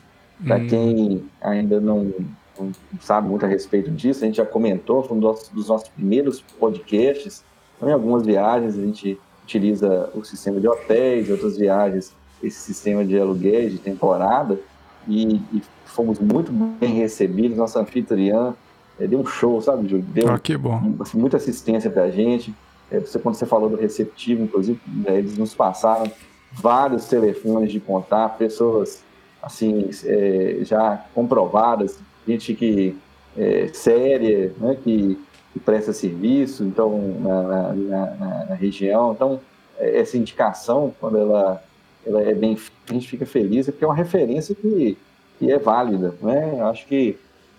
Para 0.45 0.57
hum. 0.57 0.67
quem 0.67 1.23
ainda 1.39 1.79
não, 1.79 2.11
não, 2.59 2.71
sabe 2.99 3.29
muito 3.29 3.45
a 3.45 3.47
respeito 3.47 3.89
disso, 3.91 4.23
a 4.23 4.27
gente 4.27 4.37
já 4.37 4.45
comentou, 4.45 5.01
foi 5.03 5.15
um 5.15 5.19
dos, 5.19 5.47
dos 5.49 5.69
nossos 5.69 5.87
primeiros 5.89 6.41
podcasts. 6.41 7.43
Então, 7.77 7.87
em 7.87 7.93
algumas 7.93 8.25
viagens 8.25 8.77
a 8.77 8.81
gente 8.81 9.17
utiliza 9.43 10.09
o 10.13 10.23
sistema 10.25 10.59
de 10.59 10.67
hotéis, 10.67 11.29
outras 11.29 11.57
viagens, 11.57 12.13
esse 12.43 12.59
sistema 12.59 13.05
de 13.05 13.17
aluguéis 13.17 13.71
de 13.71 13.77
temporada, 13.77 14.59
e, 15.07 15.35
e 15.53 15.61
fomos 15.85 16.19
muito 16.19 16.51
bem 16.51 16.93
recebidos. 16.93 17.57
Nossa 17.57 17.79
anfitriã 17.79 18.53
é, 18.99 19.07
deu 19.07 19.19
um 19.19 19.25
show, 19.25 19.61
sabe, 19.61 19.87
Júlio? 19.87 20.05
Deu 20.05 20.29
ah, 20.29 20.39
que 20.39 20.57
bom. 20.57 20.95
Assim, 20.99 21.17
muita 21.17 21.37
assistência 21.37 21.89
para 21.89 22.03
a 22.03 22.11
gente. 22.11 22.53
É, 22.89 22.99
você, 22.99 23.19
quando 23.19 23.35
você 23.35 23.45
falou 23.45 23.69
do 23.69 23.75
receptivo, 23.75 24.43
inclusive, 24.43 24.79
né, 24.87 25.17
eles 25.17 25.37
nos 25.37 25.53
passaram 25.53 26.09
vários 26.51 27.05
telefones 27.05 27.71
de 27.71 27.79
contato, 27.79 28.37
pessoas 28.37 29.03
assim 29.41 29.89
é, 30.05 30.59
já 30.61 31.05
comprovadas, 31.13 31.99
gente 32.27 32.53
que 32.53 32.97
é, 33.37 33.69
séria, 33.73 34.53
né, 34.57 34.77
que, 34.81 35.19
que, 35.53 35.59
presta 35.59 35.93
serviço, 35.93 36.63
então 36.63 37.15
na, 37.19 37.43
na, 37.43 37.73
na, 37.73 38.45
na, 38.49 38.55
região. 38.55 39.11
Então 39.11 39.39
é, 39.77 39.99
essa 39.99 40.17
indicação, 40.17 40.93
quando 40.99 41.17
ela, 41.17 41.61
ela 42.05 42.21
é 42.21 42.33
bem, 42.33 42.57
a 42.89 42.93
gente 42.93 43.07
fica 43.07 43.25
feliz, 43.25 43.67
é 43.67 43.71
porque 43.71 43.83
é 43.83 43.87
uma 43.87 43.95
referência 43.95 44.53
que, 44.53 44.97
que 45.39 45.51
é 45.51 45.57
válida, 45.57 46.13
né? 46.21 46.55
Eu 46.59 46.67
acho 46.67 46.85
que 46.87 47.17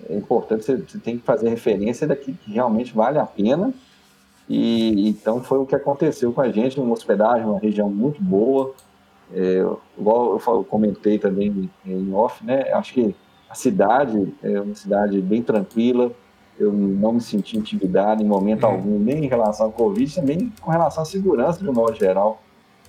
é 0.08 0.16
importante 0.16 0.64
você, 0.64 0.76
você 0.76 0.98
tem 0.98 1.18
que 1.18 1.24
fazer 1.24 1.48
referência 1.48 2.06
daquilo 2.06 2.36
que 2.44 2.52
realmente 2.52 2.94
vale 2.94 3.18
a 3.18 3.26
pena. 3.26 3.72
E 4.48 5.08
então 5.08 5.42
foi 5.42 5.58
o 5.58 5.66
que 5.66 5.74
aconteceu 5.74 6.32
com 6.32 6.40
a 6.40 6.50
gente, 6.50 6.78
uma 6.78 6.92
hospedagem, 6.92 7.46
uma 7.46 7.58
região 7.58 7.90
muito 7.90 8.22
boa, 8.22 8.74
é, 9.34 9.64
igual 9.98 10.40
eu 10.46 10.64
comentei 10.64 11.18
também 11.18 11.68
em 11.84 12.14
off, 12.14 12.44
né? 12.44 12.70
Acho 12.72 12.94
que 12.94 13.14
a 13.50 13.54
cidade 13.54 14.32
é 14.42 14.60
uma 14.60 14.74
cidade 14.74 15.20
bem 15.20 15.42
tranquila. 15.42 16.12
Eu 16.58 16.72
não 16.72 17.14
me 17.14 17.20
senti 17.20 17.58
intimidado 17.58 18.22
em 18.22 18.26
momento 18.26 18.64
uhum. 18.64 18.72
algum, 18.72 18.98
nem 18.98 19.24
em 19.24 19.28
relação 19.28 19.66
ao 19.66 19.72
Covid, 19.72 20.14
também 20.14 20.52
com 20.60 20.70
relação 20.70 21.02
à 21.02 21.06
segurança 21.06 21.62
de 21.62 21.68
um 21.68 21.72
modo 21.72 21.94
geral. 21.96 22.40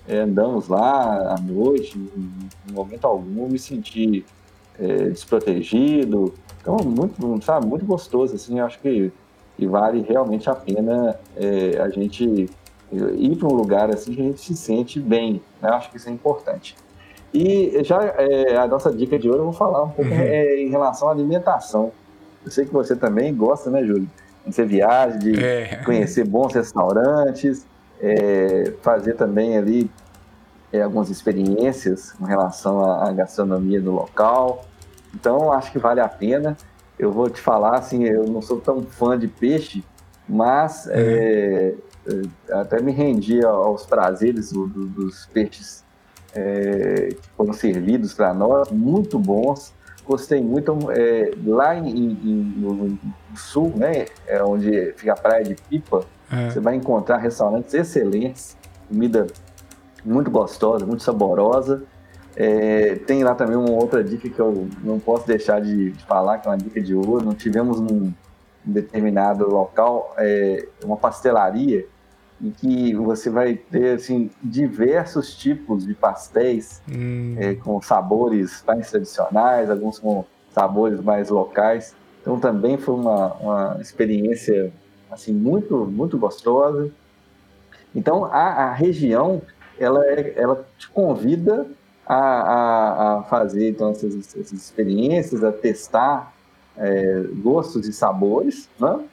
É, 0.08 0.20
andamos 0.20 0.68
lá 0.68 1.34
à 1.34 1.38
noite, 1.38 1.98
em, 1.98 2.72
momento 2.72 3.06
algum 3.06 3.46
me 3.46 3.58
senti 3.58 4.24
é, 4.80 5.10
desprotegido. 5.10 6.32
Então, 6.60 6.78
muito, 6.78 7.44
sabe, 7.44 7.66
muito 7.66 7.84
gostoso, 7.84 8.34
assim, 8.34 8.58
acho 8.58 8.78
que, 8.80 9.12
que 9.56 9.66
vale 9.66 10.00
realmente 10.00 10.48
a 10.48 10.54
pena 10.54 11.14
é, 11.36 11.78
a 11.78 11.90
gente 11.90 12.48
ir 12.90 13.36
para 13.36 13.48
um 13.48 13.54
lugar 13.54 13.90
assim 13.90 14.14
que 14.14 14.20
a 14.20 14.24
gente 14.24 14.40
se 14.40 14.56
sente 14.56 14.98
bem. 14.98 15.42
Né? 15.60 15.68
Acho 15.68 15.90
que 15.90 15.98
isso 15.98 16.08
é 16.08 16.12
importante. 16.12 16.74
E 17.32 17.84
já 17.84 18.02
é, 18.02 18.56
a 18.56 18.66
nossa 18.66 18.90
dica 18.90 19.18
de 19.18 19.28
hoje 19.28 19.38
eu 19.38 19.44
vou 19.44 19.52
falar 19.52 19.82
um 19.84 19.90
pouco 19.90 20.10
uhum. 20.10 20.18
é, 20.18 20.62
em 20.62 20.70
relação 20.70 21.08
à 21.08 21.12
alimentação. 21.12 21.92
Eu 22.44 22.50
sei 22.50 22.64
que 22.64 22.72
você 22.72 22.96
também 22.96 23.34
gosta, 23.34 23.70
né, 23.70 23.84
Júlio? 23.84 24.08
De 24.46 24.54
ser 24.54 24.66
viagem, 24.66 25.18
de 25.18 25.44
é. 25.44 25.82
conhecer 25.84 26.24
bons 26.24 26.54
restaurantes, 26.54 27.66
é, 28.00 28.72
fazer 28.82 29.14
também 29.14 29.56
ali 29.56 29.90
é, 30.72 30.82
algumas 30.82 31.10
experiências 31.10 32.12
com 32.12 32.24
relação 32.24 32.84
à, 32.84 33.08
à 33.08 33.12
gastronomia 33.12 33.80
do 33.80 33.92
local. 33.92 34.64
Então, 35.14 35.52
acho 35.52 35.72
que 35.72 35.78
vale 35.78 36.00
a 36.00 36.08
pena. 36.08 36.56
Eu 36.98 37.12
vou 37.12 37.30
te 37.30 37.40
falar, 37.40 37.76
assim, 37.76 38.04
eu 38.04 38.26
não 38.26 38.42
sou 38.42 38.60
tão 38.60 38.82
fã 38.82 39.18
de 39.18 39.28
peixe, 39.28 39.84
mas 40.28 40.86
uhum. 40.86 40.92
é, 40.94 41.74
até 42.50 42.80
me 42.82 42.92
rendi 42.92 43.44
aos 43.44 43.86
prazeres 43.86 44.52
do, 44.52 44.66
do, 44.66 44.86
dos 44.86 45.26
peixes 45.26 45.84
é, 46.34 47.08
que 47.10 47.28
foram 47.36 47.52
servidos 47.52 48.14
para 48.14 48.34
nós, 48.34 48.70
muito 48.70 49.18
bons. 49.18 49.72
Gostei 50.04 50.42
muito. 50.42 50.76
É, 50.90 51.32
lá 51.44 51.76
em, 51.76 51.88
em, 51.88 52.54
no, 52.56 52.98
sul, 53.36 53.72
né, 53.76 54.06
é 54.26 54.42
onde 54.42 54.92
fica 54.96 55.12
a 55.12 55.16
praia 55.16 55.44
de 55.44 55.54
Pipa, 55.54 56.04
é. 56.30 56.50
você 56.50 56.60
vai 56.60 56.74
encontrar 56.74 57.18
restaurantes 57.18 57.72
excelentes, 57.74 58.56
comida 58.88 59.26
muito 60.04 60.30
gostosa, 60.30 60.86
muito 60.86 61.02
saborosa. 61.02 61.82
É, 62.36 62.96
tem 63.06 63.24
lá 63.24 63.34
também 63.34 63.56
uma 63.56 63.72
outra 63.72 64.02
dica 64.02 64.28
que 64.28 64.38
eu 64.38 64.68
não 64.82 64.98
posso 65.00 65.26
deixar 65.26 65.60
de, 65.60 65.90
de 65.90 66.04
falar, 66.04 66.38
que 66.38 66.46
é 66.46 66.50
uma 66.50 66.58
dica 66.58 66.80
de 66.80 66.94
ouro. 66.94 67.24
Nós 67.24 67.36
tivemos 67.36 67.80
num 67.80 68.12
determinado 68.64 69.48
local 69.48 70.14
é, 70.18 70.68
uma 70.84 70.96
pastelaria 70.96 71.86
em 72.40 72.50
que 72.50 72.94
você 72.94 73.28
vai 73.28 73.54
ter 73.54 73.96
assim, 73.96 74.30
diversos 74.42 75.36
tipos 75.36 75.84
de 75.84 75.94
pastéis 75.94 76.80
hum. 76.88 77.34
é, 77.36 77.54
com 77.56 77.82
sabores 77.82 78.62
mais 78.66 78.90
tradicionais, 78.90 79.70
alguns 79.70 79.98
com 79.98 80.24
sabores 80.52 81.00
mais 81.00 81.30
locais. 81.30 81.94
Então 82.20 82.38
também 82.38 82.76
foi 82.78 82.94
uma, 82.94 83.32
uma 83.34 83.78
experiência 83.80 84.72
assim 85.10 85.32
muito 85.32 85.86
muito 85.86 86.18
gostosa. 86.18 86.90
Então 87.94 88.24
a, 88.24 88.66
a 88.68 88.72
região 88.72 89.42
ela, 89.78 90.04
é, 90.06 90.34
ela 90.36 90.66
te 90.76 90.88
convida 90.88 91.66
a, 92.06 92.16
a, 92.16 93.18
a 93.18 93.22
fazer 93.24 93.70
então 93.70 93.90
essas, 93.90 94.14
essas, 94.14 94.52
experiências, 94.52 95.44
a 95.44 95.52
testar 95.52 96.32
é, 96.76 97.24
gostos 97.36 97.86
e 97.86 97.92
sabores, 97.92 98.68
né? 98.78 99.04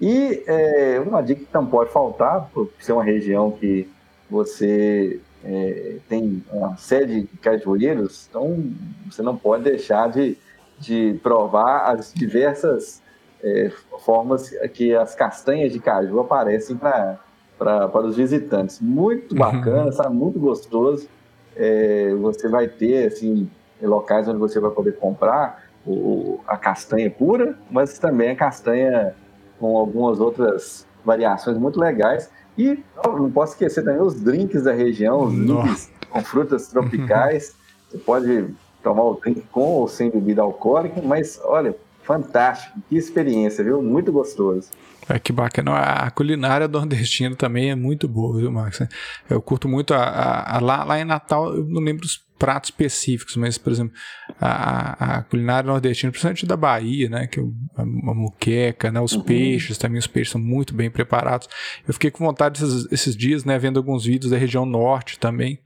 E 0.00 0.44
é, 0.46 1.00
uma 1.00 1.20
dica 1.20 1.44
que 1.44 1.54
não 1.54 1.66
pode 1.66 1.90
faltar, 1.90 2.48
por 2.54 2.70
ser 2.78 2.92
uma 2.92 3.02
região 3.02 3.50
que 3.50 3.88
você 4.30 5.20
é, 5.44 5.96
tem 6.08 6.42
uma 6.52 6.76
série 6.76 7.22
de 7.22 7.36
cajueiros, 7.38 8.28
então 8.30 8.64
você 9.10 9.22
não 9.22 9.36
pode 9.36 9.64
deixar 9.64 10.08
de, 10.08 10.38
de 10.78 11.18
provar 11.22 11.90
as 11.90 12.12
diversas 12.14 13.02
é, 13.42 13.70
formas 14.04 14.50
que 14.74 14.94
as 14.94 15.14
castanhas 15.14 15.72
de 15.72 15.78
caju 15.78 16.20
aparecem 16.20 16.76
para 16.76 17.18
para 17.58 18.06
os 18.06 18.16
visitantes. 18.16 18.80
Muito 18.80 19.32
uhum. 19.32 19.38
bacana, 19.38 19.86
uhum. 19.86 19.92
sabe? 19.92 20.14
Muito 20.14 20.38
gostoso. 20.38 21.08
É, 21.56 22.14
você 22.14 22.48
vai 22.48 22.68
ter 22.68 23.08
assim 23.08 23.50
locais 23.82 24.28
onde 24.28 24.38
você 24.38 24.60
vai 24.60 24.70
poder 24.70 24.92
comprar 24.92 25.64
o, 25.84 26.40
a 26.46 26.56
castanha 26.56 27.10
pura, 27.10 27.58
mas 27.70 27.98
também 27.98 28.30
a 28.30 28.36
castanha 28.36 29.14
com 29.58 29.76
algumas 29.76 30.20
outras 30.20 30.86
variações 31.04 31.58
muito 31.58 31.80
legais. 31.80 32.30
E 32.56 32.82
não 33.04 33.30
posso 33.30 33.52
esquecer 33.52 33.82
também 33.82 34.00
os 34.00 34.20
drinks 34.20 34.64
da 34.64 34.72
região, 34.72 35.24
os 35.24 35.34
drinks 35.34 35.90
com 36.10 36.22
frutas 36.22 36.68
tropicais. 36.68 37.56
Você 37.90 37.98
pode 37.98 38.54
tomar 38.82 39.02
o 39.04 39.14
drink 39.14 39.42
com 39.50 39.60
ou 39.60 39.88
sem 39.88 40.10
bebida 40.10 40.42
alcoólica, 40.42 41.00
mas 41.02 41.40
olha, 41.44 41.74
fantástico, 42.08 42.80
que 42.88 42.96
experiência, 42.96 43.62
viu? 43.62 43.82
Muito 43.82 44.10
gostoso. 44.10 44.70
É 45.06 45.18
que 45.18 45.32
bacana. 45.32 45.76
A 45.76 46.10
culinária 46.10 46.66
nordestina 46.66 47.36
também 47.36 47.70
é 47.70 47.74
muito 47.74 48.08
boa, 48.08 48.38
viu, 48.38 48.50
Max? 48.50 48.80
Eu 49.28 49.42
curto 49.42 49.68
muito 49.68 49.92
a, 49.92 50.02
a, 50.02 50.56
a 50.56 50.60
lá, 50.60 50.84
lá 50.84 50.98
em 50.98 51.04
Natal, 51.04 51.54
eu 51.54 51.64
não 51.66 51.82
lembro 51.82 52.04
os 52.04 52.26
pratos 52.38 52.70
específicos, 52.70 53.36
mas, 53.36 53.58
por 53.58 53.72
exemplo, 53.72 53.92
a, 54.40 55.18
a 55.18 55.22
culinária 55.22 55.68
nordestina, 55.68 56.10
principalmente 56.10 56.46
da 56.46 56.56
Bahia, 56.56 57.08
né, 57.08 57.26
que 57.26 57.40
é 57.40 57.42
a, 57.76 57.82
a 57.82 58.14
muqueca, 58.14 58.90
né, 58.90 59.00
os 59.00 59.12
uhum. 59.12 59.22
peixes, 59.22 59.76
também 59.76 59.98
os 59.98 60.06
peixes 60.06 60.32
são 60.32 60.40
muito 60.40 60.74
bem 60.74 60.90
preparados. 60.90 61.48
Eu 61.86 61.92
fiquei 61.92 62.10
com 62.10 62.24
vontade 62.24 62.62
esses, 62.62 62.92
esses 62.92 63.16
dias, 63.16 63.44
né, 63.44 63.58
vendo 63.58 63.78
alguns 63.78 64.04
vídeos 64.04 64.30
da 64.30 64.38
região 64.38 64.64
norte 64.64 65.18
também. 65.18 65.58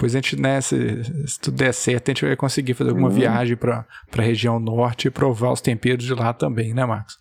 Depois 0.00 0.14
a 0.14 0.18
gente, 0.18 0.40
né, 0.40 0.62
se, 0.62 1.04
se 1.26 1.38
tudo 1.38 1.58
der 1.58 1.74
certo, 1.74 2.08
a 2.08 2.12
gente 2.12 2.24
vai 2.24 2.34
conseguir 2.34 2.72
fazer 2.72 2.88
alguma 2.88 3.08
uhum. 3.08 3.14
viagem 3.14 3.54
para 3.54 3.84
a 4.16 4.22
região 4.22 4.58
norte 4.58 5.08
e 5.08 5.10
provar 5.10 5.52
os 5.52 5.60
temperos 5.60 6.02
de 6.02 6.14
lá 6.14 6.32
também, 6.32 6.72
né, 6.72 6.86
Marcos? 6.86 7.18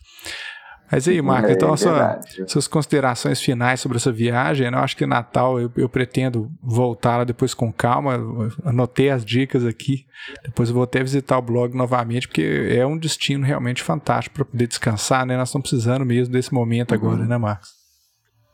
Mas 0.89 1.05
aí, 1.05 1.21
Marco, 1.21 1.49
é, 1.49 1.51
então 1.51 1.75
sua, 1.75 2.21
suas 2.47 2.69
considerações 2.69 3.41
finais 3.41 3.81
sobre 3.81 3.97
essa 3.97 4.13
viagem, 4.13 4.71
né? 4.71 4.77
eu 4.77 4.81
acho 4.81 4.95
que 4.95 5.05
Natal 5.05 5.59
eu, 5.59 5.69
eu 5.75 5.89
pretendo 5.89 6.49
voltar 6.63 7.25
depois 7.25 7.53
com 7.53 7.71
calma, 7.71 8.17
anotei 8.63 9.09
as 9.09 9.25
dicas 9.25 9.65
aqui, 9.65 10.05
depois 10.41 10.69
eu 10.69 10.75
vou 10.75 10.85
até 10.85 11.03
visitar 11.03 11.37
o 11.37 11.41
blog 11.41 11.75
novamente, 11.75 12.29
porque 12.29 12.69
é 12.71 12.85
um 12.85 12.97
destino 12.97 13.45
realmente 13.45 13.83
fantástico 13.83 14.37
para 14.37 14.45
poder 14.45 14.67
descansar, 14.67 15.25
né? 15.25 15.35
Nós 15.35 15.49
estamos 15.49 15.69
precisando 15.69 16.05
mesmo 16.05 16.31
desse 16.31 16.53
momento 16.53 16.91
uhum. 16.91 16.97
agora, 16.97 17.25
né, 17.25 17.37
Marcos? 17.37 17.71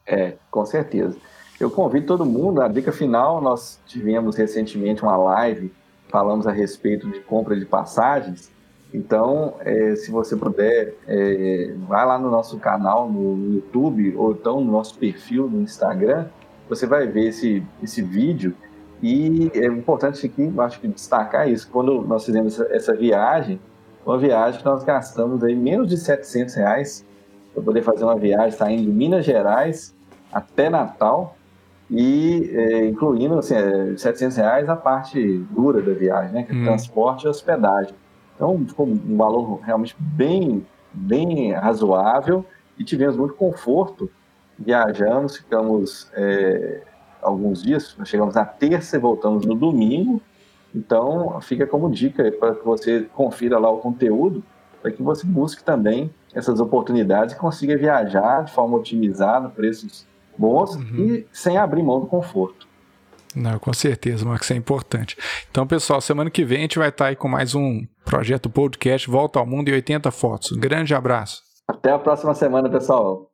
É, 0.07 0.33
com 0.49 0.65
certeza. 0.65 1.15
Eu 1.59 1.71
convido 1.71 2.05
todo 2.05 2.25
mundo, 2.25 2.61
a 2.61 2.67
dica 2.67 2.91
final, 2.91 3.41
nós 3.41 3.79
tivemos 3.85 4.35
recentemente 4.35 5.01
uma 5.03 5.15
live, 5.15 5.71
falamos 6.09 6.45
a 6.47 6.51
respeito 6.51 7.09
de 7.09 7.19
compra 7.21 7.55
de 7.57 7.65
passagens, 7.65 8.51
então, 8.95 9.55
é, 9.59 9.93
se 9.95 10.09
você 10.09 10.37
puder, 10.37 10.93
é, 11.05 11.73
vai 11.79 12.05
lá 12.05 12.17
no 12.17 12.31
nosso 12.31 12.57
canal 12.57 13.09
no 13.09 13.55
YouTube 13.55 14.15
ou 14.15 14.31
então 14.31 14.61
no 14.61 14.71
nosso 14.71 14.97
perfil 14.97 15.49
no 15.49 15.61
Instagram, 15.61 16.27
você 16.69 16.87
vai 16.87 17.05
ver 17.05 17.27
esse, 17.27 17.61
esse 17.83 18.01
vídeo. 18.01 18.55
E 19.03 19.51
é 19.53 19.65
importante 19.65 20.25
aqui, 20.25 20.51
acho 20.59 20.79
que 20.79 20.87
destacar 20.87 21.49
isso, 21.49 21.69
quando 21.69 22.01
nós 22.03 22.25
fizemos 22.25 22.57
essa, 22.57 22.73
essa 22.73 22.95
viagem, 22.95 23.59
uma 24.05 24.17
viagem 24.17 24.61
que 24.61 24.65
nós 24.65 24.83
gastamos 24.83 25.43
aí 25.43 25.55
menos 25.55 25.89
de 25.89 25.97
700 25.97 26.55
reais 26.55 27.05
para 27.53 27.61
poder 27.61 27.81
fazer 27.81 28.05
uma 28.05 28.15
viagem 28.15 28.57
saindo 28.57 28.83
de 28.83 28.89
Minas 28.89 29.25
Gerais 29.25 29.93
até 30.31 30.69
Natal 30.69 31.35
e 31.89 32.51
é, 32.53 32.87
incluindo 32.87 33.37
assim, 33.37 33.55
700 33.95 34.37
é, 34.37 34.41
reais 34.41 34.69
a 34.69 34.75
parte 34.75 35.37
dura 35.51 35.81
da 35.81 35.93
viagem, 35.93 36.31
né, 36.33 36.43
que 36.43 36.51
é 36.51 36.55
hum. 36.55 36.63
transporte 36.63 37.25
e 37.25 37.29
hospedagem. 37.29 37.93
Então, 38.35 38.65
ficou 38.67 38.87
um 38.87 39.15
valor 39.15 39.59
realmente 39.61 39.95
bem, 39.97 40.65
bem 40.91 41.53
razoável 41.53 42.45
e 42.77 42.83
tivemos 42.83 43.15
muito 43.15 43.35
conforto. 43.35 44.09
Viajamos, 44.57 45.37
ficamos 45.37 46.09
é, 46.13 46.81
alguns 47.21 47.63
dias, 47.63 47.95
chegamos 48.03 48.35
na 48.35 48.45
terça 48.45 48.97
e 48.97 48.99
voltamos 48.99 49.45
no 49.45 49.55
domingo. 49.55 50.21
Então, 50.73 51.39
fica 51.41 51.65
como 51.65 51.89
dica 51.89 52.29
para 52.33 52.55
que 52.55 52.65
você 52.65 53.07
confira 53.13 53.57
lá 53.57 53.69
o 53.69 53.77
conteúdo, 53.77 54.43
para 54.81 54.91
que 54.91 55.01
você 55.01 55.25
busque 55.25 55.63
também 55.63 56.13
essas 56.33 56.59
oportunidades 56.59 57.33
e 57.33 57.37
consiga 57.37 57.77
viajar 57.77 58.43
de 58.43 58.51
forma 58.51 58.75
otimizada, 58.75 59.47
preços 59.47 60.05
bons 60.37 60.75
uhum. 60.75 61.05
e 61.05 61.27
sem 61.31 61.57
abrir 61.57 61.83
mão 61.83 61.99
do 61.99 62.07
conforto. 62.07 62.67
Não, 63.35 63.59
com 63.59 63.73
certeza, 63.73 64.25
Marcos, 64.25 64.49
é 64.49 64.55
importante. 64.55 65.17
Então, 65.51 65.67
pessoal, 65.67 65.99
semana 65.99 66.29
que 66.29 66.45
vem 66.45 66.59
a 66.59 66.61
gente 66.61 66.79
vai 66.79 66.89
estar 66.89 67.07
aí 67.07 67.15
com 67.15 67.27
mais 67.27 67.53
um 67.53 67.85
projeto 68.05 68.49
podcast 68.49 69.09
Volta 69.09 69.39
ao 69.39 69.45
Mundo 69.45 69.67
e 69.67 69.73
80 69.73 70.09
fotos. 70.11 70.53
Um 70.53 70.59
grande 70.59 70.95
abraço. 70.95 71.41
Até 71.67 71.91
a 71.91 71.99
próxima 71.99 72.33
semana, 72.33 72.69
pessoal. 72.69 73.29